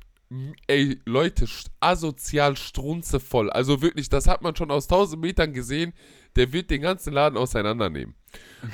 ey, 0.67 0.99
Leute, 1.05 1.45
asozial 1.79 2.55
strunzevoll. 2.57 3.49
Also 3.49 3.81
wirklich, 3.81 4.09
das 4.09 4.27
hat 4.27 4.41
man 4.41 4.55
schon 4.55 4.69
aus 4.71 4.87
1000 4.87 5.21
Metern 5.21 5.53
gesehen. 5.53 5.93
Der 6.35 6.51
wird 6.53 6.69
den 6.69 6.81
ganzen 6.81 7.13
Laden 7.13 7.37
auseinandernehmen. 7.37 8.13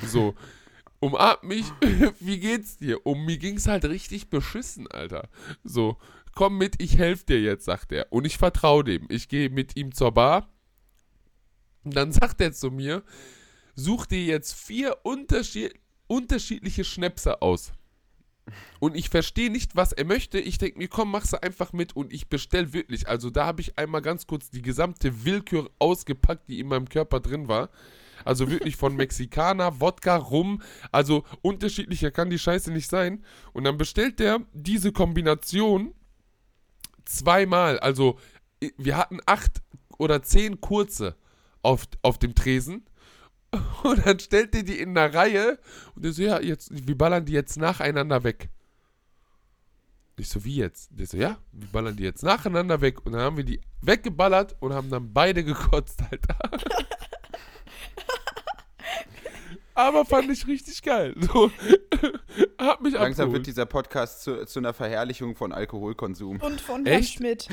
So, 0.06 0.34
umarmt 1.00 1.44
mich, 1.44 1.64
wie 2.20 2.38
geht's 2.38 2.76
dir? 2.76 3.06
Und 3.06 3.24
mir 3.24 3.38
ging's 3.38 3.66
halt 3.68 3.84
richtig 3.86 4.28
beschissen, 4.28 4.86
Alter. 4.90 5.28
So, 5.64 5.96
komm 6.34 6.58
mit, 6.58 6.80
ich 6.82 6.98
helfe 6.98 7.24
dir 7.26 7.40
jetzt, 7.40 7.64
sagt 7.64 7.92
er. 7.92 8.06
Und 8.10 8.26
ich 8.26 8.36
vertraue 8.38 8.84
dem. 8.84 9.06
Ich 9.08 9.28
gehe 9.28 9.48
mit 9.48 9.76
ihm 9.76 9.94
zur 9.94 10.12
Bar. 10.12 10.48
Und 11.84 11.96
dann 11.96 12.12
sagt 12.12 12.40
er 12.40 12.52
zu 12.52 12.70
mir, 12.70 13.02
such 13.74 14.06
dir 14.06 14.24
jetzt 14.24 14.54
vier 14.54 14.98
unterschied 15.02 15.74
unterschiedliche 16.06 16.84
Schnäpse 16.84 17.40
aus. 17.40 17.72
Und 18.80 18.96
ich 18.96 19.08
verstehe 19.08 19.50
nicht, 19.50 19.76
was 19.76 19.92
er 19.92 20.04
möchte. 20.04 20.38
Ich 20.38 20.58
denke 20.58 20.78
mir, 20.78 20.88
komm, 20.88 21.10
mach 21.10 21.24
sie 21.24 21.42
einfach 21.42 21.72
mit 21.72 21.94
und 21.94 22.12
ich 22.12 22.28
bestell 22.28 22.72
wirklich. 22.72 23.08
Also 23.08 23.30
da 23.30 23.46
habe 23.46 23.60
ich 23.60 23.78
einmal 23.78 24.02
ganz 24.02 24.26
kurz 24.26 24.50
die 24.50 24.62
gesamte 24.62 25.24
Willkür 25.24 25.70
ausgepackt, 25.78 26.48
die 26.48 26.60
in 26.60 26.66
meinem 26.66 26.88
Körper 26.88 27.20
drin 27.20 27.48
war. 27.48 27.70
Also 28.24 28.50
wirklich 28.50 28.76
von 28.76 28.96
Mexikaner, 28.96 29.80
Wodka, 29.80 30.16
Rum. 30.16 30.60
Also 30.90 31.24
unterschiedlicher 31.40 32.10
kann 32.10 32.30
die 32.30 32.38
Scheiße 32.38 32.72
nicht 32.72 32.90
sein. 32.90 33.24
Und 33.52 33.64
dann 33.64 33.78
bestellt 33.78 34.18
der 34.18 34.40
diese 34.52 34.92
Kombination 34.92 35.94
zweimal. 37.04 37.78
Also 37.78 38.18
wir 38.76 38.96
hatten 38.96 39.20
acht 39.26 39.62
oder 39.98 40.22
zehn 40.22 40.60
kurze 40.60 41.16
auf, 41.62 41.86
auf 42.02 42.18
dem 42.18 42.34
Tresen. 42.34 42.84
Und 43.82 44.06
dann 44.06 44.18
stellt 44.18 44.54
er 44.54 44.62
die 44.62 44.78
in 44.78 44.96
einer 44.96 45.12
Reihe 45.12 45.58
und 45.94 46.04
der 46.04 46.12
so, 46.12 46.22
ja, 46.22 46.40
jetzt, 46.40 46.70
wir 46.70 46.96
ballern 46.96 47.24
die 47.24 47.32
jetzt 47.32 47.56
nacheinander 47.58 48.24
weg. 48.24 48.48
Ich 50.16 50.28
so, 50.28 50.44
wie 50.44 50.56
jetzt? 50.56 50.88
Der 50.92 51.06
so, 51.06 51.16
ja, 51.16 51.38
wir 51.52 51.68
ballern 51.68 51.96
die 51.96 52.04
jetzt 52.04 52.22
nacheinander 52.22 52.80
weg. 52.80 53.04
Und 53.04 53.12
dann 53.12 53.22
haben 53.22 53.36
wir 53.36 53.44
die 53.44 53.60
weggeballert 53.82 54.56
und 54.60 54.72
haben 54.72 54.88
dann 54.88 55.12
beide 55.12 55.44
gekotzt, 55.44 56.00
Alter. 56.10 56.36
Aber 59.74 60.04
fand 60.04 60.30
ich 60.30 60.46
richtig 60.46 60.82
geil. 60.82 61.14
So, 61.18 61.50
hab 62.58 62.82
mich 62.82 62.94
Langsam 62.94 63.24
abgeholt. 63.24 63.32
wird 63.32 63.46
dieser 63.46 63.66
Podcast 63.66 64.22
zu, 64.22 64.44
zu 64.44 64.58
einer 64.60 64.72
Verherrlichung 64.74 65.34
von 65.34 65.52
Alkoholkonsum. 65.52 66.40
Und 66.40 66.60
von 66.60 66.84
Echt? 66.86 67.14
Schmidt. 67.14 67.48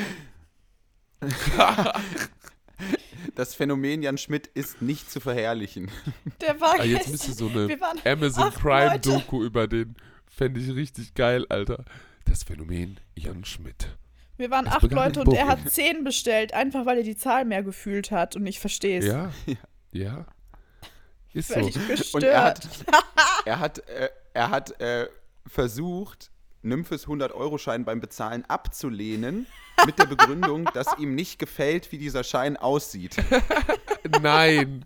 Das 3.35 3.53
Phänomen 3.53 4.01
Jan 4.01 4.17
Schmidt 4.17 4.47
ist 4.47 4.81
nicht 4.81 5.11
zu 5.11 5.19
verherrlichen. 5.19 5.91
Der 6.41 6.59
war 6.59 6.79
Ah, 6.79 6.83
jetzt 6.83 7.09
müsste 7.09 7.33
so 7.33 7.47
eine 7.47 7.67
Wir 7.67 7.79
waren 7.79 7.99
Amazon 8.05 8.45
acht 8.45 8.59
Prime 8.59 8.91
Leute. 8.93 9.09
Doku 9.09 9.43
über 9.43 9.67
den. 9.67 9.95
Fände 10.27 10.59
ich 10.59 10.73
richtig 10.73 11.13
geil, 11.13 11.45
Alter. 11.49 11.83
Das 12.25 12.43
Phänomen 12.43 12.99
Jan 13.15 13.43
Schmidt. 13.45 13.95
Wir 14.37 14.49
waren 14.51 14.67
Es 14.67 14.73
acht 14.73 14.91
Leute 14.91 15.21
und 15.21 15.33
er 15.33 15.47
hat 15.47 15.69
zehn 15.69 16.03
bestellt, 16.05 16.53
einfach 16.53 16.85
weil 16.85 16.97
er 16.97 17.03
die 17.03 17.17
Zahl 17.17 17.43
mehr 17.43 17.61
gefühlt 17.61 18.09
hat 18.11 18.35
und 18.35 18.45
ich 18.47 18.59
verstehe 18.59 18.99
es. 18.99 19.05
Ja, 19.05 19.31
ja. 19.91 20.25
Ist 21.33 21.49
so. 21.49 21.59
Und 21.59 21.87
gestört. 21.87 22.23
er 22.25 22.43
hat, 22.43 22.69
er 23.45 23.59
hat, 23.59 23.79
äh, 23.89 24.09
er 24.33 24.49
hat 24.49 24.79
äh, 24.81 25.07
versucht, 25.45 26.31
Nymphes 26.61 27.07
100-Euro-Schein 27.07 27.85
beim 27.85 27.99
Bezahlen 28.01 28.45
abzulehnen, 28.45 29.47
mit 29.85 29.97
der 29.97 30.05
Begründung, 30.05 30.65
dass 30.73 30.97
ihm 30.97 31.15
nicht 31.15 31.39
gefällt, 31.39 31.91
wie 31.91 31.97
dieser 31.97 32.23
Schein 32.23 32.57
aussieht. 32.57 33.15
Nein. 34.21 34.85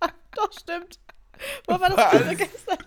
Doch, 0.32 0.52
stimmt. 0.52 0.98
Wo 1.66 1.80
war 1.80 1.90
das 1.90 2.36
gestern? 2.36 2.78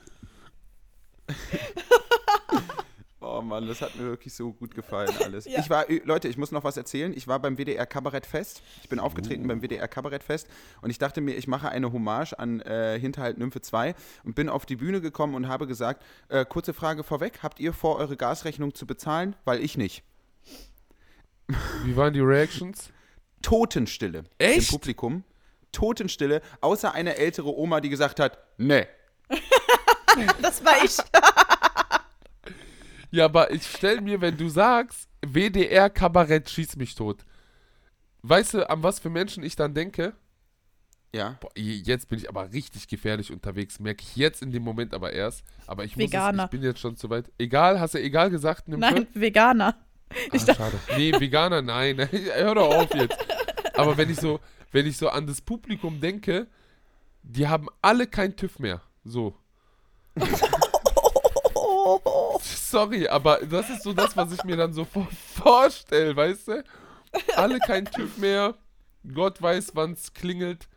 Oh 3.38 3.42
Mann, 3.42 3.68
das 3.68 3.82
hat 3.82 3.96
mir 3.96 4.06
wirklich 4.06 4.34
so 4.34 4.52
gut 4.52 4.74
gefallen 4.74 5.12
alles. 5.24 5.46
Ja. 5.46 5.60
Ich 5.60 5.70
war, 5.70 5.86
Leute, 6.04 6.28
ich 6.28 6.38
muss 6.38 6.52
noch 6.52 6.64
was 6.64 6.76
erzählen. 6.76 7.14
Ich 7.16 7.28
war 7.28 7.40
beim 7.40 7.58
WDR 7.58 7.86
Kabarettfest. 7.86 8.64
Ich 8.82 8.90
bin 8.90 9.00
aufgetreten 9.00 9.48
beim 9.48 9.62
WDR 9.62 9.88
Kabarettfest 9.88 10.48
und 10.82 10.90
ich 10.90 10.98
dachte 10.98 11.22
mir, 11.22 11.36
ich 11.36 11.48
mache 11.48 11.70
eine 11.70 11.92
Hommage 11.92 12.34
an 12.34 12.62
äh, 12.62 13.00
Hinterhalt 13.00 13.38
Nymphe 13.38 13.62
2 13.62 13.94
und 14.24 14.36
bin 14.36 14.50
auf 14.50 14.66
die 14.66 14.76
Bühne 14.76 15.02
gekommen 15.02 15.36
und 15.36 15.48
habe 15.48 15.68
gesagt, 15.68 16.04
äh, 16.30 16.46
kurze 16.46 16.74
Frage 16.74 17.04
vorweg, 17.04 17.40
habt 17.44 17.60
ihr 17.60 17.74
vor, 17.74 17.98
eure 17.98 18.18
Gasrechnung 18.18 18.74
zu 18.74 18.88
bezahlen? 18.88 19.36
Weil 19.46 19.64
ich 19.64 19.78
nicht. 19.78 20.04
Wie 21.84 21.96
waren 21.96 22.14
die 22.14 22.20
Reactions? 22.20 22.92
Totenstille 23.42 24.24
Echt? 24.40 24.58
im 24.58 24.80
Publikum. 24.80 25.24
Totenstille, 25.72 26.42
außer 26.62 26.94
eine 26.94 27.18
ältere 27.18 27.56
Oma, 27.56 27.82
die 27.82 27.90
gesagt 27.90 28.20
hat, 28.20 28.40
nee. 28.58 28.88
Das 30.42 30.66
war 30.66 30.84
ich. 30.84 30.98
Ja, 33.18 33.26
aber 33.26 33.50
ich 33.52 33.66
stell 33.66 34.00
mir, 34.02 34.22
wenn 34.22 34.38
du 34.38 34.48
sagst, 34.48 35.10
WDR 35.26 35.90
Kabarett 35.90 36.48
schieß 36.52 36.76
mich 36.76 36.94
tot. 36.94 37.26
Weißt 38.22 38.54
du, 38.54 38.70
an 38.70 38.84
was 38.84 39.00
für 39.00 39.10
Menschen 39.10 39.42
ich 39.44 39.56
dann 39.56 39.74
denke? 39.74 40.14
Ja. 41.16 41.36
Boah, 41.40 41.50
je- 41.58 41.82
jetzt 41.84 42.10
bin 42.10 42.20
ich 42.20 42.30
aber 42.30 42.52
richtig 42.54 42.88
gefährlich 42.88 43.32
unterwegs, 43.32 43.80
merke 43.80 44.04
ich 44.04 44.16
jetzt 44.16 44.44
in 44.44 44.52
dem 44.52 44.62
Moment 44.62 44.94
aber 44.94 45.14
erst. 45.14 45.44
Aber 45.66 45.84
ich 45.84 45.96
muss 45.96 46.06
es, 46.06 46.12
Veganer. 46.12 46.44
ich 46.44 46.50
bin 46.52 46.62
jetzt 46.62 46.80
schon 46.80 46.96
zu 46.96 47.10
weit. 47.10 47.32
Egal, 47.40 47.80
hast 47.80 47.96
du 47.96 48.00
egal 48.00 48.30
gesagt? 48.30 48.68
Nein, 48.68 49.08
Veganer. 49.16 49.76
Ah, 50.32 50.38
schade. 50.40 50.78
Nee, 50.96 51.12
Veganer, 51.20 51.64
nein. 51.64 51.98
Hör 52.36 52.54
doch 52.54 52.70
auf 52.72 52.94
jetzt. 52.94 53.18
Aber 53.76 53.98
wenn 53.98 54.12
ich 54.12 54.18
so, 54.20 54.40
wenn 54.72 54.86
ich 54.86 54.96
so 54.96 55.10
an 55.10 55.26
das 55.26 55.42
Publikum 55.42 56.00
denke, 56.00 56.46
die 57.24 57.48
haben 57.48 57.68
alle 57.82 58.06
kein 58.06 58.36
TÜV 58.36 58.60
mehr. 58.60 58.82
So. 59.04 59.34
Sorry, 62.78 63.08
aber 63.08 63.40
das 63.40 63.72
ist 63.72 63.82
so 63.82 63.92
das, 63.92 64.16
was 64.16 64.32
ich 64.32 64.44
mir 64.44 64.56
dann 64.56 64.72
so 64.72 64.86
vor 64.86 65.08
vorstelle, 65.34 66.16
weißt 66.16 66.48
du? 66.50 66.64
Alle 67.36 67.58
kein 67.58 67.86
TÜV 67.86 68.20
mehr. 68.20 68.54
Gott 69.16 69.42
weiß, 69.42 69.76
wann's 69.76 70.14
klingelt. 70.14 70.68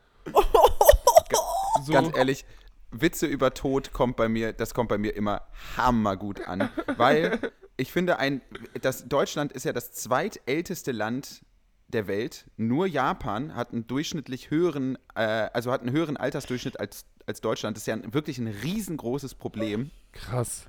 So. 1.84 1.92
Ganz 1.92 2.16
ehrlich, 2.16 2.46
Witze 2.90 3.26
über 3.26 3.52
Tod 3.52 3.92
kommt 3.92 4.16
bei 4.16 4.30
mir, 4.30 4.54
das 4.54 4.72
kommt 4.72 4.88
bei 4.88 4.96
mir 4.96 5.14
immer 5.14 5.42
hammergut 5.76 6.46
an, 6.48 6.70
weil 6.96 7.38
ich 7.76 7.92
finde 7.92 8.18
ein, 8.18 8.40
das 8.80 9.06
Deutschland 9.06 9.52
ist 9.52 9.64
ja 9.64 9.74
das 9.74 9.92
zweitälteste 9.92 10.92
Land 10.92 11.42
der 11.88 12.06
Welt. 12.06 12.46
Nur 12.56 12.86
Japan 12.86 13.54
hat 13.54 13.72
einen 13.72 13.86
durchschnittlich 13.86 14.50
höheren, 14.50 14.96
äh, 15.14 15.50
also 15.52 15.70
hat 15.70 15.82
einen 15.82 15.92
höheren 15.92 16.16
Altersdurchschnitt 16.16 16.80
als, 16.80 17.04
als 17.26 17.42
Deutschland. 17.42 17.76
Das 17.76 17.82
ist 17.82 17.86
ja 17.88 17.94
ein, 17.94 18.14
wirklich 18.14 18.38
ein 18.38 18.48
riesengroßes 18.48 19.34
Problem. 19.34 19.90
Krass. 20.12 20.66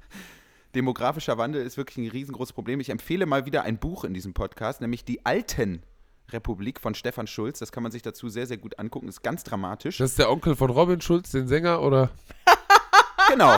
Demografischer 0.76 1.38
Wandel 1.38 1.65
ist 1.65 1.78
wirklich 1.78 1.97
ein 1.97 2.09
riesengroßes 2.09 2.53
Problem. 2.53 2.80
Ich 2.80 2.89
empfehle 2.89 3.26
mal 3.26 3.45
wieder 3.45 3.63
ein 3.63 3.78
Buch 3.78 4.03
in 4.03 4.13
diesem 4.13 4.34
Podcast, 4.34 4.82
nämlich 4.82 5.03
Die 5.03 5.26
Alten 5.26 5.84
Republik 6.32 6.80
von 6.80 6.95
Stefan 6.95 7.28
Schulz. 7.28 7.59
Das 7.59 7.72
kann 7.72 7.84
man 7.84 7.91
sich 7.91 8.01
dazu 8.01 8.30
sehr, 8.30 8.47
sehr 8.47 8.57
gut 8.57 8.80
angucken. 8.80 9.09
Ist 9.09 9.22
ganz 9.22 9.43
dramatisch. 9.43 9.97
Das 9.97 10.11
ist 10.11 10.19
der 10.19 10.32
Onkel 10.32 10.55
von 10.55 10.69
Robin 10.69 11.01
Schulz, 11.01 11.32
den 11.32 11.47
Sänger, 11.47 11.82
oder? 11.82 12.09
genau. 13.30 13.57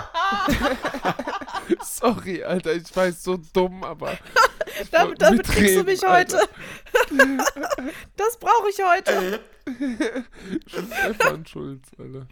Sorry, 1.84 2.44
Alter, 2.44 2.74
ich 2.74 2.96
weiß, 2.96 3.24
so 3.24 3.38
dumm, 3.54 3.84
aber. 3.84 4.18
Damit, 4.92 5.22
damit 5.22 5.44
kriegst 5.46 5.76
du 5.76 5.84
mich 5.84 6.06
Alter. 6.06 6.40
heute. 6.40 6.50
Das 8.18 8.38
brauche 8.40 8.70
ich 8.70 8.80
heute. 8.84 9.40
Stefan 10.66 11.46
Schulz, 11.46 11.90
Alter. 12.00 12.28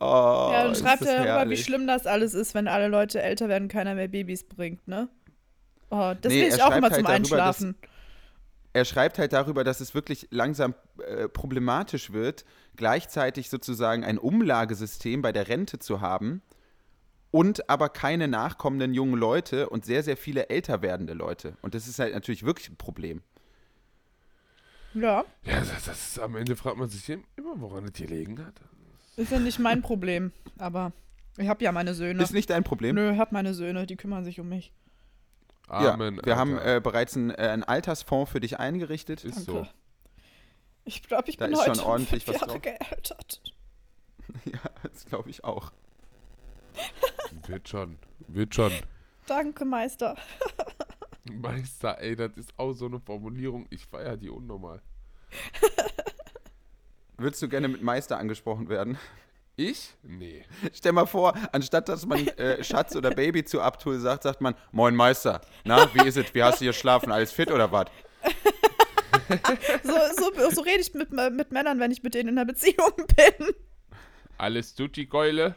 Oh, 0.00 0.50
ja, 0.52 0.64
und 0.66 0.72
ist 0.72 0.80
schreibt 0.80 1.02
ja 1.04 1.24
darüber, 1.24 1.50
wie 1.50 1.56
schlimm 1.56 1.86
das 1.86 2.06
alles 2.06 2.34
ist, 2.34 2.54
wenn 2.54 2.68
alle 2.68 2.88
Leute 2.88 3.22
älter 3.22 3.48
werden, 3.48 3.68
keiner 3.68 3.94
mehr 3.94 4.08
Babys 4.08 4.44
bringt, 4.44 4.86
ne? 4.88 5.08
Oh, 5.90 6.14
das 6.20 6.32
Nee, 6.32 6.42
will 6.42 6.48
ich 6.48 6.58
er 6.58 6.66
auch 6.68 6.76
immer 6.76 6.88
schreibt 6.88 6.96
zum 7.04 7.08
halt 7.08 7.24
darüber, 7.24 7.36
dass- 7.36 7.62
Einschlafen. 7.62 7.76
Er 8.74 8.84
schreibt 8.86 9.18
halt 9.18 9.34
darüber, 9.34 9.64
dass 9.64 9.80
es 9.80 9.94
wirklich 9.94 10.28
langsam 10.30 10.74
äh, 11.06 11.28
problematisch 11.28 12.12
wird, 12.12 12.46
gleichzeitig 12.76 13.50
sozusagen 13.50 14.02
ein 14.02 14.16
Umlagesystem 14.16 15.20
bei 15.20 15.30
der 15.30 15.48
Rente 15.48 15.78
zu 15.78 16.00
haben 16.00 16.40
und 17.30 17.68
aber 17.68 17.90
keine 17.90 18.28
nachkommenden 18.28 18.94
jungen 18.94 19.18
Leute 19.18 19.68
und 19.68 19.84
sehr, 19.84 20.02
sehr 20.02 20.16
viele 20.16 20.48
älter 20.48 20.80
werdende 20.80 21.12
Leute. 21.12 21.58
Und 21.60 21.74
das 21.74 21.86
ist 21.86 21.98
halt 21.98 22.14
natürlich 22.14 22.44
wirklich 22.46 22.70
ein 22.70 22.76
Problem. 22.76 23.20
Ja, 24.94 25.24
Ja, 25.44 25.60
das, 25.60 25.84
das 25.84 26.08
ist, 26.08 26.18
am 26.18 26.36
Ende 26.36 26.56
fragt 26.56 26.76
man 26.78 26.88
sich 26.88 27.08
immer, 27.08 27.54
woran 27.56 27.84
es 27.84 27.92
gelegen 27.92 28.38
hat. 28.44 28.54
Ist 29.16 29.32
ja 29.32 29.38
nicht 29.38 29.58
mein 29.58 29.82
Problem. 29.82 30.32
Aber 30.58 30.92
ich 31.36 31.48
habe 31.48 31.62
ja 31.64 31.72
meine 31.72 31.94
Söhne. 31.94 32.22
Ist 32.22 32.32
nicht 32.32 32.50
dein 32.50 32.64
Problem? 32.64 32.94
Nö, 32.96 33.12
ich 33.12 33.18
habe 33.18 33.32
meine 33.34 33.54
Söhne, 33.54 33.86
die 33.86 33.96
kümmern 33.96 34.24
sich 34.24 34.40
um 34.40 34.48
mich. 34.48 34.72
Ja, 35.68 35.94
Amen. 35.94 36.20
wir 36.22 36.36
haben 36.36 36.58
Alter. 36.58 36.76
äh, 36.76 36.80
bereits 36.80 37.16
einen, 37.16 37.30
äh, 37.30 37.34
einen 37.48 37.62
Altersfonds 37.64 38.30
für 38.30 38.40
dich 38.40 38.58
eingerichtet. 38.58 39.24
Ist 39.24 39.48
Danke. 39.48 39.52
so. 39.52 39.66
Ich 40.84 41.02
glaube, 41.02 41.30
ich 41.30 41.36
Da 41.36 41.46
bin 41.46 41.54
ist 41.54 41.60
schon 41.64 41.74
heute 41.76 41.86
ordentlich 41.86 42.24
fünf 42.24 42.40
was 42.40 42.48
Jahre 42.48 42.60
drauf. 42.60 42.62
gealtert. 42.62 43.42
Ja, 44.46 44.58
das 44.82 45.04
glaube 45.06 45.28
ich 45.30 45.44
auch. 45.44 45.72
Wird 47.46 47.68
schon. 47.68 47.98
Wird 48.28 48.54
schon. 48.54 48.72
Danke, 49.26 49.64
Meister. 49.64 50.16
Meister, 51.30 52.00
ey, 52.00 52.16
das 52.16 52.32
ist 52.36 52.52
auch 52.58 52.72
so 52.72 52.86
eine 52.86 52.98
Formulierung. 52.98 53.66
Ich 53.70 53.86
feier 53.86 54.16
die 54.16 54.30
unnormal. 54.30 54.80
Würdest 57.18 57.42
du 57.42 57.48
gerne 57.48 57.68
mit 57.68 57.82
Meister 57.82 58.18
angesprochen 58.18 58.68
werden? 58.68 58.98
Ich? 59.56 59.94
Nee. 60.02 60.44
Stell 60.72 60.92
mal 60.92 61.06
vor, 61.06 61.34
anstatt 61.52 61.88
dass 61.88 62.06
man 62.06 62.26
äh, 62.26 62.64
Schatz 62.64 62.96
oder 62.96 63.10
Baby 63.10 63.44
zu 63.44 63.60
Abtul 63.60 63.98
sagt, 63.98 64.22
sagt 64.22 64.40
man, 64.40 64.54
Moin 64.72 64.96
Meister. 64.96 65.42
Na, 65.64 65.92
wie 65.94 66.06
ist 66.08 66.16
es? 66.16 66.34
Wie 66.34 66.42
hast 66.42 66.60
du 66.60 66.64
hier 66.64 66.72
schlafen? 66.72 67.12
Alles 67.12 67.32
fit 67.32 67.50
oder 67.50 67.70
was? 67.70 67.86
So, 69.82 69.92
so, 70.16 70.50
so 70.50 70.60
rede 70.62 70.80
ich 70.80 70.94
mit, 70.94 71.10
mit 71.12 71.52
Männern, 71.52 71.80
wenn 71.80 71.90
ich 71.90 72.02
mit 72.02 72.14
denen 72.14 72.30
in 72.30 72.38
einer 72.38 72.46
Beziehung 72.46 72.92
bin. 72.96 73.54
Alles 74.38 74.74
tutti 74.74 75.06
Keule. 75.06 75.54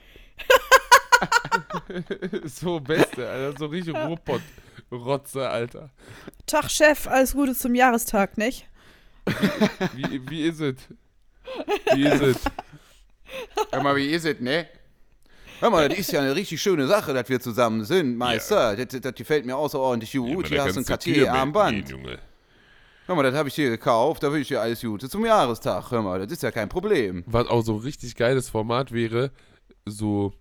so 2.45 2.79
beste, 2.79 3.27
Alter. 3.27 3.57
So 3.57 3.65
richtig 3.67 3.95
Ruhrpott-Rotze, 3.95 5.49
Alter. 5.49 5.89
Tag, 6.45 6.69
Chef, 6.69 7.07
alles 7.07 7.33
Gute 7.33 7.55
zum 7.55 7.75
Jahrestag, 7.75 8.37
nicht? 8.37 8.67
Wie, 9.93 10.29
wie 10.29 10.43
ist 10.43 10.59
es? 10.61 10.75
Wie 11.93 12.05
ist 12.05 12.21
es? 12.21 12.37
Hör 13.71 13.83
mal, 13.83 13.95
wie 13.95 14.07
ist 14.07 14.25
es, 14.25 14.39
ne? 14.39 14.67
Hör 15.59 15.69
mal, 15.69 15.87
das 15.87 15.99
ist 15.99 16.11
ja 16.11 16.19
eine 16.21 16.35
richtig 16.35 16.61
schöne 16.61 16.85
Sache, 16.87 17.13
dass 17.13 17.29
wir 17.29 17.39
zusammen 17.39 17.85
sind, 17.85 18.17
Meister. 18.17 18.75
Das, 18.75 18.99
das 19.01 19.15
gefällt 19.15 19.45
mir 19.45 19.55
außerordentlich 19.55 20.11
gut. 20.11 20.47
Hier 20.47 20.63
hast 20.63 20.75
du 20.75 20.81
ein 20.81 20.85
Cartier-Armband. 20.85 21.93
Hör 23.07 23.15
mal, 23.15 23.23
das 23.23 23.35
habe 23.35 23.49
ich 23.49 23.55
dir 23.55 23.69
gekauft, 23.69 24.23
da 24.23 24.33
will 24.33 24.41
ich 24.41 24.47
dir 24.47 24.61
alles 24.61 24.81
Gute 24.81 25.07
zum 25.07 25.25
Jahrestag. 25.25 25.91
Hör 25.91 26.01
mal, 26.01 26.19
das 26.19 26.31
ist 26.31 26.43
ja 26.43 26.51
kein 26.51 26.69
Problem. 26.69 27.23
Was 27.27 27.47
auch 27.47 27.61
so 27.61 27.75
ein 27.75 27.81
richtig 27.81 28.15
geiles 28.15 28.49
Format 28.49 28.91
wäre, 28.91 29.31
so 29.85 30.33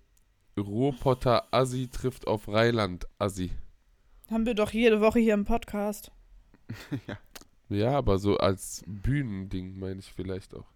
Ruhrpotter 0.57 1.47
Assi 1.51 1.89
trifft 1.89 2.27
auf 2.27 2.47
Rheinland 2.47 3.05
Assi. 3.19 3.51
Haben 4.31 4.45
wir 4.45 4.55
doch 4.55 4.71
jede 4.71 4.99
Woche 4.99 5.19
hier 5.19 5.33
im 5.33 5.45
Podcast. 5.45 6.11
Ja, 7.67 7.93
aber 7.93 8.19
so 8.19 8.37
als 8.37 8.83
Bühnending 8.85 9.79
meine 9.79 9.99
ich 9.99 10.13
vielleicht 10.13 10.53
auch. 10.53 10.67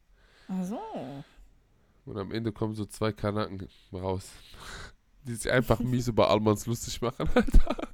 Ach 0.49 0.63
so. 0.63 0.79
Und 2.05 2.17
am 2.17 2.31
Ende 2.31 2.51
kommen 2.51 2.73
so 2.73 2.85
zwei 2.85 3.11
Kanaken 3.11 3.67
raus. 3.93 4.29
Die 5.27 5.35
sich 5.35 5.51
einfach 5.51 5.79
mies 5.79 6.07
über 6.07 6.29
Almans 6.29 6.65
lustig 6.65 7.01
machen, 7.01 7.29
Alter. 7.35 7.89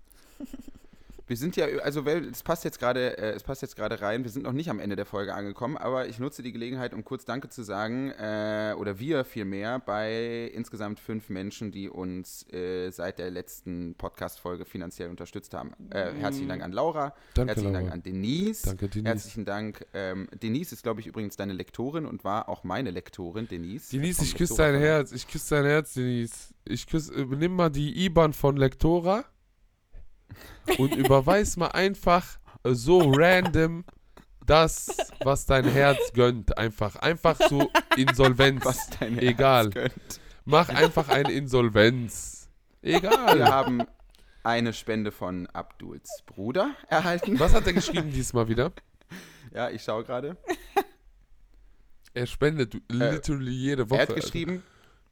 Wir 1.28 1.38
sind 1.38 1.55
ja, 1.55 1.65
also 1.82 2.05
es 2.05 2.43
passt 2.43 2.63
jetzt 2.65 2.80
gerade, 2.80 3.17
äh, 3.17 3.32
es 3.32 3.41
passt 3.41 3.63
jetzt 3.63 3.76
gerade 3.76 3.99
rein. 3.99 4.23
Wir 4.23 4.30
sind 4.30 4.43
noch 4.43 4.53
nicht 4.53 4.69
am 4.69 4.80
Ende 4.80 4.95
der 4.95 5.07
Folge 5.07 5.34
angekommen, 5.34 5.76
aber 5.76 6.07
ich 6.07 6.19
nutze 6.19 6.43
die 6.43 6.51
Gelegenheit, 6.51 6.93
um 6.93 7.03
kurz 7.03 7.26
Danke 7.26 7.49
zu 7.49 7.63
sagen, 7.63 8.11
äh, 8.11 8.76
oder 8.78 8.99
wir 8.99 9.26
vielmehr, 9.26 9.80
bei 9.80 10.51
insgesamt 10.53 10.99
fünf 10.99 11.30
Menschen, 11.30 11.71
die 11.71 11.89
uns 11.89 12.47
äh, 12.53 12.91
seit 12.91 13.17
der 13.17 13.32
letzten 13.32 13.95
Podcast-Folge 13.95 14.65
finanziell 14.65 15.09
unterstützt 15.09 15.55
haben. 15.55 15.73
Äh, 15.89 16.11
herzlichen 16.13 16.47
Dank 16.47 16.61
an 16.61 16.71
Laura, 16.71 17.15
Danke, 17.34 17.49
herzlichen 17.49 17.73
Laura. 17.73 17.84
Dank 17.86 17.93
an 17.93 18.03
Denise. 18.03 18.65
Danke, 18.67 18.88
Denise. 18.88 19.09
Herzlichen 19.09 19.45
Dank. 19.45 19.86
Ähm, 19.93 20.28
Denise 20.43 20.73
ist, 20.73 20.84
glaube 20.84 21.01
ich, 21.01 21.07
übrigens 21.07 21.36
deine 21.38 21.53
Lektorin 21.53 22.05
und 22.05 22.23
war 22.23 22.49
auch 22.49 22.63
meine 22.63 22.91
Lektorin, 22.91 23.47
Denise. 23.47 23.89
Denise, 23.89 24.23
ich 24.23 24.36
küsse 24.36 24.57
dein. 24.57 24.76
Herz. 24.76 25.11
Ich 25.11 25.28
küsse 25.28 25.55
dein 25.55 25.65
Herz, 25.65 25.95
Denise. 25.95 26.53
Ich 26.65 26.86
küsse, 26.86 27.15
äh, 27.15 27.26
nimm 27.26 27.55
mal 27.55 27.69
die 27.69 28.05
IBAN 28.05 28.34
von 28.34 28.57
Lektora 28.57 29.26
und 30.78 30.95
überweis 30.95 31.57
mal 31.57 31.69
einfach 31.69 32.38
äh, 32.63 32.73
so 32.73 33.11
random 33.11 33.86
das, 34.45 34.95
was 35.23 35.45
dein 35.45 35.65
Herz 35.65 36.13
gönnt. 36.13 36.57
Einfach. 36.57 36.95
Einfach 36.97 37.38
so 37.49 37.71
Insolvenz. 37.97 38.63
Was 38.65 38.89
dein 38.99 39.17
Egal. 39.19 39.65
Herz 39.65 39.73
gönnt. 39.73 40.21
Mach 40.45 40.69
einfach 40.69 41.09
eine 41.09 41.32
Insolvenz. 41.32 42.49
Wir 42.82 42.97
Egal. 42.97 43.45
haben 43.45 43.82
eine 44.43 44.73
Spende 44.73 45.11
von 45.11 45.47
Abduls 45.47 46.23
Bruder 46.28 46.76
erhalten. 46.88 47.39
Was 47.39 47.53
hat 47.53 47.65
er 47.65 47.73
geschrieben 47.73 48.11
diesmal 48.11 48.47
wieder? 48.47 48.71
Ja, 49.51 49.69
ich 49.71 49.84
schaue 49.84 50.03
gerade. 50.03 50.38
Er 52.13 52.28
spendet 52.28 52.76
literally 52.89 53.51
jede 53.51 53.89
Woche. 53.89 53.99
Er 53.99 54.07
hat 54.07 54.15
geschrieben, 54.15 54.63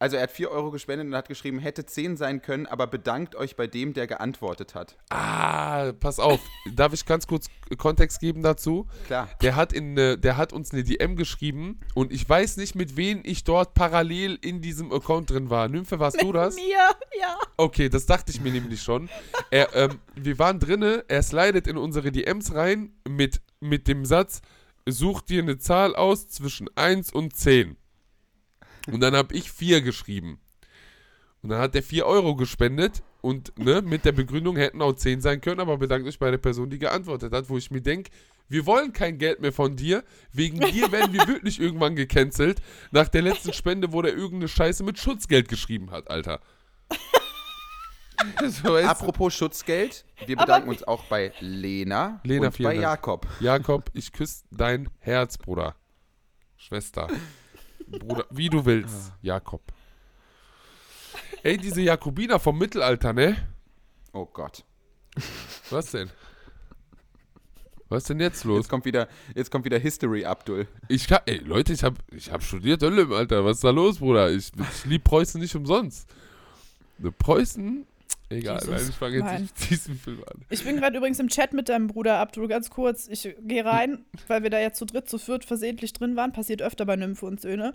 also 0.04 0.18
er 0.18 0.24
hat 0.24 0.34
4 0.34 0.52
Euro 0.52 0.70
gespendet 0.70 1.08
und 1.08 1.16
hat 1.16 1.30
geschrieben, 1.30 1.60
hätte 1.60 1.86
10 1.86 2.18
sein 2.18 2.42
können, 2.42 2.66
aber 2.66 2.88
bedankt 2.88 3.38
euch 3.38 3.56
bei 3.56 3.68
dem, 3.68 3.94
der 3.94 4.06
geantwortet 4.06 4.76
hat. 4.76 4.98
Ah, 5.10 5.94
pass 5.94 6.20
auf. 6.20 6.42
Darf 6.76 6.92
ich 6.92 7.06
ganz 7.06 7.26
kurz 7.26 7.48
Kontext 7.78 8.20
geben 8.20 8.44
dazu? 8.44 8.86
Klar. 9.06 9.30
Der 9.42 9.56
hat, 9.56 9.72
in, 9.72 9.96
der 9.96 10.36
hat 10.36 10.52
uns 10.52 10.74
eine 10.74 10.84
DM 10.84 11.16
geschrieben 11.16 11.80
und 11.94 12.12
ich 12.12 12.28
weiß 12.28 12.58
nicht, 12.58 12.76
mit 12.76 12.98
wem 12.98 13.22
ich 13.24 13.46
dort 13.46 13.76
parallel 13.76 14.38
in 14.42 14.60
diesem 14.60 14.92
Account 14.92 15.30
drin 15.30 15.50
war. 15.50 15.70
Nymphe, 15.70 16.02
warst 16.02 16.22
du 16.22 16.34
das? 16.34 16.56
Mir, 16.56 16.66
ja. 17.18 17.38
Okay, 17.56 17.88
das 17.88 18.06
dachte 18.06 18.30
ich 18.34 18.42
mir 18.42 18.52
nämlich 18.52 18.82
schon. 18.82 19.08
Er, 19.52 19.74
ähm, 19.74 20.00
wir 20.16 20.38
waren 20.38 20.60
drinne, 20.60 21.06
er 21.08 21.24
slidet 21.24 21.66
in 21.66 21.78
unsere 21.78 22.12
DMs 22.12 22.54
rein 22.54 22.92
mit, 23.08 23.40
mit 23.62 23.88
dem 23.88 24.04
Satz, 24.04 24.42
such 24.86 25.22
dir 25.22 25.44
eine 25.44 25.60
Zahl 25.60 25.96
aus 25.96 26.28
zwischen 26.28 26.68
1 26.76 27.14
und 27.14 27.38
10. 27.38 27.78
Und 28.92 29.00
dann 29.02 29.16
habe 29.16 29.34
ich 29.36 29.52
4 29.52 29.82
geschrieben. 29.82 30.40
Und 31.42 31.50
dann 31.50 31.60
hat 31.60 31.76
er 31.76 31.84
4 31.84 32.06
Euro 32.06 32.36
gespendet 32.36 33.04
und 33.22 33.58
ne, 33.58 33.82
mit 33.82 34.06
der 34.06 34.12
Begründung 34.14 34.56
hätten 34.56 34.82
auch 34.82 34.94
10 34.94 35.22
sein 35.22 35.42
können, 35.42 35.60
aber 35.60 35.78
bedankt 35.78 36.08
euch 36.08 36.20
bei 36.20 36.32
der 36.32 36.38
Person, 36.38 36.70
die 36.70 36.80
geantwortet 36.80 37.34
hat, 37.34 37.50
wo 37.50 37.58
ich 37.58 37.70
mir 37.72 37.82
denke, 37.82 38.12
wir 38.50 38.66
wollen 38.66 38.94
kein 38.94 39.18
Geld 39.18 39.40
mehr 39.42 39.54
von 39.54 39.76
dir. 39.76 40.04
Wegen 40.32 40.60
dir 40.60 40.92
werden 40.92 41.14
wir 41.14 41.28
wirklich 41.28 41.60
irgendwann 41.60 41.96
gecancelt. 41.96 42.62
Nach 42.92 43.08
der 43.08 43.22
letzten 43.24 43.52
Spende, 43.54 43.92
wo 43.94 44.02
der 44.02 44.14
irgendeine 44.14 44.48
Scheiße 44.50 44.84
mit 44.84 45.00
Schutzgeld 45.00 45.48
geschrieben 45.48 45.92
hat, 45.92 46.10
Alter. 46.10 46.40
so? 48.48 48.76
Apropos 48.78 49.34
Schutzgeld, 49.34 50.06
wir 50.26 50.38
Aber 50.38 50.46
bedanken 50.46 50.68
wie- 50.70 50.74
uns 50.76 50.84
auch 50.84 51.04
bei 51.06 51.34
Lena, 51.40 52.20
Lena, 52.24 52.48
und 52.48 52.58
bei 52.58 52.64
Dank. 52.74 52.82
Jakob. 52.82 53.28
Jakob, 53.40 53.90
ich 53.94 54.12
küsse 54.12 54.44
dein 54.52 54.90
Herz, 55.00 55.38
Bruder. 55.38 55.76
Schwester. 56.58 57.08
Bruder, 57.88 58.26
wie 58.30 58.50
du 58.50 58.66
willst, 58.66 59.14
Jakob. 59.22 59.62
Ey, 61.44 61.58
diese 61.58 61.82
Jakobiner 61.82 62.40
vom 62.40 62.58
Mittelalter, 62.58 63.14
ne? 63.14 63.36
Oh 64.14 64.26
Gott. 64.26 64.64
Was 65.70 65.92
denn? 65.92 66.10
Was 67.90 68.06
denn 68.06 68.20
jetzt 68.20 68.44
los? 68.44 68.58
Jetzt 68.58 68.70
kommt 68.70 68.86
wieder, 68.86 69.08
jetzt 69.36 69.52
kommt 69.52 69.66
wieder 69.66 69.78
History, 69.78 70.26
Abdul. 70.26 70.68
Ich 70.88 71.08
kann, 71.08 71.20
ey, 71.26 71.38
Leute, 71.38 71.74
ich 71.74 71.84
hab, 71.84 71.94
ich 72.12 72.32
hab 72.32 72.42
studiert 72.42 72.82
Hölle, 72.82 73.14
Alter. 73.16 73.46
Was 73.46 73.58
ist 73.58 73.64
da 73.64 73.70
los, 73.70 74.00
Bruder? 74.00 74.32
Ich, 74.32 74.52
ich 74.58 74.86
lieb 74.86 75.04
Preußen 75.04 75.40
nicht 75.40 75.56
umsonst. 75.56 76.10
Ne, 76.98 77.12
Preußen? 77.12 77.86
Egal, 78.34 78.60
Jesus, 78.60 78.70
nein, 78.70 78.90
ich 78.90 78.96
fange 78.96 79.16
jetzt 79.16 79.26
nein. 79.26 79.50
diesem 79.70 79.98
Film 79.98 80.24
an. 80.24 80.46
Ich 80.50 80.64
bin 80.64 80.78
gerade 80.78 80.98
übrigens 80.98 81.20
im 81.20 81.28
Chat 81.30 81.54
mit 81.54 81.70
deinem 81.70 81.88
Bruder 81.88 82.18
Abdul, 82.18 82.48
ganz 82.48 82.70
kurz. 82.70 83.08
Ich 83.08 83.36
gehe 83.42 83.66
rein, 83.66 84.06
weil 84.28 84.44
wir 84.44 84.50
da 84.50 84.60
jetzt 84.60 84.78
zu 84.78 84.86
dritt, 84.86 85.10
zu 85.10 85.18
viert 85.18 85.46
versehentlich 85.46 85.94
drin 85.94 86.16
waren. 86.16 86.34
Passiert 86.34 86.62
öfter 86.62 86.86
bei 86.86 86.96
Nymphe 86.96 87.26
und 87.26 87.42
Söhne. 87.42 87.74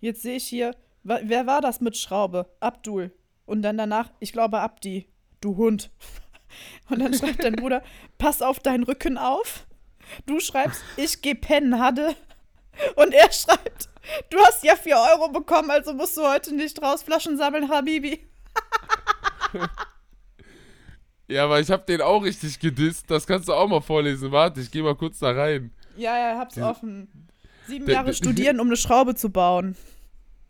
Jetzt 0.00 0.22
sehe 0.22 0.36
ich 0.36 0.44
hier, 0.44 0.74
wer 1.02 1.46
war 1.46 1.60
das 1.60 1.80
mit 1.80 1.96
Schraube? 1.96 2.46
Abdul. 2.60 3.12
Und 3.46 3.62
dann 3.62 3.76
danach, 3.76 4.10
ich 4.20 4.32
glaube 4.32 4.60
Abdi, 4.60 5.06
du 5.40 5.56
Hund. 5.56 5.90
Und 6.88 6.98
dann 6.98 7.14
schreibt 7.14 7.44
dein 7.44 7.54
Bruder, 7.54 7.82
pass 8.18 8.42
auf 8.42 8.58
deinen 8.58 8.82
Rücken 8.82 9.18
auf. 9.18 9.66
Du 10.26 10.40
schreibst, 10.40 10.82
ich 10.96 11.22
geh 11.22 11.34
pennen, 11.34 11.78
Hadde. 11.78 12.16
Und 12.96 13.14
er 13.14 13.30
schreibt, 13.32 13.88
du 14.30 14.38
hast 14.38 14.64
ja 14.64 14.74
4 14.76 14.96
Euro 14.96 15.28
bekommen, 15.28 15.70
also 15.70 15.92
musst 15.92 16.16
du 16.16 16.26
heute 16.26 16.54
nicht 16.54 16.82
raus 16.82 17.02
Flaschen 17.02 17.36
sammeln, 17.36 17.68
Habibi. 17.70 18.26
Ja, 21.28 21.44
aber 21.44 21.60
ich 21.60 21.70
hab 21.70 21.86
den 21.86 22.00
auch 22.00 22.24
richtig 22.24 22.58
gedisst. 22.58 23.10
Das 23.10 23.26
kannst 23.26 23.48
du 23.48 23.52
auch 23.52 23.68
mal 23.68 23.80
vorlesen. 23.80 24.32
Warte, 24.32 24.60
ich 24.60 24.70
gehe 24.70 24.82
mal 24.82 24.96
kurz 24.96 25.20
da 25.20 25.30
rein. 25.30 25.72
Ja, 25.96 26.16
ja, 26.18 26.38
hab's 26.38 26.54
Diese- 26.54 26.66
offen. 26.66 27.08
Sieben 27.66 27.86
Der- 27.86 27.94
Jahre 27.96 28.06
der- 28.06 28.12
studieren, 28.14 28.58
um 28.58 28.66
eine 28.66 28.76
Schraube 28.76 29.14
zu 29.14 29.30
bauen. 29.30 29.76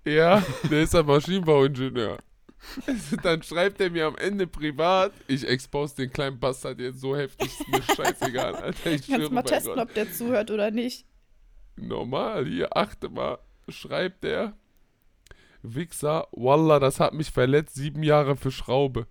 Ja, 0.06 0.42
der 0.70 0.82
ist 0.82 0.94
ein 0.94 1.04
Maschinenbauingenieur. 1.04 2.18
Dann 3.22 3.42
schreibt 3.42 3.80
er 3.80 3.90
mir 3.90 4.06
am 4.06 4.16
Ende 4.16 4.46
privat, 4.46 5.12
ich 5.26 5.46
expose 5.46 5.96
den 5.96 6.10
kleinen 6.12 6.38
Bastard 6.38 6.78
jetzt 6.78 7.00
so 7.00 7.16
heftig, 7.16 7.48
ist 7.48 7.68
mir 7.68 7.82
scheißegal, 7.82 8.54
Alter. 8.54 8.90
Ich 8.92 9.06
Kannst 9.06 9.30
mal 9.32 9.42
testen, 9.42 9.74
Gott. 9.74 9.88
ob 9.88 9.94
der 9.94 10.10
zuhört 10.12 10.50
oder 10.50 10.70
nicht. 10.70 11.06
Normal, 11.76 12.46
hier, 12.46 12.74
achte 12.76 13.08
mal, 13.10 13.38
schreibt 13.68 14.24
er, 14.24 14.54
Wichser, 15.62 16.26
Wallah, 16.32 16.78
das 16.78 17.00
hat 17.00 17.12
mich 17.14 17.30
verletzt, 17.30 17.74
sieben 17.74 18.02
Jahre 18.02 18.36
für 18.36 18.50
Schraube. 18.50 19.06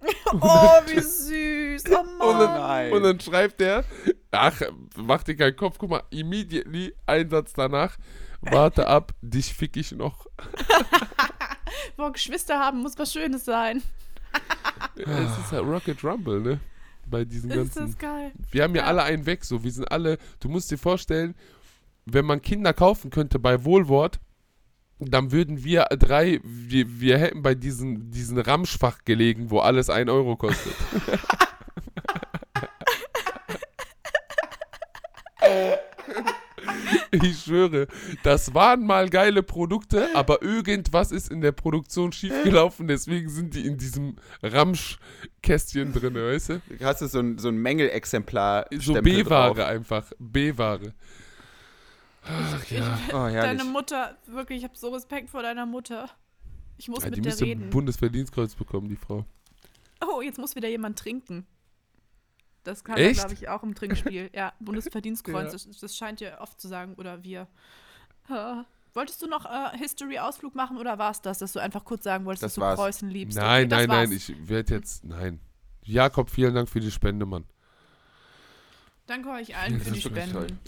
Oh, 0.32 0.80
wie 0.86 1.00
süß. 1.00 1.84
Oh 1.90 1.98
Und 2.00 2.18
Mann. 2.18 2.38
dann, 2.38 2.60
Nein. 2.60 2.92
und 2.92 3.02
dann 3.02 3.18
schreibt 3.20 3.60
er, 3.60 3.84
ach, 4.30 4.62
mach 4.96 5.24
dir 5.24 5.34
keinen 5.36 5.56
Kopf, 5.56 5.76
guck 5.76 5.90
mal, 5.90 6.02
immediately, 6.10 6.94
Einsatz 7.04 7.52
danach, 7.52 7.96
warte 8.40 8.86
ab, 8.86 9.12
dich 9.22 9.52
fick 9.52 9.76
ich 9.76 9.90
noch. 9.90 10.26
Boah, 11.96 12.12
Geschwister 12.12 12.60
haben 12.60 12.80
muss 12.82 12.96
was 12.96 13.12
Schönes 13.12 13.44
sein. 13.44 13.82
es 14.96 15.38
ist 15.38 15.52
halt 15.52 15.64
Rocket 15.64 16.02
Rumble, 16.04 16.40
ne? 16.40 16.60
Bei 17.06 17.24
diesen 17.24 17.50
Ist 17.50 17.56
ganzen... 17.56 17.86
das 17.86 17.98
geil. 17.98 18.30
Wir 18.52 18.62
haben 18.62 18.74
ja, 18.76 18.82
Ja. 18.82 18.86
alle 18.88 19.02
einen 19.02 19.26
weg, 19.26 19.44
so. 19.44 19.64
Wir 19.64 19.72
sind 19.72 19.90
alle, 19.90 20.18
du 20.38 20.48
musst 20.48 20.70
dir 20.70 20.78
vorstellen, 20.78 21.34
wenn 22.06 22.24
man 22.24 22.40
Kinder 22.40 22.72
kaufen 22.72 23.10
könnte 23.10 23.40
bei 23.40 23.64
Wohlwort, 23.64 24.20
dann 25.08 25.32
würden 25.32 25.64
wir 25.64 25.86
drei, 25.98 26.40
wir, 26.44 27.00
wir 27.00 27.18
hätten 27.18 27.42
bei 27.42 27.54
diesem 27.54 28.10
diesen 28.10 28.38
Ramschfach 28.38 29.04
gelegen, 29.04 29.50
wo 29.50 29.60
alles 29.60 29.90
1 29.90 30.10
Euro 30.10 30.36
kostet. 30.36 30.74
Ich 37.12 37.42
schwöre, 37.42 37.88
das 38.22 38.54
waren 38.54 38.86
mal 38.86 39.08
geile 39.08 39.42
Produkte, 39.42 40.08
aber 40.14 40.42
irgendwas 40.42 41.10
ist 41.10 41.30
in 41.30 41.40
der 41.40 41.50
Produktion 41.52 42.12
schiefgelaufen, 42.12 42.86
deswegen 42.86 43.28
sind 43.28 43.54
die 43.54 43.66
in 43.66 43.76
diesem 43.76 44.16
Ramschkästchen 44.42 45.92
drin, 45.92 46.14
weißt 46.14 46.48
du? 46.50 46.62
Hast 46.80 47.02
du 47.02 47.08
so 47.08 47.18
ein, 47.18 47.38
so 47.38 47.48
ein 47.48 47.56
Mängelexemplar. 47.56 48.66
So 48.78 48.94
B-Ware 48.94 49.66
einfach, 49.66 50.04
B-Ware. 50.18 50.94
Ach 52.22 52.64
ja. 52.70 52.98
Oh, 53.12 53.26
herrlich. 53.26 53.40
Deine 53.58 53.64
Mutter, 53.64 54.16
wirklich, 54.26 54.58
ich 54.58 54.64
habe 54.64 54.76
so 54.76 54.90
Respekt 54.90 55.30
vor 55.30 55.42
deiner 55.42 55.66
Mutter. 55.66 56.08
Ich 56.76 56.88
muss 56.88 57.04
ja 57.04 57.10
die 57.10 57.16
mit 57.16 57.24
der 57.26 57.30
müsste 57.32 57.44
reden. 57.44 57.64
ein 57.64 57.70
Bundesverdienstkreuz 57.70 58.54
bekommen, 58.54 58.88
die 58.88 58.96
Frau. 58.96 59.24
Oh, 60.06 60.20
jetzt 60.22 60.38
muss 60.38 60.54
wieder 60.56 60.68
jemand 60.68 60.98
trinken. 60.98 61.46
Das 62.64 62.84
kann 62.84 62.96
Echt? 62.98 63.20
glaube 63.20 63.34
ich, 63.34 63.48
auch 63.48 63.62
im 63.62 63.74
Trinkspiel. 63.74 64.30
Ja, 64.34 64.52
Bundesverdienstkreuz, 64.60 65.46
Ja. 65.46 65.52
das, 65.70 65.78
das 65.80 65.96
scheint 65.96 66.20
ihr 66.20 66.38
oft 66.40 66.60
zu 66.60 66.68
sagen, 66.68 66.94
oder 66.94 67.22
wir. 67.24 67.48
Äh, 68.28 68.62
wolltest 68.94 69.22
du 69.22 69.26
noch 69.26 69.46
äh, 69.46 69.76
History-Ausflug 69.78 70.54
machen 70.54 70.76
oder 70.76 70.98
war 70.98 71.10
es 71.10 71.20
das, 71.22 71.38
dass 71.38 71.52
du 71.52 71.58
einfach 71.58 71.84
kurz 71.84 72.04
sagen 72.04 72.24
wolltest, 72.26 72.42
Das 72.42 72.52
dass 72.52 72.54
du 72.56 72.60
war's. 72.60 72.76
Preußen 72.78 73.08
liebst? 73.08 73.38
Nein, 73.38 73.66
okay, 73.66 73.86
nein, 73.86 73.88
nein, 73.88 74.12
ich 74.12 74.48
werde 74.48 74.74
jetzt, 74.74 75.04
nein. 75.04 75.40
Jakob, 75.82 76.28
vielen 76.30 76.54
Dank 76.54 76.68
für 76.68 76.80
die 76.80 76.90
Spende, 76.90 77.24
Mann. 77.24 77.44
Danke 79.06 79.30
euch 79.30 79.56
allen 79.56 79.78
Das 79.78 79.88
für 79.88 79.94
die 79.94 80.00
Spenden. 80.02 80.58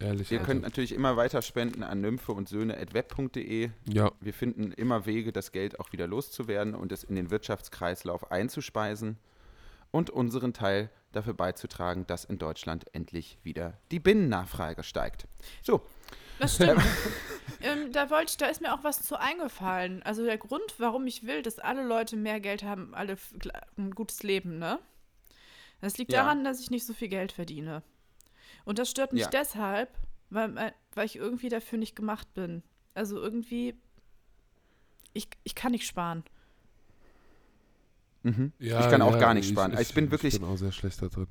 Ehrlich. 0.00 0.32
Ihr 0.32 0.38
Alter. 0.40 0.52
könnt 0.52 0.62
natürlich 0.62 0.92
immer 0.92 1.16
weiter 1.16 1.42
spenden 1.42 1.82
an 1.82 2.00
nymphe 2.00 2.32
und 2.32 2.48
Söhne.web.de. 2.48 3.70
Ja, 3.92 4.10
Wir 4.20 4.32
finden 4.34 4.72
immer 4.72 5.06
Wege, 5.06 5.30
das 5.32 5.52
Geld 5.52 5.78
auch 5.78 5.92
wieder 5.92 6.06
loszuwerden 6.06 6.74
und 6.74 6.90
es 6.90 7.04
in 7.04 7.16
den 7.16 7.30
Wirtschaftskreislauf 7.30 8.30
einzuspeisen 8.32 9.18
und 9.90 10.08
unseren 10.10 10.52
Teil 10.54 10.90
dafür 11.12 11.34
beizutragen, 11.34 12.06
dass 12.06 12.24
in 12.24 12.38
Deutschland 12.38 12.86
endlich 12.94 13.38
wieder 13.42 13.78
die 13.90 13.98
Binnennachfrage 14.00 14.82
steigt. 14.84 15.26
So, 15.62 15.82
Das 16.38 16.54
stimmt. 16.54 16.80
ähm, 17.62 17.92
da, 17.92 18.08
wollte 18.08 18.30
ich, 18.30 18.36
da 18.38 18.46
ist 18.46 18.60
mir 18.62 18.72
auch 18.72 18.84
was 18.84 19.02
zu 19.02 19.18
eingefallen. 19.20 20.02
Also 20.04 20.24
der 20.24 20.38
Grund, 20.38 20.62
warum 20.78 21.06
ich 21.06 21.26
will, 21.26 21.42
dass 21.42 21.58
alle 21.58 21.84
Leute 21.84 22.16
mehr 22.16 22.40
Geld 22.40 22.62
haben, 22.62 22.94
alle 22.94 23.18
ein 23.76 23.90
gutes 23.90 24.22
Leben, 24.22 24.58
ne? 24.58 24.78
Das 25.82 25.98
liegt 25.98 26.12
Ja. 26.12 26.22
daran, 26.22 26.44
dass 26.44 26.60
ich 26.60 26.70
nicht 26.70 26.86
so 26.86 26.92
viel 26.94 27.08
Geld 27.08 27.32
verdiene. 27.32 27.82
Und 28.64 28.78
das 28.78 28.90
stört 28.90 29.12
mich 29.12 29.22
Ja. 29.22 29.28
deshalb, 29.28 29.90
weil, 30.30 30.56
äh, 30.58 30.72
weil 30.94 31.06
ich 31.06 31.16
irgendwie 31.16 31.48
dafür 31.48 31.78
nicht 31.78 31.96
gemacht 31.96 32.32
bin. 32.34 32.62
Also 32.94 33.16
irgendwie, 33.20 33.74
ich, 35.12 35.28
ich 35.44 35.54
kann 35.54 35.72
nicht 35.72 35.86
sparen. 35.86 36.24
mhm. 38.22 38.52
ja, 38.58 38.80
ich 38.80 38.90
kann 38.90 39.02
auch 39.02 39.12
ja, 39.14 39.18
gar 39.18 39.34
nicht 39.34 39.48
sparen. 39.48 39.76
Ich, 39.78 39.94
bin 39.94 40.10
wirklich, 40.10 40.34
Ich 40.34 40.40
bin 40.40 40.48
auch 40.48 40.56
sehr 40.56 40.72
schlecht 40.72 41.00
da 41.02 41.08
drin. 41.08 41.26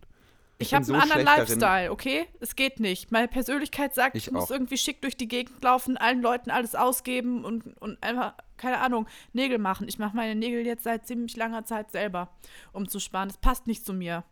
Ich, 0.62 0.70
bin 0.72 0.76
habe 0.76 0.86
so 0.86 0.94
einen 0.94 1.02
anderen 1.04 1.22
schlecht 1.22 1.38
darin. 1.40 1.60
Lifestyle, 1.60 1.92
okay? 1.92 2.28
Es 2.42 2.56
geht 2.56 2.80
nicht. 2.82 3.12
Meine 3.12 3.28
Persönlichkeit 3.30 3.96
sagt, 3.96 4.16
ich, 4.16 4.28
Ich 4.28 4.34
muss 4.34 4.46
auch. 4.46 4.52
irgendwie 4.52 4.78
schick 4.78 5.02
durch 5.02 5.16
die 5.16 5.28
Gegend 5.28 5.64
laufen, 5.64 5.96
allen 5.96 6.22
Leuten 6.22 6.50
alles 6.52 6.76
ausgeben 6.76 7.46
und, 7.46 7.78
und 7.82 8.02
einfach, 8.04 8.34
keine 8.58 8.80
Ahnung, 8.80 9.08
Nägel 9.32 9.58
machen. 9.58 9.88
Ich 9.88 10.00
mache 10.00 10.16
meine 10.16 10.36
Nägel 10.36 10.66
jetzt 10.66 10.84
seit 10.84 11.08
ziemlich 11.08 11.38
langer 11.38 11.64
Zeit 11.64 11.92
selber, 11.92 12.30
um 12.74 12.90
zu 12.90 13.00
sparen. 13.00 13.30
Das 13.30 13.38
passt 13.38 13.68
nicht 13.68 13.86
zu 13.86 13.94
mir. 13.94 14.24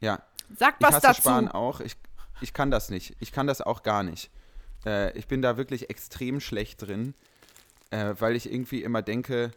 ja, 0.00 0.22
Sag 0.56 0.76
ich 0.78 0.86
was 0.86 0.96
hasse 0.96 1.06
dazu. 1.08 1.22
Sparen 1.22 1.48
auch. 1.48 1.80
Ich, 1.80 1.96
ich 2.40 2.52
kann 2.52 2.70
das 2.70 2.90
nicht. 2.90 3.16
Ich 3.20 3.32
kann 3.32 3.46
das 3.46 3.60
auch 3.60 3.82
gar 3.82 4.02
nicht. 4.02 4.30
Äh, 4.84 5.16
ich 5.18 5.26
bin 5.26 5.42
da 5.42 5.56
wirklich 5.56 5.90
extrem 5.90 6.40
schlecht 6.40 6.82
drin, 6.82 7.14
äh, 7.90 8.14
weil 8.18 8.36
ich 8.36 8.52
irgendwie 8.52 8.82
immer 8.82 9.02
denke, 9.02 9.50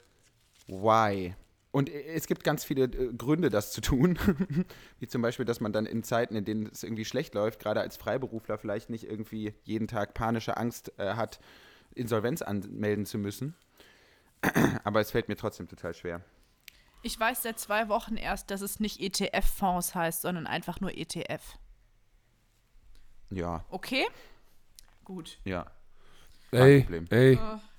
why? 0.67 1.35
Und 1.71 1.89
es 1.89 2.27
gibt 2.27 2.43
ganz 2.43 2.63
viele 2.63 2.85
äh, 2.85 3.13
Gründe, 3.13 3.49
das 3.49 3.71
zu 3.71 3.81
tun. 3.81 4.17
Wie 4.99 5.07
zum 5.07 5.21
Beispiel, 5.21 5.45
dass 5.45 5.59
man 5.59 5.73
dann 5.73 5.85
in 5.85 6.03
Zeiten, 6.03 6.35
in 6.35 6.45
denen 6.45 6.67
es 6.67 6.83
irgendwie 6.83 7.05
schlecht 7.05 7.35
läuft, 7.35 7.59
gerade 7.59 7.81
als 7.81 7.97
Freiberufler 7.97 8.57
vielleicht 8.57 8.89
nicht 8.89 9.03
irgendwie 9.03 9.53
jeden 9.63 9.87
Tag 9.87 10.13
panische 10.13 10.57
Angst 10.57 10.91
äh, 10.97 11.13
hat, 11.13 11.39
Insolvenz 11.93 12.41
anmelden 12.41 13.05
zu 13.05 13.17
müssen. 13.17 13.55
Aber 14.83 15.01
es 15.01 15.11
fällt 15.11 15.27
mir 15.27 15.35
trotzdem 15.35 15.67
total 15.67 15.93
schwer. 15.93 16.21
Ich 17.07 17.17
weiß 17.17 17.41
seit 17.43 17.57
zwei 17.57 17.87
Wochen 17.87 18.17
erst, 18.17 18.51
dass 18.51 18.59
es 18.59 18.81
nicht 18.81 18.99
ETF-Fonds 18.99 19.95
heißt, 19.95 20.23
sondern 20.23 20.45
einfach 20.45 20.81
nur 20.81 20.91
ETF. 20.97 21.41
Ja, 23.29 23.63
Okay? 23.69 24.05
Gut. 25.05 25.39
ja. 25.45 25.65
Ey, 26.51 26.85
ey, 27.09 27.35
Äh, 27.35 27.37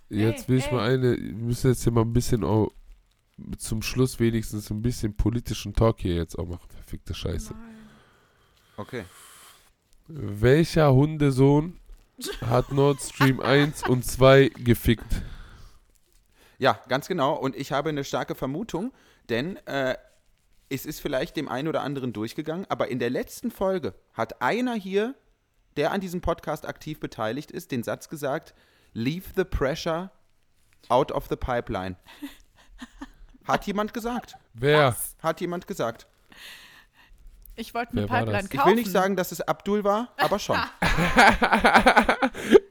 jetzt 0.09 0.45
ey, 0.45 0.49
will 0.49 0.59
ich 0.59 0.67
ey. 0.69 0.73
mal 0.73 0.89
eine, 0.95 1.15
wir 1.19 1.33
müssen 1.35 1.71
jetzt 1.71 1.83
hier 1.83 1.93
mal 1.93 2.01
ein 2.07 2.13
bisschen 2.15 2.43
auch 2.43 2.73
zum 3.59 3.83
Schluss 3.83 4.19
wenigstens 4.19 4.71
ein 4.71 4.81
bisschen 4.81 5.15
politischen 5.15 5.75
Talk 5.75 6.01
hier 6.01 6.15
jetzt 6.15 6.39
auch 6.39 6.47
machen. 6.47 6.67
Verfickte 6.71 7.13
Scheiße. 7.13 7.55
Okay. 8.79 9.05
Welcher 10.07 10.95
Hundesohn 10.95 11.79
hat 12.47 12.73
Nord 12.73 12.99
Stream 13.03 13.41
1 13.41 13.87
und 13.89 14.07
2 14.07 14.49
gefickt? 14.49 15.21
Ja, 16.57 16.81
ganz 16.89 17.09
genau. 17.09 17.35
Und 17.35 17.55
ich 17.57 17.73
habe 17.73 17.91
eine 17.91 18.05
starke 18.05 18.35
Vermutung, 18.35 18.91
denn 19.29 19.57
äh, 19.67 19.97
es 20.69 20.87
ist 20.87 21.01
vielleicht 21.01 21.37
dem 21.37 21.49
einen 21.49 21.69
oder 21.69 21.83
anderen 21.83 22.13
durchgegangen, 22.13 22.67
aber 22.69 22.89
in 22.89 22.99
der 22.99 23.11
letzten 23.11 23.51
Folge 23.51 23.95
hat 24.13 24.43
einer 24.43 24.75
hier, 24.75 25.15
der 25.77 25.93
an 25.93 26.01
diesem 26.01 26.21
Podcast 26.21 26.67
aktiv 26.67 27.01
beteiligt 27.01 27.51
ist, 27.51 27.71
den 27.73 27.83
Satz 27.83 28.09
gesagt, 28.09 28.55
leave 28.93 29.25
the 29.37 29.45
pressure 29.45 30.11
out 30.89 31.13
of 31.13 31.27
the 31.29 31.37
pipeline. 31.37 31.97
Hat 33.45 33.67
jemand 33.67 33.95
gesagt. 33.95 34.37
Wer? 34.53 34.95
Hat 35.23 35.41
jemand 35.41 35.67
gesagt. 35.67 36.07
Ich 37.57 37.73
wollte 37.75 37.93
eine 37.93 38.03
Wer 38.03 38.09
Pipeline 38.09 38.43
das? 38.43 38.51
kaufen. 38.51 38.61
Ich 38.61 38.67
will 38.67 38.75
nicht 38.75 38.91
sagen, 38.91 39.17
dass 39.17 39.33
es 39.33 39.41
Abdul 39.41 39.85
war, 39.85 40.13
aber 40.17 40.39
schon. 40.39 40.59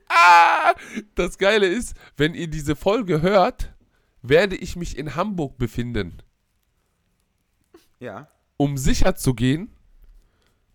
Ah, 0.10 0.74
das 1.16 1.38
Geile 1.38 1.68
ist, 1.68 1.96
wenn 2.16 2.34
ihr 2.34 2.48
diese 2.48 2.76
Folge 2.76 3.22
hört, 3.22 3.74
werde 4.22 4.56
ich 4.56 4.76
mich 4.76 4.98
in 4.98 5.16
Hamburg 5.16 5.58
befinden, 5.58 6.24
Ja. 8.00 8.28
um 8.58 8.78
sicher 8.78 9.16
zu 9.16 9.34
gehen, 9.34 9.72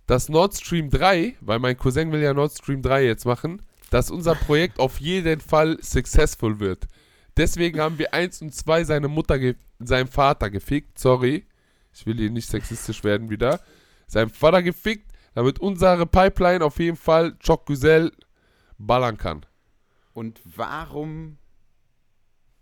dass 0.07 0.29
Nord 0.29 0.55
Stream 0.55 0.91
3, 0.91 1.37
weil 1.41 1.59
mein 1.59 1.77
Cousin 1.77 2.13
will 2.13 2.21
ja 2.21 2.35
Nord 2.35 2.53
Stream 2.53 2.83
3 2.83 3.05
jetzt 3.05 3.25
machen, 3.25 3.63
dass 3.91 4.11
unser 4.11 4.35
Projekt 4.35 4.79
auf 4.81 5.01
jeden 5.01 5.41
Fall 5.41 5.79
successful 5.83 6.59
wird. 6.61 6.87
Deswegen 7.37 7.81
haben 7.81 7.99
wir 7.99 8.13
1 8.13 8.43
und 8.43 8.55
2 8.55 8.85
seine 8.85 9.09
Mutter, 9.09 9.39
seinem 9.79 10.09
Vater 10.09 10.51
gefickt. 10.51 10.99
Sorry, 10.99 11.47
ich 11.95 12.05
will 12.07 12.17
hier 12.17 12.31
nicht 12.31 12.49
sexistisch 12.49 13.05
werden 13.05 13.31
wieder. 13.31 13.61
Seinem 14.07 14.31
Vater 14.31 14.63
gefickt, 14.63 15.13
damit 15.35 15.59
unsere 15.59 16.07
Pipeline 16.07 16.65
auf 16.65 16.79
jeden 16.79 16.97
Fall 16.97 17.37
Choc 17.39 17.67
Güzel 17.67 18.13
ballern 18.79 19.17
kann. 19.17 19.47
Und 20.13 20.41
warum 20.45 21.39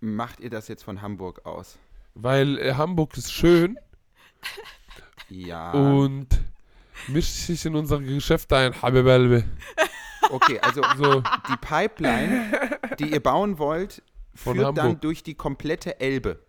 macht 0.01 0.41
ihr 0.41 0.51
das 0.51 0.69
jetzt 0.69 0.85
von 0.85 1.03
Hamburg 1.03 1.45
aus? 1.47 1.79
Weil 2.15 2.59
äh, 2.59 2.75
Hamburg 2.75 3.17
ist 3.17 3.33
schön 3.33 3.79
Ja. 5.29 5.71
und 5.73 6.27
mischt 7.09 7.33
sich 7.33 7.65
in 7.65 7.75
unsere 7.77 8.03
Geschäfte 8.03 8.57
ein. 8.57 8.83
Habibalbe. 8.83 9.45
Okay, 10.31 10.59
also 10.61 10.83
So, 10.97 11.21
die 11.49 11.57
Pipeline, 11.61 12.79
die 12.99 13.13
ihr 13.13 13.21
bauen 13.21 13.59
wollt, 13.59 14.03
Von 14.35 14.55
führt 14.57 14.77
dann 14.77 14.85
Hamburg. 14.85 15.01
durch 15.03 15.23
die 15.23 15.35
komplette 15.35 15.99
Elbe. 16.01 16.41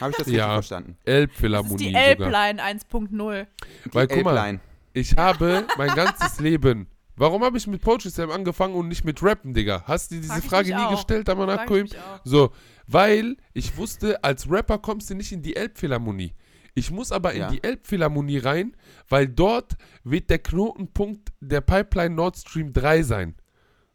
Habe 0.00 0.10
ich 0.10 0.16
das 0.16 0.26
richtig 0.26 0.38
Ja. 0.38 0.52
verstanden? 0.54 0.96
Das 1.04 1.12
ist 1.12 1.18
Elbphilharmonie 1.20 1.76
die. 1.88 1.94
Elbline 1.94 2.60
1.0. 2.62 3.46
Die 3.84 3.94
Weil, 3.94 4.08
guck 4.08 4.24
mal, 4.24 4.36
Elbline. 4.36 4.60
Ich 4.92 5.16
habe 5.16 5.66
mein 5.76 5.94
ganzes 5.94 6.40
Leben. 6.40 6.88
Warum 7.16 7.44
habe 7.44 7.56
ich 7.58 7.66
mit 7.68 7.80
Poetry 7.80 8.10
Slam 8.10 8.30
angefangen 8.32 8.74
und 8.74 8.88
nicht 8.88 9.04
mit 9.04 9.22
Rappen, 9.22 9.54
Digga? 9.54 9.84
Hast 9.86 10.10
du 10.10 10.16
diese 10.16 10.32
Frag 10.34 10.44
Frage 10.44 10.68
nie 10.70 10.74
auch. 10.74 10.90
gestellt, 10.90 11.28
mich 11.28 11.96
auch. 11.96 12.20
So, 12.24 12.50
weil 12.88 13.36
ich 13.52 13.76
wusste, 13.76 14.22
als 14.24 14.50
Rapper 14.50 14.78
kommst 14.78 15.10
du 15.10 15.14
nicht 15.14 15.30
in 15.30 15.40
die 15.42 15.54
Elbphilharmonie. 15.54 16.34
Ich 16.74 16.90
muss 16.90 17.12
aber 17.12 17.34
Ja. 17.34 17.46
in 17.46 17.52
die 17.54 17.62
Elbphilharmonie 17.62 18.38
rein, 18.38 18.76
weil 19.08 19.28
dort 19.28 19.76
wird 20.02 20.28
der 20.30 20.40
Knotenpunkt 20.40 21.32
der 21.40 21.60
Pipeline 21.60 22.14
Nord 22.14 22.36
Stream 22.36 22.72
3 22.72 23.02
sein. 23.02 23.34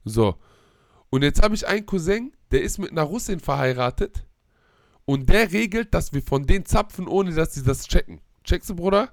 So. 0.05 0.36
Und 1.09 1.23
jetzt 1.23 1.41
habe 1.43 1.55
ich 1.55 1.67
einen 1.67 1.86
Cousin, 1.86 2.32
der 2.51 2.61
ist 2.61 2.77
mit 2.77 2.91
einer 2.91 3.03
Russin 3.03 3.39
verheiratet 3.39 4.25
und 5.05 5.27
der 5.30 5.51
regelt, 5.51 5.93
dass 5.93 6.13
wir 6.13 6.21
von 6.21 6.45
denen 6.45 6.65
zapfen, 6.65 7.07
ohne 7.07 7.34
dass 7.34 7.53
sie 7.53 7.63
das 7.63 7.88
checken. 7.88 8.21
Checkst 8.43 8.69
du, 8.69 8.75
Bruder? 8.75 9.11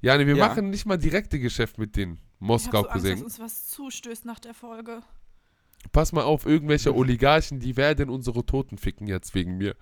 Ja, 0.00 0.16
nee, 0.16 0.26
wir 0.26 0.36
Ja. 0.36 0.48
machen 0.48 0.70
nicht 0.70 0.84
mal 0.86 0.98
direkte 0.98 1.38
Geschäft 1.38 1.78
mit 1.78 1.96
den 1.96 2.18
Ich 2.40 2.46
habe 2.48 2.58
so 2.58 2.64
Angst, 2.70 2.74
dass 2.74 2.92
Cousins. 2.92 3.22
uns 3.22 3.40
was 3.40 3.68
zustößt 3.68 4.24
nach 4.26 4.38
der 4.38 4.54
Folge. 4.54 5.00
Pass 5.92 6.12
mal 6.12 6.22
auf, 6.24 6.44
irgendwelche 6.44 6.94
Oligarchen, 6.94 7.60
die 7.60 7.76
werden 7.76 8.10
unsere 8.10 8.44
Toten 8.44 8.78
ficken 8.78 9.06
jetzt 9.06 9.34
wegen 9.34 9.56
mir. 9.58 9.74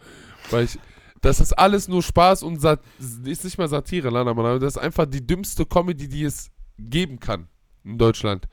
Weil 0.51 0.65
ich, 0.67 0.79
das 1.23 1.41
ist 1.41 1.53
alles 1.53 1.89
nur 1.89 2.03
Spaß 2.03 2.43
und 2.43 2.61
Sat 2.61 2.81
ist 2.99 3.45
nicht 3.45 3.59
mal 3.59 3.69
Satire, 3.69 4.11
Lana, 4.11 4.35
Mann, 4.35 4.47
aber 4.47 4.59
das 4.59 4.75
ist 4.77 4.83
einfach 4.83 5.07
die 5.07 5.27
dümmste 5.27 5.67
Comedy, 5.67 6.09
die 6.09 6.25
es 6.25 6.51
geben 6.79 7.21
kann 7.21 7.49
in 7.85 7.99
Deutschland. 7.99 8.47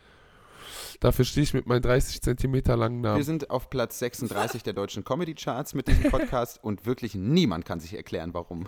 Dafür 0.99 1.25
stehe 1.25 1.43
ich 1.43 1.53
mit 1.53 1.67
meinen 1.67 1.81
30 1.81 2.21
Zentimeter 2.21 2.77
langen 2.77 3.03
Wir 3.03 3.09
Namen. 3.11 3.23
sind 3.23 3.49
auf 3.49 3.69
Platz 3.69 3.99
36 3.99 4.63
der 4.63 4.71
deutschen 4.73 5.03
Comedy 5.03 5.33
Charts 5.35 5.73
mit 5.73 5.87
diesem 5.89 6.09
Podcast 6.09 6.63
und 6.63 6.85
wirklich 6.85 7.13
niemand 7.15 7.65
kann 7.65 7.79
sich 7.81 7.93
erklären, 7.95 8.33
warum. 8.33 8.67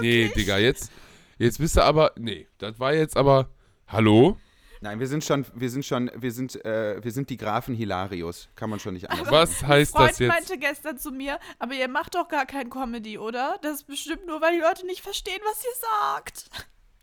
Nee, 0.00 0.30
Digga, 0.36 0.58
jetzt, 0.58 0.90
jetzt 1.38 1.58
bist 1.58 1.76
du 1.76 1.82
aber. 1.82 2.12
Nee, 2.18 2.46
das 2.58 2.78
war 2.78 2.92
jetzt 2.92 3.16
aber. 3.16 3.48
Hallo? 3.88 4.36
Nein, 4.82 4.98
wir 4.98 5.06
sind 5.06 5.22
schon, 5.22 5.44
wir 5.54 5.68
sind 5.68 5.84
schon, 5.84 6.10
wir 6.14 6.32
sind, 6.32 6.64
äh, 6.64 7.04
wir 7.04 7.12
sind 7.12 7.28
die 7.28 7.36
Grafen 7.36 7.74
Hilarius. 7.74 8.48
Kann 8.54 8.70
man 8.70 8.80
schon 8.80 8.94
nicht 8.94 9.10
anders 9.10 9.30
Was 9.30 9.60
sagen. 9.60 9.68
heißt 9.68 9.92
Freund 9.92 10.10
das 10.10 10.18
jetzt? 10.18 10.28
meinte 10.28 10.58
gestern 10.58 10.98
zu 10.98 11.10
mir, 11.10 11.38
aber 11.58 11.74
ihr 11.74 11.88
macht 11.88 12.14
doch 12.14 12.28
gar 12.28 12.46
kein 12.46 12.70
Comedy, 12.70 13.18
oder? 13.18 13.58
Das 13.60 13.74
ist 13.76 13.86
bestimmt 13.86 14.26
nur, 14.26 14.40
weil 14.40 14.54
die 14.54 14.60
Leute 14.62 14.86
nicht 14.86 15.02
verstehen, 15.02 15.40
was 15.44 15.62
ihr 15.64 15.76
sagt. 16.14 16.50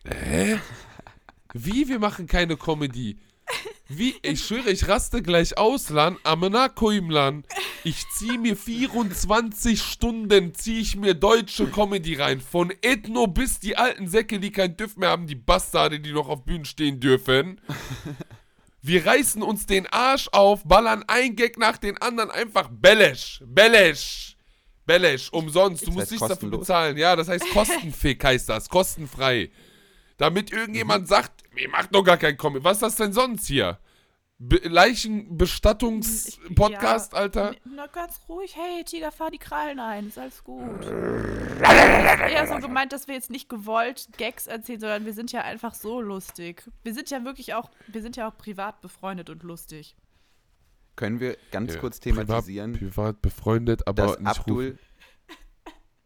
Hä? 0.05 0.59
Wie? 1.53 1.87
Wir 1.87 1.99
machen 1.99 2.25
keine 2.25 2.57
Comedy. 2.57 3.19
Wie? 3.89 4.15
Ich 4.21 4.43
schwöre, 4.43 4.69
ich 4.69 4.87
raste 4.87 5.21
gleich 5.21 5.57
aus, 5.57 5.89
Lan. 5.89 6.17
Amenakoim, 6.23 7.09
Lan. 7.09 7.43
Ich 7.83 8.03
zieh 8.17 8.37
mir 8.37 8.57
24 8.57 9.81
Stunden, 9.81 10.53
zieh 10.53 10.81
ich 10.81 10.97
mir 10.97 11.13
deutsche 11.13 11.67
Comedy 11.67 12.15
rein. 12.15 12.41
Von 12.41 12.73
Ethno 12.81 13.27
bis 13.27 13.59
die 13.59 13.77
alten 13.77 14.07
Säcke, 14.07 14.39
die 14.39 14.51
kein 14.51 14.75
TÜV 14.75 14.97
mehr 14.97 15.09
haben, 15.09 15.25
die 15.25 15.35
Bastarde, 15.35 16.01
die 16.01 16.11
noch 16.11 16.27
auf 16.27 16.43
Bühnen 16.43 16.65
stehen 16.65 16.99
dürfen. 16.99 17.61
Wir 18.81 19.05
reißen 19.05 19.41
uns 19.41 19.65
den 19.65 19.87
Arsch 19.87 20.27
auf, 20.33 20.63
ballern 20.65 21.03
ein 21.07 21.35
Gag 21.35 21.57
nach 21.57 21.77
den 21.77 21.97
anderen, 21.97 22.29
einfach 22.29 22.69
Bellesch, 22.69 23.41
Bellesch, 23.45 24.37
Bellesch, 24.85 25.29
umsonst. 25.31 25.83
Du 25.83 25.87
Das 25.87 25.95
musst 25.95 26.11
nichts 26.11 26.27
dafür 26.27 26.49
bezahlen. 26.49 26.97
Ja, 26.97 27.15
das 27.15 27.27
heißt 27.29 27.49
kostenfick 27.53 28.23
heißt 28.23 28.49
das, 28.49 28.69
kostenfrei. 28.69 29.49
Damit 30.17 30.51
irgendjemand 30.51 31.07
sagt, 31.07 31.36
ihr 31.59 31.69
macht 31.69 31.93
doch 31.93 32.03
gar 32.03 32.17
kein 32.17 32.35
Comedy. 32.37 32.63
Was 32.63 32.77
ist 32.77 32.83
das 32.83 32.95
denn 32.95 33.13
sonst 33.13 33.45
hier? 33.47 33.77
Be 34.39 34.57
Leichenbestattungs-Podcast, 34.63 37.13
Ja, 37.13 37.19
Alter? 37.19 37.55
Na, 37.65 37.87
ganz 37.87 38.19
ruhig. 38.29 38.55
Hey, 38.55 38.83
Tiger, 38.83 39.11
fahr 39.11 39.31
die 39.31 39.39
Krallen 39.39 39.79
ein. 39.79 40.09
Ist 40.09 40.19
alles 40.19 40.43
gut. 40.43 40.85
Eher 40.85 42.45
so 42.47 42.59
gemeint, 42.59 42.93
dass 42.93 43.07
wir 43.07 43.15
jetzt 43.15 43.31
nicht 43.31 43.49
gewollt 43.49 44.09
Gags 44.17 44.45
erzählen, 44.45 44.79
sondern 44.79 45.05
wir 45.05 45.13
sind 45.13 45.31
ja 45.31 45.41
einfach 45.41 45.73
so 45.73 46.01
lustig. 46.01 46.69
Wir 46.83 46.93
sind 46.93 47.09
ja 47.09 47.25
wirklich 47.25 47.55
auch, 47.55 47.71
wir 47.87 48.03
sind 48.03 48.15
ja 48.15 48.29
auch 48.29 48.37
privat 48.37 48.79
befreundet 48.81 49.31
und 49.31 49.41
lustig. 49.41 49.95
Können 50.95 51.19
wir 51.19 51.35
ganz 51.51 51.73
Ja, 51.73 51.79
kurz 51.79 51.99
privat, 51.99 52.27
thematisieren, 52.27 52.73
privat 52.73 53.23
befreundet, 53.23 53.87
aber 53.87 54.03
dass 54.03 54.19
nicht. 54.19 54.39
Abdul, 54.39 54.77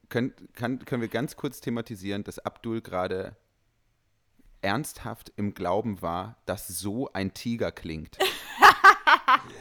können, 0.07 0.33
kann, 0.53 0.79
können 0.85 1.01
wir 1.01 1.09
ganz 1.09 1.35
kurz 1.35 1.59
thematisieren, 1.59 2.23
dass 2.23 2.39
Abdul 2.39 2.79
gerade 2.81 3.35
ernsthaft 4.61 5.31
im 5.35 5.53
Glauben 5.53 6.01
war, 6.01 6.37
dass 6.45 6.67
so 6.67 7.11
ein 7.13 7.33
Tiger 7.33 7.71
klingt. 7.71 8.17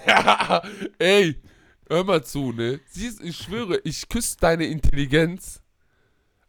Ja, 0.06 0.62
ey, 0.98 1.36
hör 1.88 2.04
mal 2.04 2.24
zu, 2.24 2.52
ne? 2.52 2.80
Siehst, 2.88 3.20
ich 3.20 3.36
schwöre, 3.36 3.80
ich 3.84 4.08
küsse 4.08 4.36
deine 4.40 4.66
Intelligenz, 4.66 5.60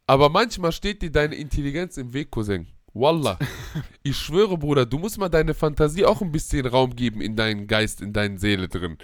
aber 0.08 0.30
manchmal 0.30 0.72
steht 0.72 1.02
dir 1.02 1.12
deine 1.12 1.36
Intelligenz 1.36 1.98
im 1.98 2.14
Weg, 2.14 2.32
Cousin. 2.32 2.68
Wallah. 2.94 3.38
Ich 4.04 4.18
schwöre, 4.18 4.58
Bruder, 4.58 4.86
du 4.86 4.98
musst 4.98 5.18
mal 5.18 5.30
deine 5.30 5.54
Fantasie 5.54 6.06
auch 6.06 6.22
ein 6.22 6.32
bisschen 6.32 6.66
Raum 6.66 6.96
geben 6.96 7.22
in 7.22 7.36
deinen 7.36 7.68
Geist, 7.68 8.02
in 8.02 8.14
deine 8.14 8.40
Seele 8.40 8.68
drin. 8.68 8.98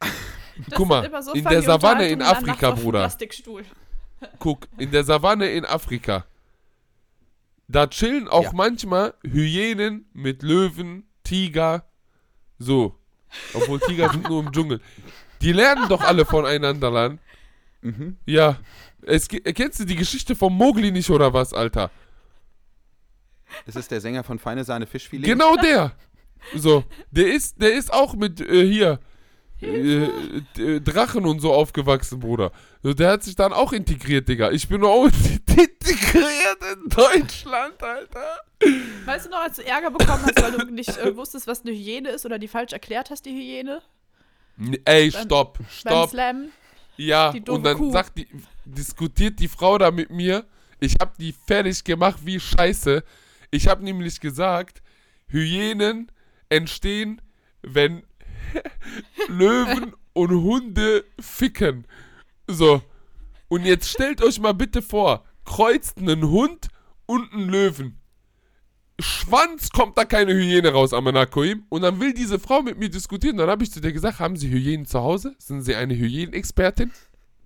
Das 0.00 0.10
Guck 0.74 0.88
mal, 0.88 1.22
so 1.22 1.32
in 1.32 1.44
der 1.44 1.62
Savanne 1.62 2.08
in 2.08 2.20
Afrika, 2.20 2.72
Bruder. 2.72 3.10
Guck, 4.38 4.68
in 4.78 4.90
der 4.90 5.04
Savanne 5.04 5.50
in 5.50 5.64
Afrika. 5.64 6.24
Da 7.72 7.86
chillen 7.86 8.28
auch 8.28 8.44
Ja. 8.44 8.50
manchmal 8.52 9.14
Hyänen 9.24 10.04
mit 10.12 10.42
Löwen, 10.42 11.04
Tiger, 11.24 11.86
so. 12.58 12.98
Obwohl 13.54 13.80
Tiger 13.80 14.10
sind 14.10 14.28
nur 14.28 14.42
im 14.44 14.52
Dschungel. 14.52 14.80
Die 15.40 15.52
lernen 15.52 15.88
doch 15.88 16.02
alle 16.02 16.26
voneinander, 16.26 16.90
Lan. 16.90 17.18
Mhm. 17.80 18.18
Ja. 18.26 18.58
Es, 19.00 19.26
kennst 19.28 19.80
du 19.80 19.84
die 19.86 19.96
Geschichte 19.96 20.36
von 20.36 20.52
Mowgli 20.52 20.92
nicht 20.92 21.08
oder 21.08 21.32
was, 21.32 21.54
Alter? 21.54 21.90
Das 23.64 23.74
ist 23.74 23.90
der 23.90 24.00
Sänger 24.02 24.22
von 24.22 24.38
Feine 24.38 24.64
Sahne 24.64 24.86
Fischfilet. 24.86 25.24
Genau 25.26 25.56
der. 25.56 25.92
So, 26.54 26.84
der 27.10 27.32
ist, 27.32 27.60
der 27.60 27.72
ist 27.74 27.92
auch 27.92 28.14
mit 28.14 28.40
äh, 28.40 28.66
hier 28.70 29.00
äh, 29.62 30.04
äh, 30.58 30.80
Drachen 30.80 31.24
und 31.26 31.40
so 31.40 31.52
aufgewachsen, 31.52 32.18
Bruder. 32.20 32.52
Der 32.82 33.10
hat 33.12 33.22
sich 33.22 33.36
dann 33.36 33.52
auch 33.52 33.72
integriert, 33.72 34.28
Digga. 34.28 34.50
Ich 34.50 34.68
bin 34.68 34.82
auch 34.84 35.04
integriert 35.56 36.58
in 36.74 36.88
Deutschland, 36.88 37.82
Alter. 37.82 38.40
Weißt 39.04 39.26
du 39.26 39.30
noch, 39.30 39.40
als 39.42 39.56
du 39.56 39.66
Ärger 39.66 39.90
bekommen 39.90 40.22
hast, 40.24 40.42
weil 40.42 40.52
du 40.52 40.64
nicht 40.72 40.96
äh, 40.98 41.16
wusstest, 41.16 41.46
was 41.46 41.62
eine 41.62 41.72
Hyäne 41.72 42.10
ist 42.10 42.24
oder 42.26 42.38
die 42.38 42.48
falsch 42.48 42.72
erklärt 42.72 43.10
hast, 43.10 43.24
die 43.26 43.30
Hyäne? 43.32 43.82
N- 44.58 44.78
Ey, 44.84 45.10
Beim- 45.10 45.24
stopp, 45.24 45.58
Beim 45.58 45.66
stopp. 45.70 46.10
Slam? 46.10 46.48
Ja, 46.96 47.30
und 47.48 47.64
dann 47.64 47.76
Kuh. 47.78 47.90
sagt 47.90 48.18
die, 48.18 48.28
diskutiert 48.64 49.38
die 49.40 49.48
Frau 49.48 49.78
da 49.78 49.90
mit 49.90 50.10
mir. 50.10 50.44
Ich 50.78 50.94
hab 51.00 51.16
die 51.18 51.34
fertig 51.46 51.82
gemacht 51.84 52.18
wie 52.24 52.38
Scheiße. 52.38 53.02
Ich 53.50 53.66
hab 53.68 53.80
nämlich 53.80 54.20
gesagt, 54.20 54.82
Hyänen 55.28 56.10
entstehen, 56.48 57.20
wenn 57.62 58.02
Löwen 59.28 59.94
und 60.12 60.30
Hunde 60.30 61.04
ficken. 61.20 61.86
So. 62.46 62.82
Und 63.48 63.64
jetzt 63.64 63.88
stellt 63.88 64.22
euch 64.22 64.40
mal 64.40 64.54
bitte 64.54 64.82
vor, 64.82 65.24
kreuzt 65.44 65.98
einen 65.98 66.28
Hund 66.28 66.68
und 67.06 67.32
einen 67.32 67.48
Löwen. 67.48 67.98
Schwanz 69.00 69.70
kommt 69.70 69.98
da 69.98 70.04
keine 70.04 70.32
Hyäne 70.32 70.72
raus, 70.72 70.92
Amanakoim. 70.92 71.64
Und 71.68 71.82
dann 71.82 72.00
will 72.00 72.14
diese 72.14 72.38
Frau 72.38 72.62
mit 72.62 72.78
mir 72.78 72.88
diskutieren. 72.88 73.36
Dann 73.36 73.50
habe 73.50 73.64
ich 73.64 73.72
zu 73.72 73.80
dir 73.80 73.92
gesagt, 73.92 74.20
haben 74.20 74.36
Sie 74.36 74.48
Hyänen 74.48 74.86
zu 74.86 75.00
Hause? 75.00 75.34
Sind 75.38 75.62
Sie 75.62 75.74
eine 75.74 75.94
Hyänenexpertin? 75.94 76.92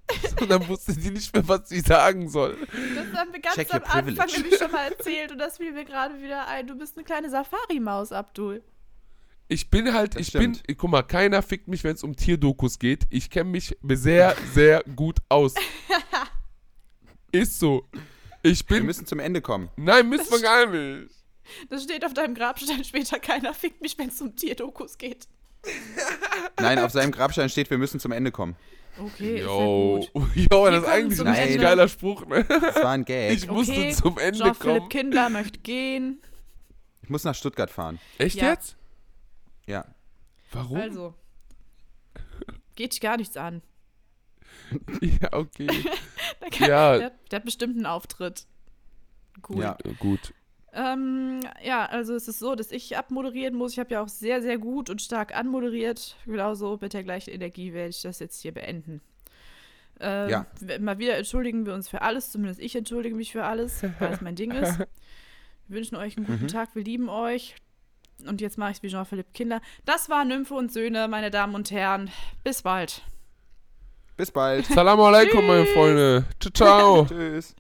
Und 0.40 0.50
dann 0.50 0.66
wusste 0.68 0.92
sie 0.92 1.10
nicht 1.10 1.34
mehr, 1.34 1.46
was 1.48 1.68
sie 1.68 1.80
sagen 1.80 2.28
soll. 2.28 2.56
Das 2.94 3.18
haben 3.18 3.32
wir 3.32 3.40
ganz 3.40 3.56
Check 3.56 3.74
am 3.74 3.82
Anfang 3.84 4.28
nämlich 4.30 4.56
schon 4.56 4.70
mal 4.70 4.92
erzählt 4.92 5.32
und 5.32 5.38
das 5.38 5.56
fiel 5.56 5.72
mir 5.72 5.84
gerade 5.84 6.22
wieder 6.22 6.46
ein. 6.46 6.66
Du 6.66 6.76
bist 6.76 6.96
eine 6.96 7.04
kleine 7.04 7.28
Safari-Maus, 7.28 8.12
Abdul. 8.12 8.62
Ich 9.48 9.70
bin 9.70 9.92
halt, 9.94 10.14
Das 10.14 10.22
ich 10.22 10.28
stimmt. 10.28 10.66
bin, 10.66 10.76
guck 10.76 10.90
mal, 10.90 11.02
keiner 11.02 11.40
fickt 11.42 11.68
mich, 11.68 11.84
wenn 11.84 11.94
es 11.94 12.02
um 12.02 12.16
Tierdokus 12.16 12.78
geht. 12.78 13.04
Ich 13.10 13.30
kenne 13.30 13.50
mich 13.50 13.76
sehr, 13.88 14.34
sehr 14.52 14.82
gut 14.96 15.18
aus. 15.28 15.54
Ist 17.32 17.58
so. 17.58 17.86
Ich 18.42 18.68
Wir 18.68 18.78
bin, 18.78 18.86
müssen 18.86 19.06
zum 19.06 19.18
Ende 19.20 19.40
kommen. 19.40 19.68
nein, 19.76 20.08
müssen 20.08 20.30
wir 20.30 20.40
gar 20.40 20.66
nicht. 20.66 21.12
Das 21.70 21.84
steht 21.84 22.04
auf 22.04 22.12
deinem 22.14 22.34
Grabstein 22.34 22.82
später. 22.84 23.18
Keiner 23.20 23.54
fickt 23.54 23.80
mich, 23.82 23.96
wenn 23.98 24.08
es 24.08 24.20
um 24.20 24.34
Tierdokus 24.34 24.98
geht. 24.98 25.28
Nein, 26.60 26.78
auf 26.78 26.92
seinem 26.92 27.10
Grabstein 27.12 27.48
steht, 27.48 27.70
wir 27.70 27.78
müssen 27.78 27.98
zum 28.00 28.12
Ende 28.12 28.30
kommen. 28.32 28.54
Okay, 28.98 29.42
Jo, 29.42 29.98
ist 29.98 30.10
jo, 30.50 30.64
das 30.70 30.72
Wir 30.72 30.78
ist 30.82 30.84
eigentlich 30.88 31.20
ein 31.20 31.26
Ende. 31.34 31.58
geiler 31.58 31.88
Spruch, 31.88 32.24
ne? 32.26 32.44
Das 32.44 32.76
war 32.76 32.90
ein 32.92 33.04
Gag. 33.04 33.32
Ich 33.32 33.46
musste 33.48 33.72
Okay, 33.72 33.92
zum 33.92 34.18
Ende 34.18 34.52
kommen. 34.54 34.88
Kindler 34.88 35.28
möchte 35.28 35.58
gehen. 35.60 36.20
Ich 37.02 37.10
muss 37.10 37.24
nach 37.24 37.34
Stuttgart 37.34 37.70
fahren. 37.70 37.98
Echt 38.18 38.36
Ja. 38.36 38.50
jetzt? 38.50 38.76
Ja. 39.66 39.84
Warum? 40.52 40.76
Also. 40.78 41.14
Geht 42.76 42.92
dich 42.92 43.00
gar 43.00 43.16
nichts 43.16 43.36
an. 43.36 43.62
Ja, 45.00 45.32
okay. 45.32 45.66
Der, 46.40 46.50
kann, 46.50 46.68
Ja. 46.68 46.98
der, 46.98 47.12
der 47.30 47.36
hat 47.38 47.44
bestimmt 47.44 47.76
einen 47.76 47.86
Auftritt. 47.86 48.46
Cool. 49.48 49.62
Ja. 49.62 49.76
Äh, 49.84 49.92
Gut. 49.98 50.32
Ähm, 50.72 51.40
ja, 51.64 51.86
also 51.86 52.14
es 52.14 52.28
ist 52.28 52.38
so, 52.38 52.54
dass 52.54 52.70
ich 52.70 52.96
abmoderieren 52.96 53.54
muss. 53.54 53.72
Ich 53.72 53.78
habe 53.78 53.90
ja 53.94 54.02
auch 54.02 54.08
sehr, 54.08 54.42
sehr 54.42 54.58
gut 54.58 54.90
und 54.90 55.00
stark 55.02 55.34
anmoderiert. 55.34 56.16
Genauso 56.26 56.78
mit 56.80 56.92
der 56.92 57.02
gleichen 57.02 57.30
Energie 57.30 57.72
werde 57.72 57.90
ich 57.90 58.02
das 58.02 58.18
jetzt 58.18 58.40
hier 58.42 58.52
beenden. 58.52 59.00
Ähm, 60.00 60.28
Ja. 60.30 60.46
Mal 60.80 60.98
wieder 60.98 61.16
entschuldigen 61.16 61.64
wir 61.66 61.72
uns 61.74 61.88
für 61.88 62.02
alles, 62.02 62.30
zumindest 62.30 62.60
ich 62.60 62.76
entschuldige 62.76 63.14
mich 63.14 63.32
für 63.32 63.44
alles, 63.44 63.82
weil 63.98 64.12
es 64.12 64.20
mein 64.20 64.36
Ding 64.36 64.50
ist. 64.52 64.78
Wir 65.68 65.78
wünschen 65.78 65.96
euch 65.96 66.16
einen 66.16 66.26
guten 66.26 66.44
Mhm. 66.44 66.48
Tag, 66.48 66.76
wir 66.76 66.84
lieben 66.84 67.08
euch. 67.08 67.56
Und 68.26 68.40
jetzt 68.40 68.58
mache 68.58 68.70
ich 68.70 68.76
es 68.78 68.82
wie 68.82 68.88
Jean-Philippe 68.88 69.32
Kinder. 69.32 69.60
Das 69.84 70.08
war 70.08 70.24
Nymphe 70.24 70.54
und 70.54 70.72
Söhne, 70.72 71.08
meine 71.08 71.30
Damen 71.30 71.54
und 71.54 71.70
Herren. 71.70 72.10
Bis 72.44 72.62
bald. 72.62 73.02
Bis 74.16 74.30
bald. 74.30 74.64
Salam 74.66 75.00
alaikum, 75.00 75.46
meine 75.46 75.66
Freunde. 75.66 76.24
Ciao, 76.40 76.52
ciao. 76.52 77.06
Tschüss. 77.06 77.54